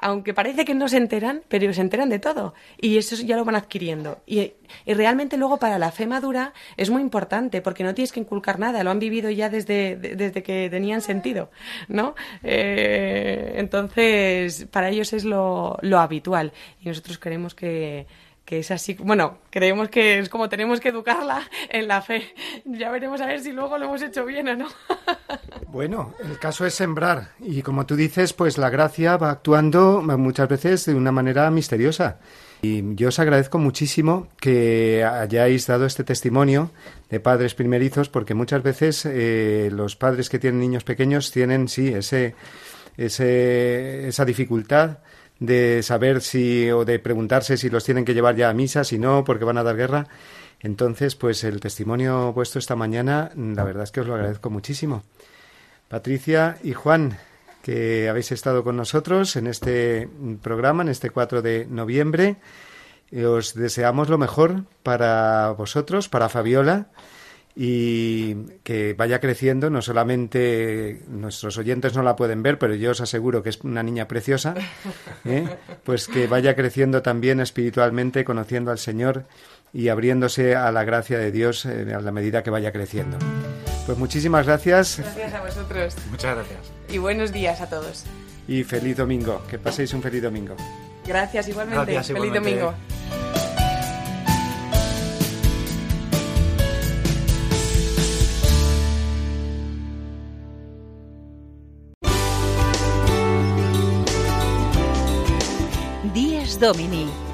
aunque 0.00 0.34
parece 0.34 0.64
que 0.64 0.74
no 0.74 0.88
se 0.88 0.96
enteran, 0.96 1.42
pero 1.48 1.72
se 1.72 1.80
enteran 1.80 2.08
de 2.08 2.18
todo. 2.18 2.54
Y 2.80 2.96
eso 2.96 3.16
ya 3.16 3.36
lo 3.36 3.44
van 3.44 3.56
adquiriendo. 3.56 4.20
Y, 4.26 4.52
realmente 4.86 5.36
luego 5.36 5.58
para 5.58 5.78
la 5.78 5.90
fe 5.90 6.06
madura 6.06 6.52
es 6.76 6.90
muy 6.90 7.02
importante, 7.02 7.62
porque 7.62 7.84
no 7.84 7.94
tienes 7.94 8.12
que 8.12 8.20
inculcar 8.20 8.58
nada, 8.58 8.84
lo 8.84 8.90
han 8.90 8.98
vivido 8.98 9.30
ya 9.30 9.48
desde, 9.48 9.96
desde 9.96 10.42
que 10.42 10.68
tenían 10.70 11.00
sentido, 11.00 11.50
¿no? 11.88 12.14
Eh, 12.42 13.54
entonces, 13.56 14.66
para 14.70 14.90
ellos 14.90 15.12
es 15.12 15.24
lo, 15.24 15.78
lo 15.80 15.98
habitual. 15.98 16.52
Y 16.80 16.88
nosotros 16.88 17.18
queremos 17.18 17.54
que 17.54 18.06
que 18.48 18.60
es 18.60 18.70
así, 18.70 18.94
bueno, 18.94 19.40
creemos 19.50 19.90
que 19.90 20.20
es 20.20 20.30
como 20.30 20.48
tenemos 20.48 20.80
que 20.80 20.88
educarla 20.88 21.46
en 21.68 21.86
la 21.86 22.00
fe. 22.00 22.34
Ya 22.64 22.90
veremos 22.90 23.20
a 23.20 23.26
ver 23.26 23.40
si 23.40 23.52
luego 23.52 23.76
lo 23.76 23.84
hemos 23.84 24.00
hecho 24.00 24.24
bien 24.24 24.48
o 24.48 24.56
no. 24.56 24.68
Bueno, 25.70 26.14
el 26.24 26.38
caso 26.38 26.64
es 26.64 26.74
sembrar 26.74 27.32
y 27.40 27.60
como 27.60 27.84
tú 27.84 27.94
dices, 27.94 28.32
pues 28.32 28.56
la 28.56 28.70
gracia 28.70 29.18
va 29.18 29.30
actuando 29.30 30.00
muchas 30.02 30.48
veces 30.48 30.86
de 30.86 30.94
una 30.94 31.12
manera 31.12 31.50
misteriosa. 31.50 32.18
Y 32.62 32.94
yo 32.96 33.08
os 33.08 33.18
agradezco 33.18 33.58
muchísimo 33.58 34.28
que 34.40 35.04
hayáis 35.04 35.66
dado 35.66 35.86
este 35.86 36.04
testimonio 36.04 36.70
de 37.10 37.20
padres 37.20 37.54
primerizos, 37.54 38.08
porque 38.08 38.34
muchas 38.34 38.62
veces 38.62 39.04
eh, 39.06 39.68
los 39.72 39.94
padres 39.94 40.28
que 40.28 40.38
tienen 40.38 40.60
niños 40.60 40.84
pequeños 40.84 41.30
tienen, 41.30 41.68
sí, 41.68 41.88
ese, 41.88 42.34
ese, 42.96 44.08
esa 44.08 44.24
dificultad 44.24 44.98
de 45.38 45.82
saber 45.84 46.20
si 46.20 46.70
o 46.70 46.84
de 46.84 46.98
preguntarse 46.98 47.56
si 47.56 47.70
los 47.70 47.84
tienen 47.84 48.04
que 48.04 48.14
llevar 48.14 48.34
ya 48.34 48.48
a 48.48 48.54
misa, 48.54 48.82
si 48.82 48.98
no, 48.98 49.22
porque 49.22 49.44
van 49.44 49.58
a 49.58 49.62
dar 49.62 49.76
guerra. 49.76 50.08
Entonces, 50.60 51.14
pues 51.14 51.44
el 51.44 51.60
testimonio 51.60 52.32
puesto 52.34 52.58
esta 52.58 52.74
mañana, 52.74 53.30
la 53.36 53.64
verdad 53.64 53.84
es 53.84 53.92
que 53.92 54.00
os 54.00 54.06
lo 54.06 54.14
agradezco 54.14 54.50
muchísimo. 54.50 55.04
Patricia 55.88 56.58
y 56.62 56.72
Juan, 56.72 57.18
que 57.62 58.08
habéis 58.08 58.32
estado 58.32 58.64
con 58.64 58.76
nosotros 58.76 59.36
en 59.36 59.46
este 59.46 60.08
programa, 60.42 60.82
en 60.82 60.88
este 60.88 61.10
4 61.10 61.42
de 61.42 61.66
noviembre. 61.66 62.36
Os 63.26 63.54
deseamos 63.54 64.08
lo 64.08 64.18
mejor 64.18 64.64
para 64.82 65.50
vosotros, 65.52 66.08
para 66.08 66.28
Fabiola 66.28 66.88
y 67.60 68.34
que 68.62 68.94
vaya 68.94 69.18
creciendo. 69.18 69.68
No 69.68 69.82
solamente 69.82 71.02
nuestros 71.08 71.58
oyentes 71.58 71.96
no 71.96 72.02
la 72.02 72.14
pueden 72.14 72.42
ver, 72.42 72.58
pero 72.58 72.74
yo 72.74 72.92
os 72.92 73.00
aseguro 73.00 73.42
que 73.42 73.48
es 73.48 73.60
una 73.62 73.82
niña 73.82 74.06
preciosa. 74.06 74.54
¿eh? 75.24 75.48
Pues 75.82 76.06
que 76.06 76.26
vaya 76.26 76.54
creciendo 76.54 77.02
también 77.02 77.40
espiritualmente, 77.40 78.24
conociendo 78.24 78.70
al 78.70 78.78
Señor 78.78 79.24
y 79.72 79.88
abriéndose 79.88 80.56
a 80.56 80.70
la 80.72 80.84
gracia 80.84 81.18
de 81.18 81.30
Dios 81.30 81.64
eh, 81.66 81.94
a 81.94 82.00
la 82.00 82.12
medida 82.12 82.42
que 82.42 82.50
vaya 82.50 82.72
creciendo. 82.72 83.18
Pues 83.86 83.98
muchísimas 83.98 84.46
gracias. 84.46 84.98
Gracias 84.98 85.34
a 85.34 85.40
vosotros. 85.40 85.94
Muchas 86.10 86.34
gracias. 86.36 86.60
Y 86.88 86.98
buenos 86.98 87.32
días 87.32 87.60
a 87.60 87.68
todos. 87.68 88.04
Y 88.46 88.64
feliz 88.64 88.96
domingo. 88.96 89.42
Que 89.50 89.58
paséis 89.58 89.92
un 89.94 90.02
feliz 90.02 90.22
domingo. 90.22 90.56
Gracias 91.06 91.48
igualmente. 91.48 92.02
feliz 92.02 92.32
domingo. 92.32 92.74
Domini, 106.58 107.08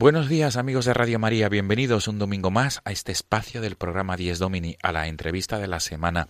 Buenos 0.00 0.30
días 0.30 0.56
amigos 0.56 0.86
de 0.86 0.94
Radio 0.94 1.18
María, 1.18 1.50
bienvenidos 1.50 2.08
un 2.08 2.18
domingo 2.18 2.50
más 2.50 2.80
a 2.86 2.90
este 2.90 3.12
espacio 3.12 3.60
del 3.60 3.76
programa 3.76 4.16
10 4.16 4.38
Domini, 4.38 4.78
a 4.82 4.92
la 4.92 5.08
entrevista 5.08 5.58
de 5.58 5.66
la 5.66 5.78
semana. 5.78 6.26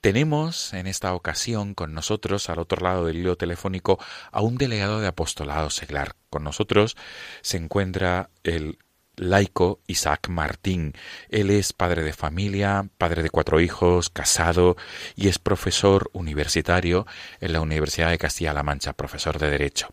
Tenemos 0.00 0.72
en 0.72 0.86
esta 0.86 1.12
ocasión 1.12 1.74
con 1.74 1.94
nosotros, 1.94 2.48
al 2.48 2.60
otro 2.60 2.80
lado 2.84 3.04
del 3.04 3.16
hilo 3.16 3.34
telefónico, 3.34 3.98
a 4.30 4.40
un 4.40 4.56
delegado 4.56 5.00
de 5.00 5.08
apostolado 5.08 5.68
seglar. 5.70 6.14
Con 6.30 6.44
nosotros 6.44 6.96
se 7.40 7.56
encuentra 7.56 8.30
el 8.44 8.78
laico 9.16 9.80
Isaac 9.88 10.28
Martín. 10.28 10.92
Él 11.28 11.50
es 11.50 11.72
padre 11.72 12.04
de 12.04 12.12
familia, 12.12 12.88
padre 12.98 13.24
de 13.24 13.30
cuatro 13.30 13.60
hijos, 13.60 14.10
casado 14.10 14.76
y 15.16 15.26
es 15.26 15.40
profesor 15.40 16.08
universitario 16.12 17.04
en 17.40 17.52
la 17.52 17.60
Universidad 17.60 18.10
de 18.10 18.18
Castilla-La 18.18 18.62
Mancha, 18.62 18.92
profesor 18.92 19.40
de 19.40 19.50
Derecho. 19.50 19.88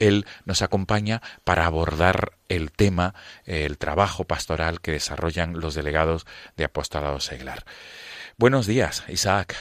Él 0.00 0.26
nos 0.44 0.62
acompaña 0.62 1.22
para 1.44 1.66
abordar 1.66 2.32
el 2.48 2.72
tema, 2.72 3.14
el 3.44 3.78
trabajo 3.78 4.24
pastoral 4.24 4.80
que 4.80 4.90
desarrollan 4.90 5.60
los 5.60 5.76
delegados 5.76 6.26
de 6.56 6.64
apostolado 6.64 7.20
seglar. 7.20 7.64
Buenos 8.36 8.66
días, 8.66 9.04
Isaac. 9.08 9.54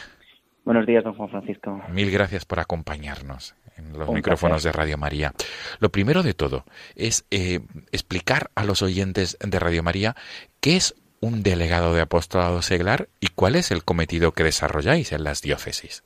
Buenos 0.65 0.85
días, 0.87 1.03
don 1.03 1.13
Juan 1.13 1.29
Francisco. 1.29 1.81
Mil 1.89 2.09
gracias 2.11 2.45
por 2.45 2.59
acompañarnos 2.59 3.55
en 3.77 3.97
los 3.97 4.09
micrófonos 4.09 4.63
de 4.63 4.71
Radio 4.71 4.97
María. 4.97 5.33
Lo 5.79 5.89
primero 5.89 6.23
de 6.23 6.33
todo 6.33 6.65
es 6.95 7.25
eh, 7.31 7.61
explicar 7.91 8.51
a 8.55 8.63
los 8.63 8.81
oyentes 8.81 9.37
de 9.41 9.59
Radio 9.59 9.83
María 9.83 10.15
qué 10.59 10.75
es 10.75 10.95
un 11.21 11.43
delegado 11.43 11.93
de 11.93 12.01
apostolado 12.01 12.61
seglar 12.61 13.09
y 13.19 13.27
cuál 13.27 13.55
es 13.55 13.71
el 13.71 13.83
cometido 13.83 14.31
que 14.33 14.43
desarrolláis 14.43 15.11
en 15.11 15.23
las 15.23 15.41
diócesis. 15.41 16.03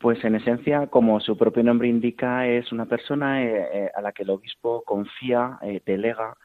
Pues 0.00 0.24
en 0.24 0.34
esencia, 0.34 0.86
como 0.86 1.20
su 1.20 1.36
propio 1.36 1.62
nombre 1.62 1.86
indica, 1.86 2.46
es 2.46 2.72
una 2.72 2.86
persona 2.86 3.44
eh, 3.44 3.68
eh, 3.72 3.90
a 3.94 4.00
la 4.00 4.12
que 4.12 4.22
el 4.22 4.30
obispo 4.30 4.82
confía, 4.82 5.58
delega 5.84 6.36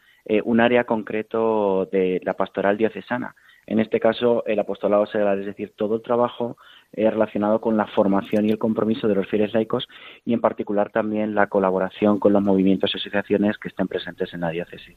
un 0.43 0.60
área 0.60 0.86
concreto 0.86 1.86
de 1.91 2.20
la 2.24 2.34
pastoral 2.34 2.78
diocesana. 2.78 3.36
En 3.68 3.80
este 3.80 3.99
caso, 3.99 4.43
el 4.45 4.60
apostolado 4.60 5.06
seglar, 5.08 5.39
es 5.39 5.45
decir, 5.45 5.74
todo 5.76 5.95
el 5.95 6.01
trabajo 6.01 6.58
eh, 6.93 7.10
relacionado 7.10 7.60
con 7.62 7.78
la 7.78 7.88
formación 7.88 8.45
y 8.45 8.51
el 8.51 8.60
compromiso 8.60 9.08
de 9.08 9.16
los 9.16 9.28
fieles 9.28 9.53
laicos 9.53 9.88
y, 10.24 10.34
en 10.34 10.41
particular, 10.41 10.91
también 10.91 11.34
la 11.34 11.47
colaboración 11.47 12.20
con 12.20 12.34
los 12.34 12.43
movimientos 12.43 12.91
y 12.93 12.97
asociaciones 12.97 13.58
que 13.58 13.70
estén 13.70 13.88
presentes 13.88 14.34
en 14.34 14.41
la 14.41 14.49
diócesis. 14.49 14.95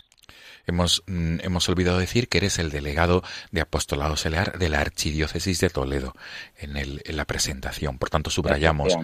Hemos, 0.66 1.02
mm, 1.06 1.38
hemos 1.42 1.68
olvidado 1.68 1.98
decir 1.98 2.28
que 2.28 2.38
eres 2.38 2.58
el 2.58 2.70
delegado 2.70 3.22
de 3.50 3.60
apostolado 3.60 4.16
seglar 4.16 4.58
de 4.58 4.68
la 4.68 4.80
Archidiócesis 4.80 5.60
de 5.60 5.70
Toledo 5.70 6.14
en, 6.56 6.76
el, 6.76 7.02
en 7.04 7.16
la 7.16 7.24
presentación. 7.24 7.98
Por 7.98 8.10
tanto, 8.10 8.30
subrayamos, 8.30 8.96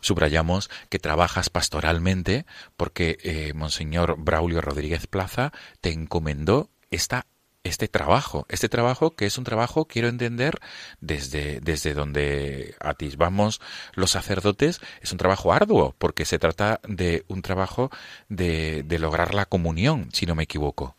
subrayamos 0.00 0.70
que 0.88 0.98
trabajas 0.98 1.50
pastoralmente 1.50 2.46
porque 2.76 3.18
eh, 3.22 3.52
Monseñor 3.54 4.16
Braulio 4.18 4.60
Rodríguez 4.60 5.06
Plaza 5.06 5.52
te 5.80 5.92
encomendó 5.92 6.70
esta 6.90 7.26
este 7.64 7.88
trabajo, 7.88 8.46
este 8.48 8.68
trabajo 8.68 9.14
que 9.14 9.26
es 9.26 9.38
un 9.38 9.44
trabajo, 9.44 9.86
quiero 9.86 10.08
entender, 10.08 10.58
desde, 11.00 11.60
desde 11.60 11.94
donde 11.94 12.74
atisbamos 12.80 13.60
los 13.94 14.10
sacerdotes, 14.10 14.80
es 15.00 15.12
un 15.12 15.18
trabajo 15.18 15.52
arduo, 15.52 15.94
porque 15.98 16.24
se 16.24 16.38
trata 16.38 16.80
de 16.86 17.24
un 17.28 17.42
trabajo 17.42 17.90
de, 18.28 18.82
de 18.84 18.98
lograr 18.98 19.34
la 19.34 19.46
comunión, 19.46 20.08
si 20.12 20.26
no 20.26 20.34
me 20.34 20.44
equivoco. 20.44 20.97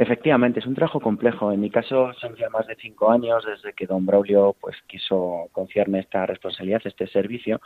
Efectivamente, 0.00 0.60
es 0.60 0.66
un 0.66 0.76
trabajo 0.76 1.00
complejo. 1.00 1.50
En 1.50 1.58
mi 1.58 1.70
caso 1.70 2.12
son 2.20 2.36
ya 2.36 2.48
más 2.50 2.68
de 2.68 2.76
cinco 2.76 3.10
años 3.10 3.44
desde 3.44 3.72
que 3.72 3.84
don 3.84 4.06
Braulio 4.06 4.54
pues, 4.60 4.76
quiso 4.86 5.48
confiarme 5.50 5.98
esta 5.98 6.24
responsabilidad, 6.24 6.82
este 6.84 7.08
servicio. 7.08 7.60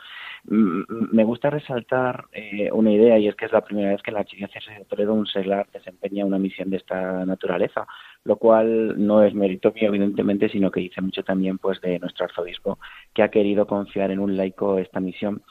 Mm, 0.45 0.81
me 1.11 1.25
gusta 1.25 1.51
resaltar 1.51 2.25
eh, 2.31 2.71
una 2.71 2.91
idea 2.91 3.19
y 3.19 3.27
es 3.27 3.35
que 3.35 3.45
es 3.45 3.51
la 3.51 3.61
primera 3.61 3.91
vez 3.91 4.01
que 4.01 4.11
la 4.11 4.21
Archidiócesis 4.21 4.79
de 4.79 4.85
Toledo 4.85 5.13
un 5.13 5.27
seglar 5.27 5.67
desempeña 5.71 6.25
una 6.25 6.39
misión 6.39 6.71
de 6.71 6.77
esta 6.77 7.23
naturaleza, 7.23 7.85
lo 8.23 8.37
cual 8.37 8.95
no 8.97 9.21
es 9.21 9.35
mérito 9.35 9.71
mío 9.71 9.89
evidentemente, 9.89 10.49
sino 10.49 10.71
que 10.71 10.79
dice 10.79 11.01
mucho 11.01 11.23
también 11.23 11.59
pues 11.59 11.81
de 11.81 11.99
nuestro 11.99 12.25
arzobispo 12.25 12.79
que 13.13 13.21
ha 13.21 13.29
querido 13.29 13.67
confiar 13.67 14.09
en 14.09 14.17
un 14.17 14.35
laico 14.35 14.79
esta 14.79 14.99
misión 14.99 15.43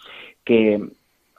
que 0.45 0.81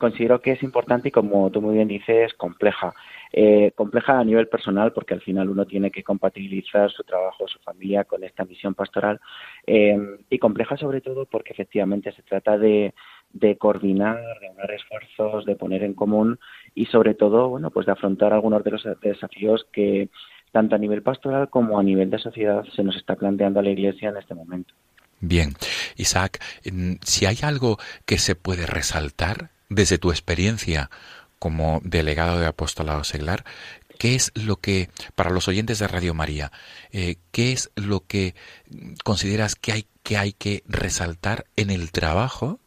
considero 0.04 0.42
que 0.42 0.52
es 0.52 0.62
importante 0.64 1.08
y 1.08 1.12
como 1.12 1.50
tú 1.50 1.62
muy 1.62 1.76
bien 1.76 1.88
dices, 1.88 2.34
compleja. 2.34 2.94
Eh, 3.32 3.72
compleja 3.74 4.20
a 4.20 4.24
nivel 4.26 4.50
personal 4.50 4.92
porque 4.92 5.14
al 5.14 5.22
final 5.22 5.50
uno 5.50 5.66
tiene 5.66 5.92
que 5.92 6.04
compatibilizar 6.04 6.92
su 6.92 7.04
trabajo, 7.04 7.48
su 7.48 7.58
familia 7.60 8.04
con 8.04 8.22
esta 8.26 8.44
misión 8.44 8.76
pastoral 8.76 9.22
eh, 9.66 9.98
y 10.30 10.40
compleja 10.40 10.76
sobre 10.76 11.00
todo 11.00 11.26
porque 11.26 11.54
efectivamente 11.54 12.12
se 12.12 12.22
trata 12.22 12.58
de, 12.58 12.94
de 13.32 13.58
coordinar, 13.58 14.20
de 14.42 14.50
unir 14.50 14.72
esfuerzos, 14.72 15.46
de 15.46 15.56
poner 15.56 15.84
en 15.84 15.94
común 15.94 16.38
y 16.76 16.88
sobre 16.88 17.14
todo, 17.14 17.48
bueno, 17.48 17.72
pues 17.72 17.86
de 17.86 17.94
afrontar 17.94 18.34
algunos 18.34 18.62
de 18.66 18.72
los 18.72 18.86
desafíos 19.02 19.66
que 19.72 20.10
tanto 20.52 20.76
a 20.76 20.80
nivel 20.80 21.02
pastoral 21.02 21.50
como 21.50 21.80
a 21.80 21.84
nivel 21.84 22.10
de 22.10 22.20
sociedad 22.20 22.66
se 22.76 22.84
nos 22.84 22.98
está 22.98 23.16
planteando 23.16 23.62
a 23.62 23.64
la 23.64 23.70
Iglesia 23.70 24.10
en 24.10 24.18
este 24.18 24.36
momento. 24.36 24.74
Bien, 25.22 25.54
Isaac, 25.96 26.44
si 27.04 27.26
hay 27.26 27.38
algo 27.44 27.78
que 28.06 28.18
se 28.18 28.36
puede 28.36 28.66
resaltar 28.66 29.54
desde 29.74 29.98
tu 29.98 30.12
experiencia 30.12 30.90
como 31.40 31.82
delegado 31.84 32.40
de 32.40 32.46
apostolado 32.46 33.04
seglar, 33.04 33.44
¿qué 34.00 34.16
es 34.16 34.32
lo 34.34 34.58
que, 34.58 34.90
para 35.16 35.30
los 35.30 35.48
oyentes 35.48 35.80
de 35.80 35.88
Radio 35.88 36.14
María, 36.14 36.52
eh, 36.92 37.18
qué 37.32 37.52
es 37.52 37.70
lo 37.76 38.06
que 38.06 38.36
consideras 39.04 39.56
que 39.56 39.74
hay, 39.74 39.88
que 40.04 40.18
hay 40.18 40.34
que 40.34 40.64
resaltar 40.68 41.46
en 41.56 41.70
el 41.70 41.92
trabajo 41.92 42.60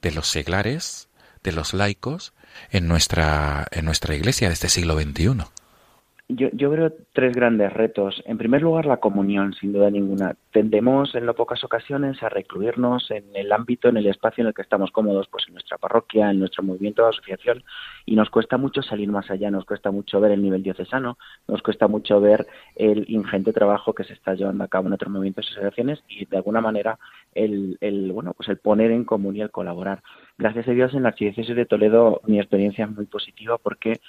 de 0.00 0.12
los 0.12 0.28
seglares, 0.28 1.08
de 1.42 1.52
los 1.52 1.74
laicos, 1.74 2.32
en 2.70 2.86
nuestra, 2.88 3.66
en 3.70 3.84
nuestra 3.84 4.14
iglesia 4.14 4.48
de 4.48 4.54
este 4.54 4.68
siglo 4.68 5.00
XXI? 5.00 5.44
Yo, 6.32 6.48
yo 6.52 6.70
veo 6.70 6.92
tres 7.12 7.34
grandes 7.34 7.72
retos. 7.72 8.22
En 8.24 8.38
primer 8.38 8.62
lugar, 8.62 8.86
la 8.86 8.98
comunión, 8.98 9.52
sin 9.54 9.72
duda 9.72 9.90
ninguna. 9.90 10.36
Tendemos 10.52 11.12
en 11.16 11.26
no 11.26 11.34
pocas 11.34 11.64
ocasiones 11.64 12.22
a 12.22 12.28
recluirnos 12.28 13.10
en 13.10 13.24
el 13.34 13.50
ámbito, 13.50 13.88
en 13.88 13.96
el 13.96 14.06
espacio 14.06 14.42
en 14.42 14.48
el 14.48 14.54
que 14.54 14.62
estamos 14.62 14.92
cómodos, 14.92 15.26
pues 15.28 15.46
en 15.48 15.54
nuestra 15.54 15.76
parroquia, 15.76 16.30
en 16.30 16.38
nuestro 16.38 16.62
movimiento 16.62 17.02
de 17.02 17.08
asociación, 17.08 17.64
y 18.06 18.14
nos 18.14 18.30
cuesta 18.30 18.58
mucho 18.58 18.80
salir 18.80 19.08
más 19.10 19.28
allá, 19.28 19.50
nos 19.50 19.64
cuesta 19.64 19.90
mucho 19.90 20.20
ver 20.20 20.30
el 20.30 20.42
nivel 20.42 20.62
diocesano, 20.62 21.18
nos 21.48 21.62
cuesta 21.62 21.88
mucho 21.88 22.20
ver 22.20 22.46
el 22.76 23.10
ingente 23.10 23.52
trabajo 23.52 23.92
que 23.92 24.04
se 24.04 24.12
está 24.12 24.34
llevando 24.34 24.62
a 24.62 24.68
cabo 24.68 24.86
en 24.86 24.92
otros 24.92 25.10
movimientos 25.10 25.46
y 25.48 25.52
asociaciones 25.52 26.00
y 26.08 26.26
de 26.26 26.36
alguna 26.36 26.60
manera 26.60 26.98
el, 27.34 27.76
el 27.80 28.12
bueno 28.12 28.34
pues 28.34 28.48
el 28.48 28.58
poner 28.58 28.92
en 28.92 29.04
común 29.04 29.36
y 29.36 29.40
el 29.40 29.50
colaborar. 29.50 30.02
Gracias 30.38 30.68
a 30.68 30.72
Dios 30.72 30.94
en 30.94 31.02
la 31.02 31.08
Archidiócesis 31.08 31.56
de 31.56 31.66
Toledo 31.66 32.20
mi 32.26 32.38
experiencia 32.38 32.84
es 32.84 32.90
muy 32.90 33.06
positiva 33.06 33.58
porque 33.58 34.00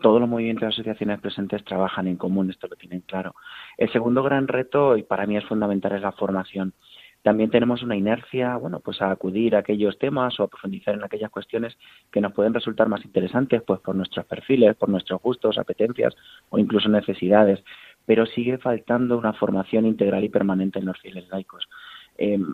todos 0.00 0.20
los 0.20 0.28
movimientos 0.28 0.62
y 0.62 0.66
asociaciones 0.66 1.20
presentes 1.20 1.64
trabajan 1.64 2.06
en 2.08 2.16
común, 2.16 2.50
esto 2.50 2.66
lo 2.68 2.76
tienen 2.76 3.00
claro. 3.02 3.34
El 3.78 3.90
segundo 3.92 4.22
gran 4.22 4.48
reto, 4.48 4.96
y 4.96 5.02
para 5.02 5.26
mí 5.26 5.36
es 5.36 5.44
fundamental, 5.44 5.92
es 5.92 6.02
la 6.02 6.12
formación. 6.12 6.74
También 7.22 7.50
tenemos 7.50 7.82
una 7.82 7.96
inercia, 7.96 8.56
bueno, 8.56 8.80
pues 8.80 9.02
a 9.02 9.10
acudir 9.10 9.54
a 9.54 9.58
aquellos 9.58 9.98
temas 9.98 10.40
o 10.40 10.44
a 10.44 10.48
profundizar 10.48 10.94
en 10.94 11.04
aquellas 11.04 11.30
cuestiones 11.30 11.76
que 12.10 12.20
nos 12.20 12.32
pueden 12.32 12.54
resultar 12.54 12.88
más 12.88 13.04
interesantes, 13.04 13.62
pues 13.62 13.80
por 13.80 13.94
nuestros 13.94 14.24
perfiles, 14.24 14.74
por 14.76 14.88
nuestros 14.88 15.20
gustos, 15.20 15.58
apetencias 15.58 16.16
o 16.48 16.58
incluso 16.58 16.88
necesidades. 16.88 17.62
Pero 18.06 18.24
sigue 18.24 18.56
faltando 18.56 19.18
una 19.18 19.34
formación 19.34 19.84
integral 19.84 20.24
y 20.24 20.30
permanente 20.30 20.78
en 20.78 20.86
los 20.86 20.98
fieles 20.98 21.28
laicos. 21.28 21.68
Em, 22.16 22.44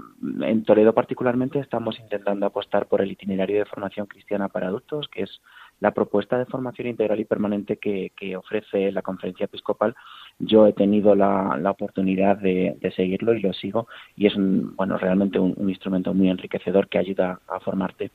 en 0.43 0.65
Toledo 0.65 0.95
particularmente 0.95 1.59
estamos 1.59 1.99
intentando 1.99 2.47
apostar 2.47 2.87
por 2.87 3.01
el 3.01 3.11
itinerario 3.11 3.59
de 3.59 3.65
formación 3.65 4.07
cristiana 4.07 4.49
para 4.49 4.69
adultos, 4.69 5.09
que 5.09 5.23
es 5.23 5.41
la 5.81 5.93
propuesta 5.93 6.39
de 6.39 6.47
formación 6.47 6.89
integral 6.89 7.21
y 7.21 7.25
permanente 7.25 7.77
que, 7.77 8.11
ofrece 8.37 8.93
la 8.93 9.03
conferencia 9.03 9.45
episcopal, 9.45 9.95
yo 10.39 10.67
he 10.67 10.73
tenido 10.73 11.15
la, 11.15 11.59
oportunidad 11.71 12.39
de, 12.39 12.77
seguirlo 12.95 13.35
y 13.35 13.41
lo 13.41 13.53
sigo 13.53 13.89
y 14.17 14.27
es 14.27 14.35
bueno 14.37 14.97
realmente 14.99 15.39
un, 15.39 15.69
instrumento 15.69 16.15
muy 16.15 16.31
enriquecedor 16.31 16.89
que 16.89 16.99
ayuda 16.99 17.41
a 17.49 17.61
formarte. 17.61 18.11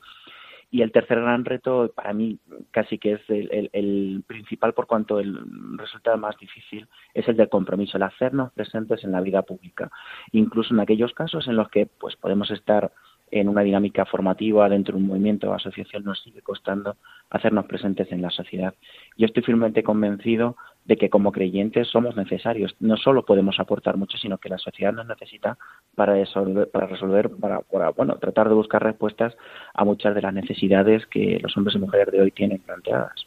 Y 0.70 0.80
el 0.80 0.90
tercer 0.90 1.20
gran 1.20 1.44
reto, 1.44 1.92
para 1.94 2.14
mí 2.14 2.38
casi 2.70 2.96
que 2.96 3.12
es 3.12 3.20
el, 3.28 4.24
principal 4.26 4.72
por 4.72 4.86
cuanto 4.86 5.20
el 5.20 5.38
resultado 5.76 6.16
más 6.16 6.34
difícil, 6.38 6.88
es 7.12 7.28
el 7.28 7.36
del 7.36 7.50
compromiso, 7.50 7.98
el 7.98 8.04
hacernos 8.04 8.52
presentes 8.52 9.04
en 9.04 9.12
la 9.12 9.20
vida 9.20 9.42
pública, 9.42 9.90
incluso 10.32 10.72
en 10.72 10.80
aquellos 10.80 11.12
casos 11.12 11.46
en 11.46 11.56
los 11.56 11.68
que 11.68 11.84
pues 11.84 12.16
podemos 12.16 12.50
estar 12.50 12.90
en 13.32 13.48
una 13.48 13.62
dinámica 13.62 14.04
formativa 14.04 14.68
dentro 14.68 14.96
de 14.96 15.02
un 15.02 15.08
movimiento 15.08 15.50
o 15.50 15.54
asociación 15.54 16.04
nos 16.04 16.22
sigue 16.22 16.42
costando 16.42 16.96
hacernos 17.30 17.64
presentes 17.64 18.12
en 18.12 18.22
la 18.22 18.30
sociedad. 18.30 18.74
Yo 19.16 19.26
estoy 19.26 19.42
firmemente 19.42 19.82
convencido 19.82 20.56
de 20.84 20.96
que 20.96 21.10
como 21.10 21.32
creyentes 21.32 21.88
somos 21.88 22.16
necesarios. 22.16 22.74
No 22.80 22.96
solo 22.96 23.24
podemos 23.24 23.58
aportar 23.58 23.96
mucho, 23.96 24.18
sino 24.18 24.38
que 24.38 24.48
la 24.48 24.58
sociedad 24.58 24.92
nos 24.92 25.06
necesita 25.06 25.56
para 25.94 26.14
resolver, 26.14 27.30
para, 27.30 27.90
bueno, 27.90 28.16
tratar 28.16 28.48
de 28.48 28.54
buscar 28.54 28.82
respuestas 28.82 29.34
a 29.74 29.84
muchas 29.84 30.14
de 30.14 30.22
las 30.22 30.34
necesidades 30.34 31.06
que 31.06 31.38
los 31.42 31.56
hombres 31.56 31.76
y 31.76 31.78
mujeres 31.78 32.12
de 32.12 32.20
hoy 32.20 32.30
tienen 32.32 32.58
planteadas. 32.58 33.26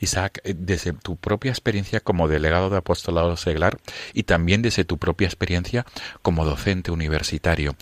Isaac, 0.00 0.40
eh, 0.44 0.54
desde 0.56 0.92
tu 0.94 1.16
propia 1.16 1.50
experiencia 1.50 2.00
como 2.00 2.28
delegado 2.28 2.70
de 2.70 2.78
apostolado 2.78 3.36
seglar 3.36 3.76
y 4.14 4.24
también 4.24 4.62
desde 4.62 4.84
tu 4.84 4.98
propia 4.98 5.26
experiencia 5.26 5.84
como 6.22 6.44
docente 6.44 6.90
universitario, 6.90 7.74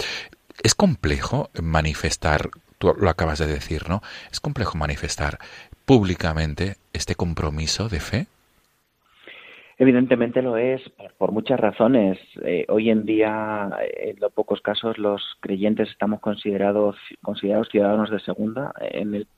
¿es 0.63 0.75
complejo 0.75 1.51
manifestar, 1.63 2.51
tú 2.79 2.95
lo 2.99 3.11
acabas 3.11 3.39
de 3.39 3.47
decir, 3.47 3.89
¿no? 3.89 4.03
¿Es 4.31 4.41
complejo 4.41 4.79
manifestar 4.79 5.39
públicamente 5.85 6.77
este 6.93 7.15
compromiso 7.15 7.89
de 7.89 8.01
fe? 8.01 8.27
Evidentemente 9.81 10.43
lo 10.43 10.57
es, 10.57 10.83
por, 11.19 11.31
muchas 11.31 11.61
razones. 11.61 12.19
Eh, 12.43 12.67
hoy 12.69 12.91
en 12.91 13.05
día, 13.07 13.71
en 13.97 14.19
los 14.19 14.33
pocos 14.33 14.61
casos, 14.61 14.99
los 14.99 15.23
creyentes 15.41 15.89
estamos 15.89 16.21
considerados, 16.21 16.97
considerados 17.23 17.69
ciudadanos 17.69 18.11
de 18.11 18.19
segunda. 18.19 18.73
En 18.81 19.15
el, 19.15 19.29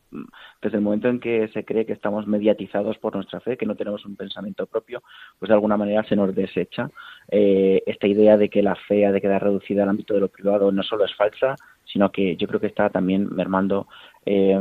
desde 0.62 0.76
el 0.76 0.82
momento 0.82 1.08
en 1.08 1.20
que 1.20 1.48
se 1.48 1.64
cree 1.64 1.86
que 1.86 1.92
estamos 1.92 2.26
mediatizados 2.26 2.98
por 2.98 3.14
nuestra 3.14 3.40
fe, 3.40 3.56
que 3.56 3.66
no 3.66 3.76
tenemos 3.76 4.04
un 4.04 4.16
pensamiento 4.16 4.66
propio, 4.66 5.02
pues 5.38 5.48
de 5.48 5.54
alguna 5.54 5.76
manera 5.76 6.02
se 6.04 6.16
nos 6.16 6.34
desecha. 6.34 6.90
Eh, 7.28 7.82
esta 7.86 8.06
idea 8.06 8.36
de 8.36 8.48
que 8.48 8.62
la 8.62 8.74
fe 8.74 9.06
ha 9.06 9.12
de 9.12 9.20
quedar 9.20 9.42
reducida 9.42 9.82
al 9.82 9.88
ámbito 9.88 10.14
de 10.14 10.20
lo 10.20 10.28
privado 10.28 10.72
no 10.72 10.82
solo 10.82 11.04
es 11.04 11.14
falsa, 11.14 11.56
sino 11.84 12.10
que 12.10 12.36
yo 12.36 12.46
creo 12.46 12.60
que 12.60 12.68
está 12.68 12.90
también 12.90 13.28
mermando 13.34 13.86
eh, 14.26 14.58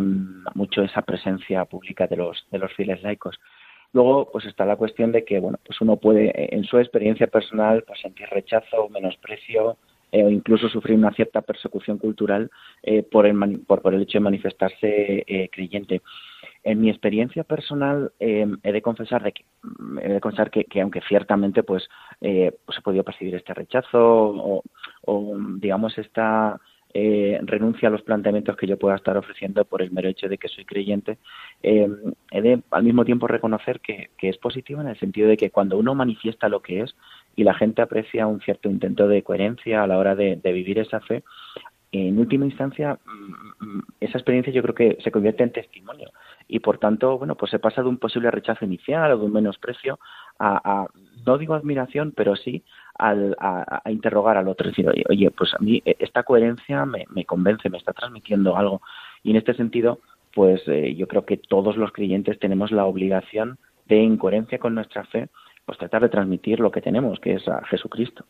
mucho 0.55 0.81
esa 0.83 1.01
presencia 1.01 1.65
pública 1.65 2.07
de 2.07 2.17
los, 2.17 2.45
de 2.51 2.59
los 2.59 2.73
fieles 2.73 3.01
laicos. 3.03 3.39
Luego, 3.91 4.29
pues 4.31 4.45
está 4.45 4.65
la 4.65 4.75
cuestión 4.75 5.11
de 5.11 5.25
que, 5.25 5.39
bueno, 5.39 5.57
pues 5.65 5.81
uno 5.81 5.97
puede, 5.97 6.53
en 6.53 6.63
su 6.63 6.77
experiencia 6.77 7.27
personal, 7.27 7.83
pues 7.87 7.99
sentir 8.01 8.27
rechazo, 8.29 8.87
menosprecio 8.89 9.77
eh, 10.11 10.23
o 10.23 10.29
incluso 10.29 10.69
sufrir 10.69 10.97
una 10.97 11.11
cierta 11.13 11.41
persecución 11.41 11.97
cultural 11.97 12.49
eh, 12.83 13.03
por, 13.03 13.25
el, 13.25 13.59
por, 13.65 13.93
el 13.93 14.01
hecho 14.01 14.17
de 14.17 14.23
manifestarse 14.23 15.49
creyente. 15.51 16.01
En 16.63 16.81
mi 16.81 16.89
experiencia 16.89 17.43
personal, 17.43 18.11
he 18.19 18.71
de 18.71 18.81
confesar 18.81 19.23
de 19.23 19.31
que, 19.31 19.45
he 20.01 20.09
de 20.09 20.19
confesar 20.19 20.51
que, 20.51 20.81
aunque 20.81 21.01
ciertamente, 21.07 21.63
pues, 21.63 21.87
pues 22.19 22.77
he 22.77 22.81
podido 22.81 23.03
percibir 23.03 23.35
este 23.35 23.53
rechazo 23.53 24.61
o, 25.05 25.37
digamos, 25.59 25.97
esta 25.97 26.59
eh, 26.91 27.39
renuncia 27.43 27.87
a 27.87 27.91
los 27.91 28.01
planteamientos 28.01 28.57
que 28.57 28.65
yo 28.65 28.79
pueda 28.79 28.95
estar 28.95 29.15
ofreciendo 29.15 29.63
por 29.63 29.83
el 29.83 29.91
mero 29.91 30.09
hecho 30.09 30.27
de 30.27 30.39
que 30.39 30.47
soy 30.47 30.65
creyente, 30.65 31.19
eh, 31.61 31.87
he 32.31 32.41
de 32.41 32.63
al 32.71 32.83
mismo 32.83 33.05
tiempo 33.05 33.27
reconocer 33.27 33.79
que, 33.79 34.09
es 34.19 34.37
positivo 34.37 34.81
en 34.81 34.87
el 34.87 34.97
sentido 34.97 35.29
de 35.29 35.37
que 35.37 35.51
cuando 35.51 35.77
uno 35.77 35.93
manifiesta 35.93 36.49
lo 36.49 36.61
que 36.63 36.81
es 36.81 36.95
y 37.35 37.43
la 37.43 37.53
gente 37.53 37.81
aprecia 37.81 38.27
un 38.27 38.41
cierto 38.41 38.69
intento 38.69 39.07
de 39.07 39.23
coherencia 39.23 39.83
a 39.83 39.87
la 39.87 39.97
hora 39.97 40.15
de, 40.15 40.39
vivir 40.43 40.79
esa 40.79 40.99
fe, 40.99 41.23
en 41.91 42.19
última 42.19 42.45
instancia, 42.45 42.99
mm, 43.03 43.65
mm, 43.65 43.83
esa 43.99 44.17
experiencia 44.17 44.53
yo 44.53 44.61
creo 44.61 44.75
que 44.75 44.97
se 45.03 45.11
convierte 45.11 45.43
en 45.43 45.51
testimonio 45.51 46.11
y 46.49 46.59
por 46.59 46.79
tanto, 46.79 47.17
bueno, 47.17 47.35
pues 47.35 47.53
he 47.53 47.59
pasado 47.59 47.83
de 47.83 47.89
un 47.89 47.97
posible 47.97 48.31
rechazo 48.31 48.65
inicial 48.65 49.11
o 49.11 49.17
de 49.19 49.25
un 49.25 49.31
menosprecio 49.31 49.99
a, 50.39 50.87
no 51.25 51.37
digo 51.37 51.53
admiración, 51.53 52.11
pero 52.15 52.35
sí 52.35 52.63
a, 52.97 53.81
interrogar 53.89 54.35
al 54.35 54.47
otro, 54.47 54.69
decir, 54.69 54.89
oye, 55.09 55.31
pues 55.31 55.53
a 55.53 55.59
mí 55.59 55.81
eh, 55.85 55.95
esta 55.99 56.23
coherencia 56.23 56.85
me, 56.85 57.05
convence, 57.25 57.69
me 57.69 57.77
está 57.77 57.93
transmitiendo 57.93 58.57
algo. 58.57 58.81
Y 59.23 59.31
en 59.31 59.37
este 59.37 59.53
sentido, 59.53 59.99
pues 60.33 60.61
eh, 60.67 60.95
yo 60.95 61.07
creo 61.07 61.25
que 61.25 61.37
todos 61.37 61.77
los 61.77 61.91
creyentes 61.91 62.39
tenemos 62.39 62.71
la 62.71 62.85
obligación 62.85 63.59
de, 63.87 64.03
en 64.03 64.17
coherencia 64.17 64.57
con 64.57 64.75
nuestra 64.75 65.03
fe, 65.05 65.27
pues 65.69 65.77
tratar 65.77 66.01
de 66.01 66.09
transmitir 66.09 66.59
lo 66.59 66.71
que 66.71 66.81
tenemos, 66.81 67.19
que 67.19 67.35
es 67.35 67.47
a 67.47 67.63
Jesucristo. 67.67 68.25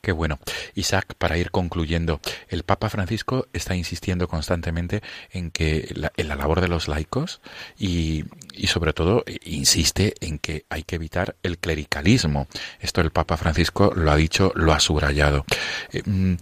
Qué 0.00 0.12
bueno. 0.12 0.38
Isaac, 0.76 1.14
para 1.18 1.36
ir 1.36 1.50
concluyendo, 1.50 2.20
el 2.48 2.62
Papa 2.62 2.88
Francisco 2.90 3.48
está 3.52 3.74
insistiendo 3.74 4.28
constantemente 4.28 5.02
en 5.32 5.50
que 5.50 5.88
la, 5.96 6.12
en 6.16 6.28
la 6.28 6.36
labor 6.36 6.60
de 6.60 6.68
los 6.68 6.86
laicos 6.86 7.40
y, 7.76 8.22
y, 8.52 8.68
sobre 8.68 8.92
todo 8.92 9.24
insiste 9.42 10.14
en 10.20 10.38
que 10.38 10.64
hay 10.68 10.84
que 10.84 10.94
evitar 10.94 11.34
el 11.42 11.58
clericalismo. 11.58 12.46
Esto 12.78 13.00
el 13.00 13.10
Papa 13.10 13.36
Francisco 13.36 13.92
lo 13.96 14.12
ha 14.12 14.16
dicho, 14.16 14.52
lo 14.54 14.72
ha 14.72 14.78
subrayado. 14.78 15.44
Eh, 15.92 16.02
mm, 16.06 16.34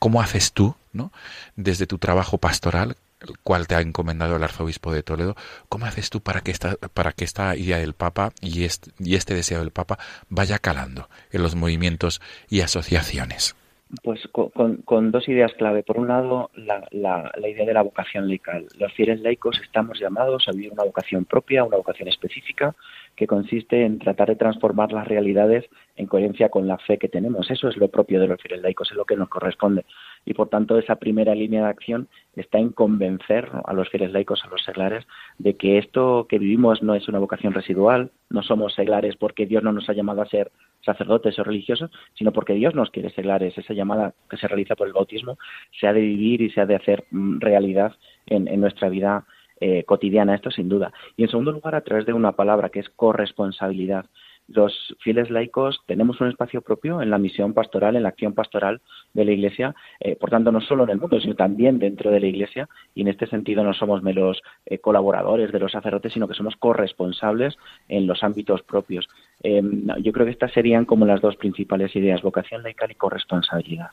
¿Cómo 0.00 0.20
haces 0.20 0.52
tú, 0.52 0.74
¿no? 0.92 1.12
desde 1.54 1.86
tu 1.86 1.98
trabajo 1.98 2.38
pastoral, 2.38 2.96
el 3.26 3.38
cual 3.42 3.66
te 3.66 3.74
ha 3.74 3.80
encomendado 3.80 4.36
el 4.36 4.44
arzobispo 4.44 4.92
de 4.92 5.02
Toledo, 5.02 5.34
¿cómo 5.68 5.86
haces 5.86 6.10
tú 6.10 6.20
para 6.20 6.40
que 6.40 6.50
esta, 6.50 6.76
para 6.94 7.12
que 7.12 7.24
esta 7.24 7.56
idea 7.56 7.78
del 7.78 7.94
Papa 7.94 8.32
y 8.40 8.64
este, 8.64 8.90
y 8.98 9.14
este 9.14 9.34
deseo 9.34 9.60
del 9.60 9.70
Papa 9.70 9.98
vaya 10.28 10.58
calando 10.58 11.08
en 11.30 11.42
los 11.42 11.54
movimientos 11.54 12.20
y 12.48 12.60
asociaciones? 12.60 13.56
Pues 14.02 14.26
con, 14.32 15.10
dos 15.10 15.28
ideas 15.28 15.52
clave. 15.52 15.82
Por 15.82 15.98
un 15.98 16.08
lado, 16.08 16.50
la, 16.54 16.82
la, 16.92 17.30
idea 17.46 17.66
de 17.66 17.74
la 17.74 17.82
vocación 17.82 18.26
laical. 18.26 18.66
Los 18.78 18.90
fieles 18.94 19.20
laicos 19.20 19.60
estamos 19.62 20.00
llamados 20.00 20.48
a 20.48 20.52
vivir 20.52 20.72
una 20.72 20.84
vocación 20.84 21.26
propia, 21.26 21.62
una 21.62 21.76
vocación 21.76 22.08
específica, 22.08 22.74
que 23.14 23.26
consiste 23.26 23.84
en 23.84 23.98
tratar 23.98 24.28
de 24.28 24.36
transformar 24.36 24.92
las 24.92 25.06
realidades 25.06 25.66
en 25.96 26.06
coherencia 26.06 26.48
con 26.48 26.66
la 26.66 26.78
fe 26.78 26.96
que 26.96 27.08
tenemos. 27.08 27.50
Eso 27.50 27.68
es 27.68 27.76
lo 27.76 27.88
propio 27.88 28.18
de 28.18 28.28
los 28.28 28.40
fieles 28.40 28.62
laicos, 28.62 28.90
es 28.90 28.96
lo 28.96 29.04
que 29.04 29.16
nos 29.16 29.28
corresponde. 29.28 29.84
Y 30.24 30.34
por 30.34 30.48
tanto, 30.48 30.78
esa 30.78 30.96
primera 30.96 31.34
línea 31.34 31.64
de 31.64 31.70
acción 31.70 32.08
está 32.36 32.58
en 32.58 32.70
convencer 32.70 33.50
a 33.64 33.72
los 33.72 33.88
fieles 33.88 34.12
laicos, 34.12 34.44
a 34.44 34.48
los 34.48 34.62
seglares, 34.62 35.06
de 35.38 35.56
que 35.56 35.78
esto 35.78 36.26
que 36.28 36.38
vivimos 36.38 36.82
no 36.82 36.94
es 36.94 37.08
una 37.08 37.18
vocación 37.18 37.52
residual, 37.52 38.10
no 38.30 38.42
somos 38.42 38.74
seglares 38.74 39.16
porque 39.16 39.46
Dios 39.46 39.62
no 39.62 39.72
nos 39.72 39.88
ha 39.88 39.92
llamado 39.92 40.22
a 40.22 40.26
ser 40.26 40.52
sacerdotes 40.84 41.38
o 41.38 41.44
religiosos, 41.44 41.90
sino 42.14 42.32
porque 42.32 42.54
Dios 42.54 42.74
nos 42.74 42.90
quiere 42.90 43.10
seglares. 43.10 43.56
Esa 43.56 43.74
llamada 43.74 44.14
que 44.28 44.36
se 44.36 44.48
realiza 44.48 44.76
por 44.76 44.86
el 44.86 44.92
bautismo 44.92 45.38
se 45.78 45.86
ha 45.86 45.92
de 45.92 46.00
vivir 46.00 46.40
y 46.40 46.50
se 46.50 46.60
ha 46.60 46.66
de 46.66 46.76
hacer 46.76 47.04
mm, 47.10 47.40
realidad 47.40 47.92
en, 48.26 48.60
nuestra 48.60 48.88
vida 48.88 49.24
eh, 49.60 49.84
cotidiana, 49.84 50.34
esto 50.34 50.50
sin 50.50 50.68
duda. 50.68 50.92
Y 51.16 51.24
en 51.24 51.30
segundo 51.30 51.52
lugar, 51.52 51.74
a 51.74 51.82
través 51.82 52.06
de 52.06 52.12
una 52.12 52.32
palabra 52.32 52.68
que 52.68 52.80
es 52.80 52.88
corresponsabilidad. 52.90 54.06
Los 54.52 54.94
fieles 55.00 55.30
laicos 55.30 55.80
tenemos 55.86 56.20
un 56.20 56.28
espacio 56.28 56.62
propio 56.62 57.02
en 57.02 57.10
la 57.10 57.18
misión 57.18 57.54
pastoral, 57.54 57.96
en 57.96 58.02
la 58.02 58.10
acción 58.10 58.34
pastoral 58.34 58.80
de 59.14 59.24
la 59.24 59.32
Iglesia, 59.32 59.74
eh, 60.00 60.16
por 60.16 60.30
tanto, 60.30 60.52
no 60.52 60.60
solo 60.60 60.84
en 60.84 60.90
el 60.90 60.98
mundo, 60.98 61.20
sino 61.20 61.34
también 61.34 61.78
dentro 61.78 62.10
de 62.10 62.20
la 62.20 62.26
Iglesia, 62.26 62.68
y 62.94 63.02
en 63.02 63.08
este 63.08 63.26
sentido 63.26 63.64
no 63.64 63.74
somos 63.74 64.02
meros 64.02 64.42
eh, 64.66 64.78
colaboradores 64.78 65.52
de 65.52 65.58
los 65.58 65.72
sacerdotes, 65.72 66.12
sino 66.12 66.28
que 66.28 66.34
somos 66.34 66.56
corresponsables 66.56 67.56
en 67.88 68.06
los 68.06 68.22
ámbitos 68.22 68.62
propios. 68.62 69.08
Em, 69.42 69.86
yo 70.02 70.12
creo 70.12 70.26
que 70.26 70.32
estas 70.32 70.52
serían 70.52 70.84
como 70.84 71.04
las 71.06 71.20
dos 71.20 71.36
principales 71.36 71.94
ideas, 71.96 72.22
vocación 72.22 72.62
laical 72.62 72.90
y 72.90 72.94
corresponsabilidad. 72.94 73.90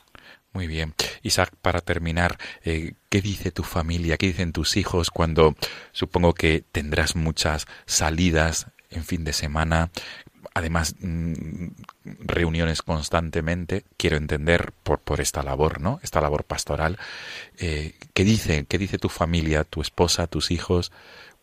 Muy 0.52 0.66
bien. 0.66 0.94
Isaac, 1.22 1.50
para 1.60 1.80
terminar, 1.80 2.36
eh, 2.64 2.92
¿qué 3.08 3.20
dice 3.20 3.50
tu 3.50 3.62
familia, 3.62 4.16
qué 4.16 4.26
dicen 4.26 4.52
tus 4.52 4.76
hijos 4.76 5.10
cuando 5.10 5.54
supongo 5.92 6.34
que 6.34 6.62
tendrás 6.72 7.16
muchas 7.16 7.66
salidas 7.86 8.70
en 8.90 9.04
fin 9.04 9.24
de 9.24 9.32
semana? 9.32 9.90
Además, 10.54 10.96
mm, 11.00 11.68
reuniones 12.20 12.82
constantemente, 12.82 13.84
quiero 13.96 14.16
entender 14.16 14.72
por, 14.82 15.00
por 15.00 15.20
esta 15.20 15.42
labor, 15.42 15.80
¿no? 15.80 16.00
Esta 16.02 16.20
labor 16.20 16.44
pastoral. 16.44 16.98
Eh, 17.60 17.92
¿Qué 18.14 18.24
dice, 18.24 18.66
qué 18.68 18.78
dice 18.78 18.98
tu 18.98 19.08
familia, 19.08 19.64
tu 19.64 19.80
esposa, 19.80 20.26
tus 20.26 20.50
hijos, 20.50 20.92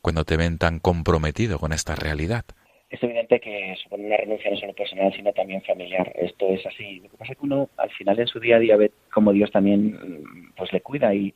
cuando 0.01 0.25
te 0.25 0.37
ven 0.37 0.57
tan 0.57 0.79
comprometido 0.79 1.59
con 1.59 1.73
esta 1.73 1.95
realidad? 1.95 2.45
es 2.89 3.03
evidente 3.03 3.39
que 3.39 3.75
supone 3.83 4.05
una 4.05 4.17
renuncia 4.17 4.49
no 4.49 4.57
solo 4.57 4.73
personal, 4.73 5.11
sino 5.13 5.33
también 5.33 5.61
familiar. 5.63 6.11
Esto 6.15 6.47
es 6.49 6.65
así. 6.65 7.01
Lo 7.01 7.09
que 7.09 7.17
pasa 7.17 7.33
es 7.33 7.39
que 7.39 7.45
uno, 7.45 7.69
al 7.75 7.89
final, 7.91 8.17
en 8.19 8.27
su 8.27 8.39
día 8.39 8.55
a 8.55 8.59
día 8.59 8.77
ve 8.77 8.91
cómo 9.13 9.33
Dios 9.33 9.51
también 9.51 10.23
pues 10.55 10.71
le 10.71 10.81
cuida 10.81 11.13
y, 11.13 11.33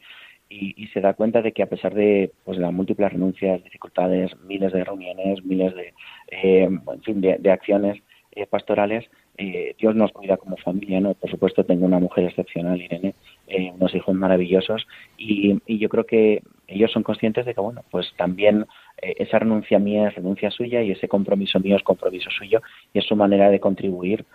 y, 0.51 0.87
se 0.87 0.99
da 0.99 1.13
cuenta 1.13 1.41
de 1.41 1.53
que 1.53 1.63
a 1.63 1.69
pesar 1.69 1.93
de 1.93 2.31
pues, 2.43 2.57
las 2.57 2.73
múltiples 2.73 3.11
renuncias, 3.11 3.63
dificultades, 3.63 4.31
miles 4.41 4.73
de 4.73 4.83
reuniones, 4.83 5.43
miles 5.45 5.73
de, 5.75 5.93
eh, 6.29 6.63
en 6.63 7.01
fin, 7.03 7.21
de, 7.21 7.51
acciones 7.51 8.01
eh, 8.33 8.45
pastorales, 8.45 9.09
eh, 9.37 9.75
Dios 9.79 9.95
nos 9.95 10.11
cuida 10.11 10.37
como 10.37 10.57
familia, 10.57 10.99
¿no? 10.99 11.13
Por 11.13 11.31
supuesto 11.31 11.63
tengo 11.63 11.85
una 11.85 11.99
mujer 11.99 12.25
excepcional, 12.25 12.81
Irene, 12.81 13.15
eh, 13.47 13.71
unos 13.73 13.95
hijos 13.95 14.13
maravillosos 14.13 14.85
y, 15.17 15.59
y, 15.65 15.79
yo 15.79 15.89
creo 15.89 16.05
que 16.05 16.43
ellos 16.67 16.91
son 16.91 17.03
conscientes 17.03 17.45
de 17.45 17.55
que, 17.55 17.61
bueno, 17.61 17.83
pues 17.89 18.13
también 18.17 18.67
eh, 19.01 19.15
esa 19.17 19.39
renuncia 19.39 19.79
mía 19.79 20.09
es 20.09 20.15
renuncia 20.15 20.51
suya 20.51 20.83
y 20.83 20.91
ese 20.91 21.07
compromiso 21.07 21.59
mío 21.59 21.77
es 21.77 21.83
compromiso 21.83 22.29
suyo 22.29 22.61
y 22.93 22.99
es 22.99 23.05
su 23.05 23.15
manera 23.15 23.49
de 23.49 23.59
contribuir, 23.59 24.25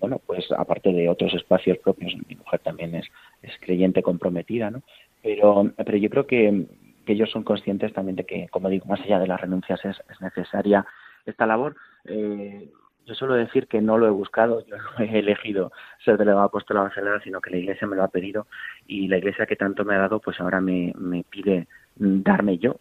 bueno, 0.00 0.20
pues 0.24 0.50
aparte 0.52 0.92
de 0.92 1.10
otros 1.10 1.34
espacios 1.34 1.76
propios, 1.78 2.14
mi 2.26 2.36
mujer 2.36 2.60
también 2.60 2.94
es, 2.94 3.06
es 3.42 3.52
creyente 3.60 4.02
comprometida, 4.02 4.70
¿no? 4.70 4.82
Pero, 5.22 5.72
pero 5.76 5.96
yo 5.98 6.10
creo 6.10 6.26
que, 6.26 6.66
que 7.06 7.12
ellos 7.12 7.30
son 7.30 7.44
conscientes 7.44 7.92
también 7.92 8.16
de 8.16 8.24
que, 8.24 8.48
como 8.48 8.68
digo, 8.68 8.86
más 8.86 9.00
allá 9.00 9.18
de 9.18 9.26
las 9.26 9.40
renuncias 9.40 9.84
es, 9.84 9.96
es 10.10 10.20
necesaria 10.20 10.84
esta 11.26 11.46
labor. 11.46 11.76
Eh, 12.04 12.70
yo 13.04 13.14
suelo 13.14 13.34
decir 13.34 13.66
que 13.66 13.80
no 13.80 13.98
lo 13.98 14.06
he 14.06 14.10
buscado, 14.10 14.64
yo 14.66 14.76
no 14.76 15.04
he 15.04 15.18
elegido 15.18 15.72
ser 16.04 16.18
delegado 16.18 16.42
apostolado 16.42 16.90
general, 16.90 17.20
sino 17.22 17.40
que 17.40 17.50
la 17.50 17.56
Iglesia 17.58 17.86
me 17.86 17.96
lo 17.96 18.04
ha 18.04 18.08
pedido 18.08 18.46
y 18.86 19.08
la 19.08 19.18
Iglesia 19.18 19.46
que 19.46 19.56
tanto 19.56 19.84
me 19.84 19.94
ha 19.94 19.98
dado, 19.98 20.20
pues 20.20 20.40
ahora 20.40 20.60
me 20.60 20.92
pide 21.30 21.66
darme 21.96 22.58
yo 22.58 22.80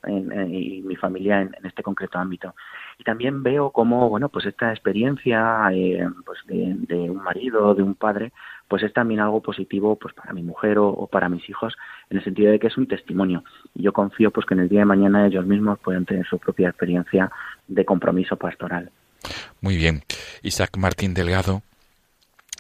y 0.50 0.82
mi 0.84 0.96
familia 0.96 1.42
en, 1.42 1.56
este 1.64 1.84
concreto 1.84 2.18
ámbito. 2.18 2.56
Y 2.98 3.04
también 3.04 3.44
veo 3.44 3.72
cómo, 3.72 4.10
bueno, 4.10 4.30
pues 4.30 4.46
esta 4.46 4.72
experiencia 4.72 5.70
eh, 5.74 6.08
pues 6.26 6.40
de, 6.48 7.10
un 7.10 7.24
marido, 7.24 7.74
de 7.76 7.84
un 7.84 7.96
padre, 7.96 8.32
pues 8.68 8.84
es 8.84 8.94
también 8.94 9.20
algo 9.20 9.42
positivo 9.42 9.96
pues 9.98 10.14
para 10.14 10.34
mi 10.34 10.44
mujer 10.44 10.78
o, 10.78 11.08
para 11.08 11.30
mis 11.30 11.48
hijos, 11.50 11.76
en 12.10 12.18
el 12.18 12.24
sentido 12.24 12.52
de 12.52 12.60
que 12.60 12.68
es 12.68 12.78
un 12.78 12.88
testimonio. 12.88 13.44
Y 13.76 13.84
yo 13.84 13.94
confío 13.94 14.32
pues 14.32 14.46
que 14.46 14.54
en 14.54 14.62
el 14.62 14.70
día 14.70 14.80
de 14.80 14.86
mañana 14.86 15.28
ellos 15.28 15.46
mismos 15.46 15.80
puedan 15.80 16.06
tener 16.06 16.26
su 16.26 16.40
propia 16.40 16.70
experiencia 16.70 17.32
de 17.68 17.86
compromiso 17.86 18.38
pastoral. 18.38 18.92
Muy 19.62 19.78
bien. 19.78 20.02
Isaac 20.42 20.78
Martín 20.78 21.14
Delgado, 21.14 21.62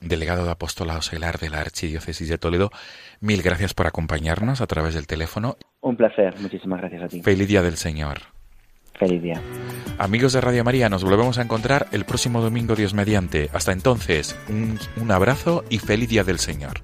delegado 0.01 0.43
de 0.43 0.51
Apostolado 0.51 1.01
Seglar 1.01 1.39
de 1.39 1.49
la 1.49 1.61
Archidiócesis 1.61 2.27
de 2.27 2.37
Toledo, 2.37 2.71
mil 3.19 3.41
gracias 3.41 3.73
por 3.73 3.87
acompañarnos 3.87 4.59
a 4.59 4.67
través 4.67 4.95
del 4.95 5.07
teléfono. 5.07 5.57
Un 5.79 5.95
placer, 5.95 6.33
muchísimas 6.39 6.81
gracias 6.81 7.03
a 7.03 7.07
ti. 7.07 7.21
Feliz 7.21 7.47
Día 7.47 7.61
del 7.61 7.77
Señor. 7.77 8.19
Feliz 8.99 9.21
día. 9.21 9.41
Amigos 9.97 10.33
de 10.33 10.41
Radio 10.41 10.63
María, 10.63 10.89
nos 10.89 11.03
volvemos 11.03 11.39
a 11.39 11.41
encontrar 11.41 11.87
el 11.91 12.05
próximo 12.05 12.41
domingo, 12.41 12.75
Dios 12.75 12.93
mediante. 12.93 13.49
Hasta 13.53 13.71
entonces, 13.71 14.37
un, 14.47 14.77
un 15.01 15.11
abrazo 15.11 15.63
y 15.69 15.79
feliz 15.79 16.09
Día 16.09 16.23
del 16.23 16.37
Señor. 16.37 16.81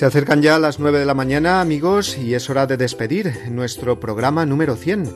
Se 0.00 0.06
acercan 0.06 0.40
ya 0.40 0.58
las 0.58 0.80
9 0.80 0.98
de 0.98 1.04
la 1.04 1.12
mañana, 1.12 1.60
amigos, 1.60 2.16
y 2.16 2.32
es 2.32 2.48
hora 2.48 2.66
de 2.66 2.78
despedir 2.78 3.34
nuestro 3.50 4.00
programa 4.00 4.46
número 4.46 4.74
100, 4.74 5.14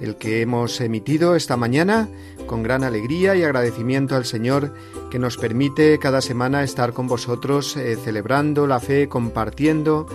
el 0.00 0.16
que 0.16 0.40
hemos 0.40 0.80
emitido 0.80 1.36
esta 1.36 1.58
mañana 1.58 2.08
con 2.46 2.62
gran 2.62 2.82
alegría 2.82 3.36
y 3.36 3.42
agradecimiento 3.42 4.16
al 4.16 4.24
Señor 4.24 4.72
que 5.10 5.18
nos 5.18 5.36
permite 5.36 5.98
cada 5.98 6.22
semana 6.22 6.62
estar 6.62 6.94
con 6.94 7.08
vosotros 7.08 7.76
eh, 7.76 7.98
celebrando 8.02 8.66
la 8.66 8.80
fe, 8.80 9.06
compartiendo 9.06 10.06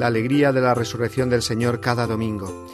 la 0.00 0.08
alegría 0.08 0.50
de 0.50 0.62
la 0.62 0.74
resurrección 0.74 1.30
del 1.30 1.42
Señor 1.42 1.80
cada 1.80 2.08
domingo. 2.08 2.66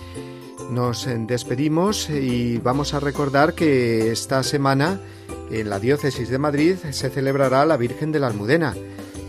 Nos 0.70 1.06
eh, 1.06 1.18
despedimos 1.26 2.08
y 2.08 2.56
vamos 2.56 2.94
a 2.94 3.00
recordar 3.00 3.52
que 3.52 4.12
esta 4.12 4.42
semana 4.42 4.98
en 5.50 5.68
la 5.68 5.78
diócesis 5.78 6.30
de 6.30 6.38
Madrid 6.38 6.76
se 6.88 7.10
celebrará 7.10 7.66
la 7.66 7.76
Virgen 7.76 8.12
de 8.12 8.18
la 8.18 8.28
Almudena 8.28 8.74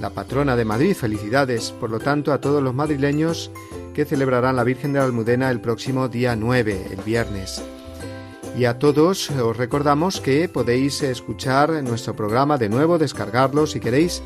la 0.01 0.11
patrona 0.11 0.55
de 0.55 0.65
Madrid. 0.65 0.95
Felicidades, 0.95 1.71
por 1.71 1.89
lo 1.89 1.99
tanto, 1.99 2.33
a 2.33 2.41
todos 2.41 2.61
los 2.61 2.73
madrileños 2.73 3.51
que 3.93 4.05
celebrarán 4.05 4.55
la 4.55 4.63
Virgen 4.63 4.93
de 4.93 4.99
la 4.99 5.05
Almudena 5.05 5.49
el 5.49 5.59
próximo 5.59 6.07
día 6.07 6.35
9, 6.35 6.87
el 6.91 7.01
viernes. 7.01 7.63
Y 8.57 8.65
a 8.65 8.79
todos 8.79 9.29
os 9.31 9.55
recordamos 9.55 10.19
que 10.19 10.49
podéis 10.49 11.03
escuchar 11.03 11.71
nuestro 11.83 12.15
programa 12.15 12.57
de 12.57 12.69
nuevo, 12.69 12.97
descargarlo 12.97 13.67
si 13.67 13.79
queréis 13.79 14.23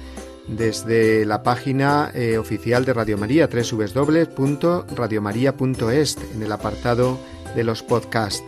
desde 0.47 1.25
la 1.25 1.43
página 1.43 2.11
eh, 2.13 2.37
oficial 2.37 2.85
de 2.85 2.93
Radio 2.93 3.17
María, 3.17 3.47
www.radiomaria.es, 3.47 6.17
en 6.35 6.43
el 6.43 6.51
apartado 6.51 7.17
de 7.55 7.63
los 7.63 7.81
podcasts. 7.83 8.43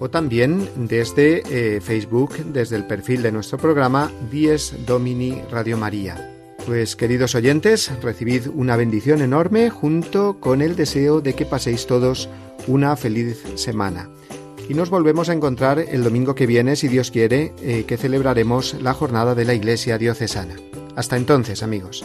O 0.00 0.08
también 0.08 0.68
desde 0.76 1.42
eh, 1.46 1.80
Facebook, 1.80 2.36
desde 2.46 2.76
el 2.76 2.86
perfil 2.86 3.22
de 3.22 3.32
nuestro 3.32 3.58
programa 3.58 4.10
Dies 4.30 4.74
Domini 4.86 5.42
Radio 5.50 5.76
María. 5.76 6.39
Pues 6.70 6.94
queridos 6.94 7.34
oyentes, 7.34 7.90
recibid 8.00 8.46
una 8.46 8.76
bendición 8.76 9.22
enorme 9.22 9.70
junto 9.70 10.38
con 10.38 10.62
el 10.62 10.76
deseo 10.76 11.20
de 11.20 11.34
que 11.34 11.44
paséis 11.44 11.88
todos 11.88 12.28
una 12.68 12.94
feliz 12.94 13.42
semana. 13.56 14.08
Y 14.68 14.74
nos 14.74 14.88
volvemos 14.88 15.28
a 15.28 15.32
encontrar 15.32 15.80
el 15.80 16.04
domingo 16.04 16.36
que 16.36 16.46
viene, 16.46 16.76
si 16.76 16.86
Dios 16.86 17.10
quiere, 17.10 17.52
eh, 17.60 17.86
que 17.88 17.96
celebraremos 17.96 18.74
la 18.80 18.94
jornada 18.94 19.34
de 19.34 19.46
la 19.46 19.54
Iglesia 19.54 19.98
Diocesana. 19.98 20.54
Hasta 20.94 21.16
entonces, 21.16 21.64
amigos. 21.64 22.04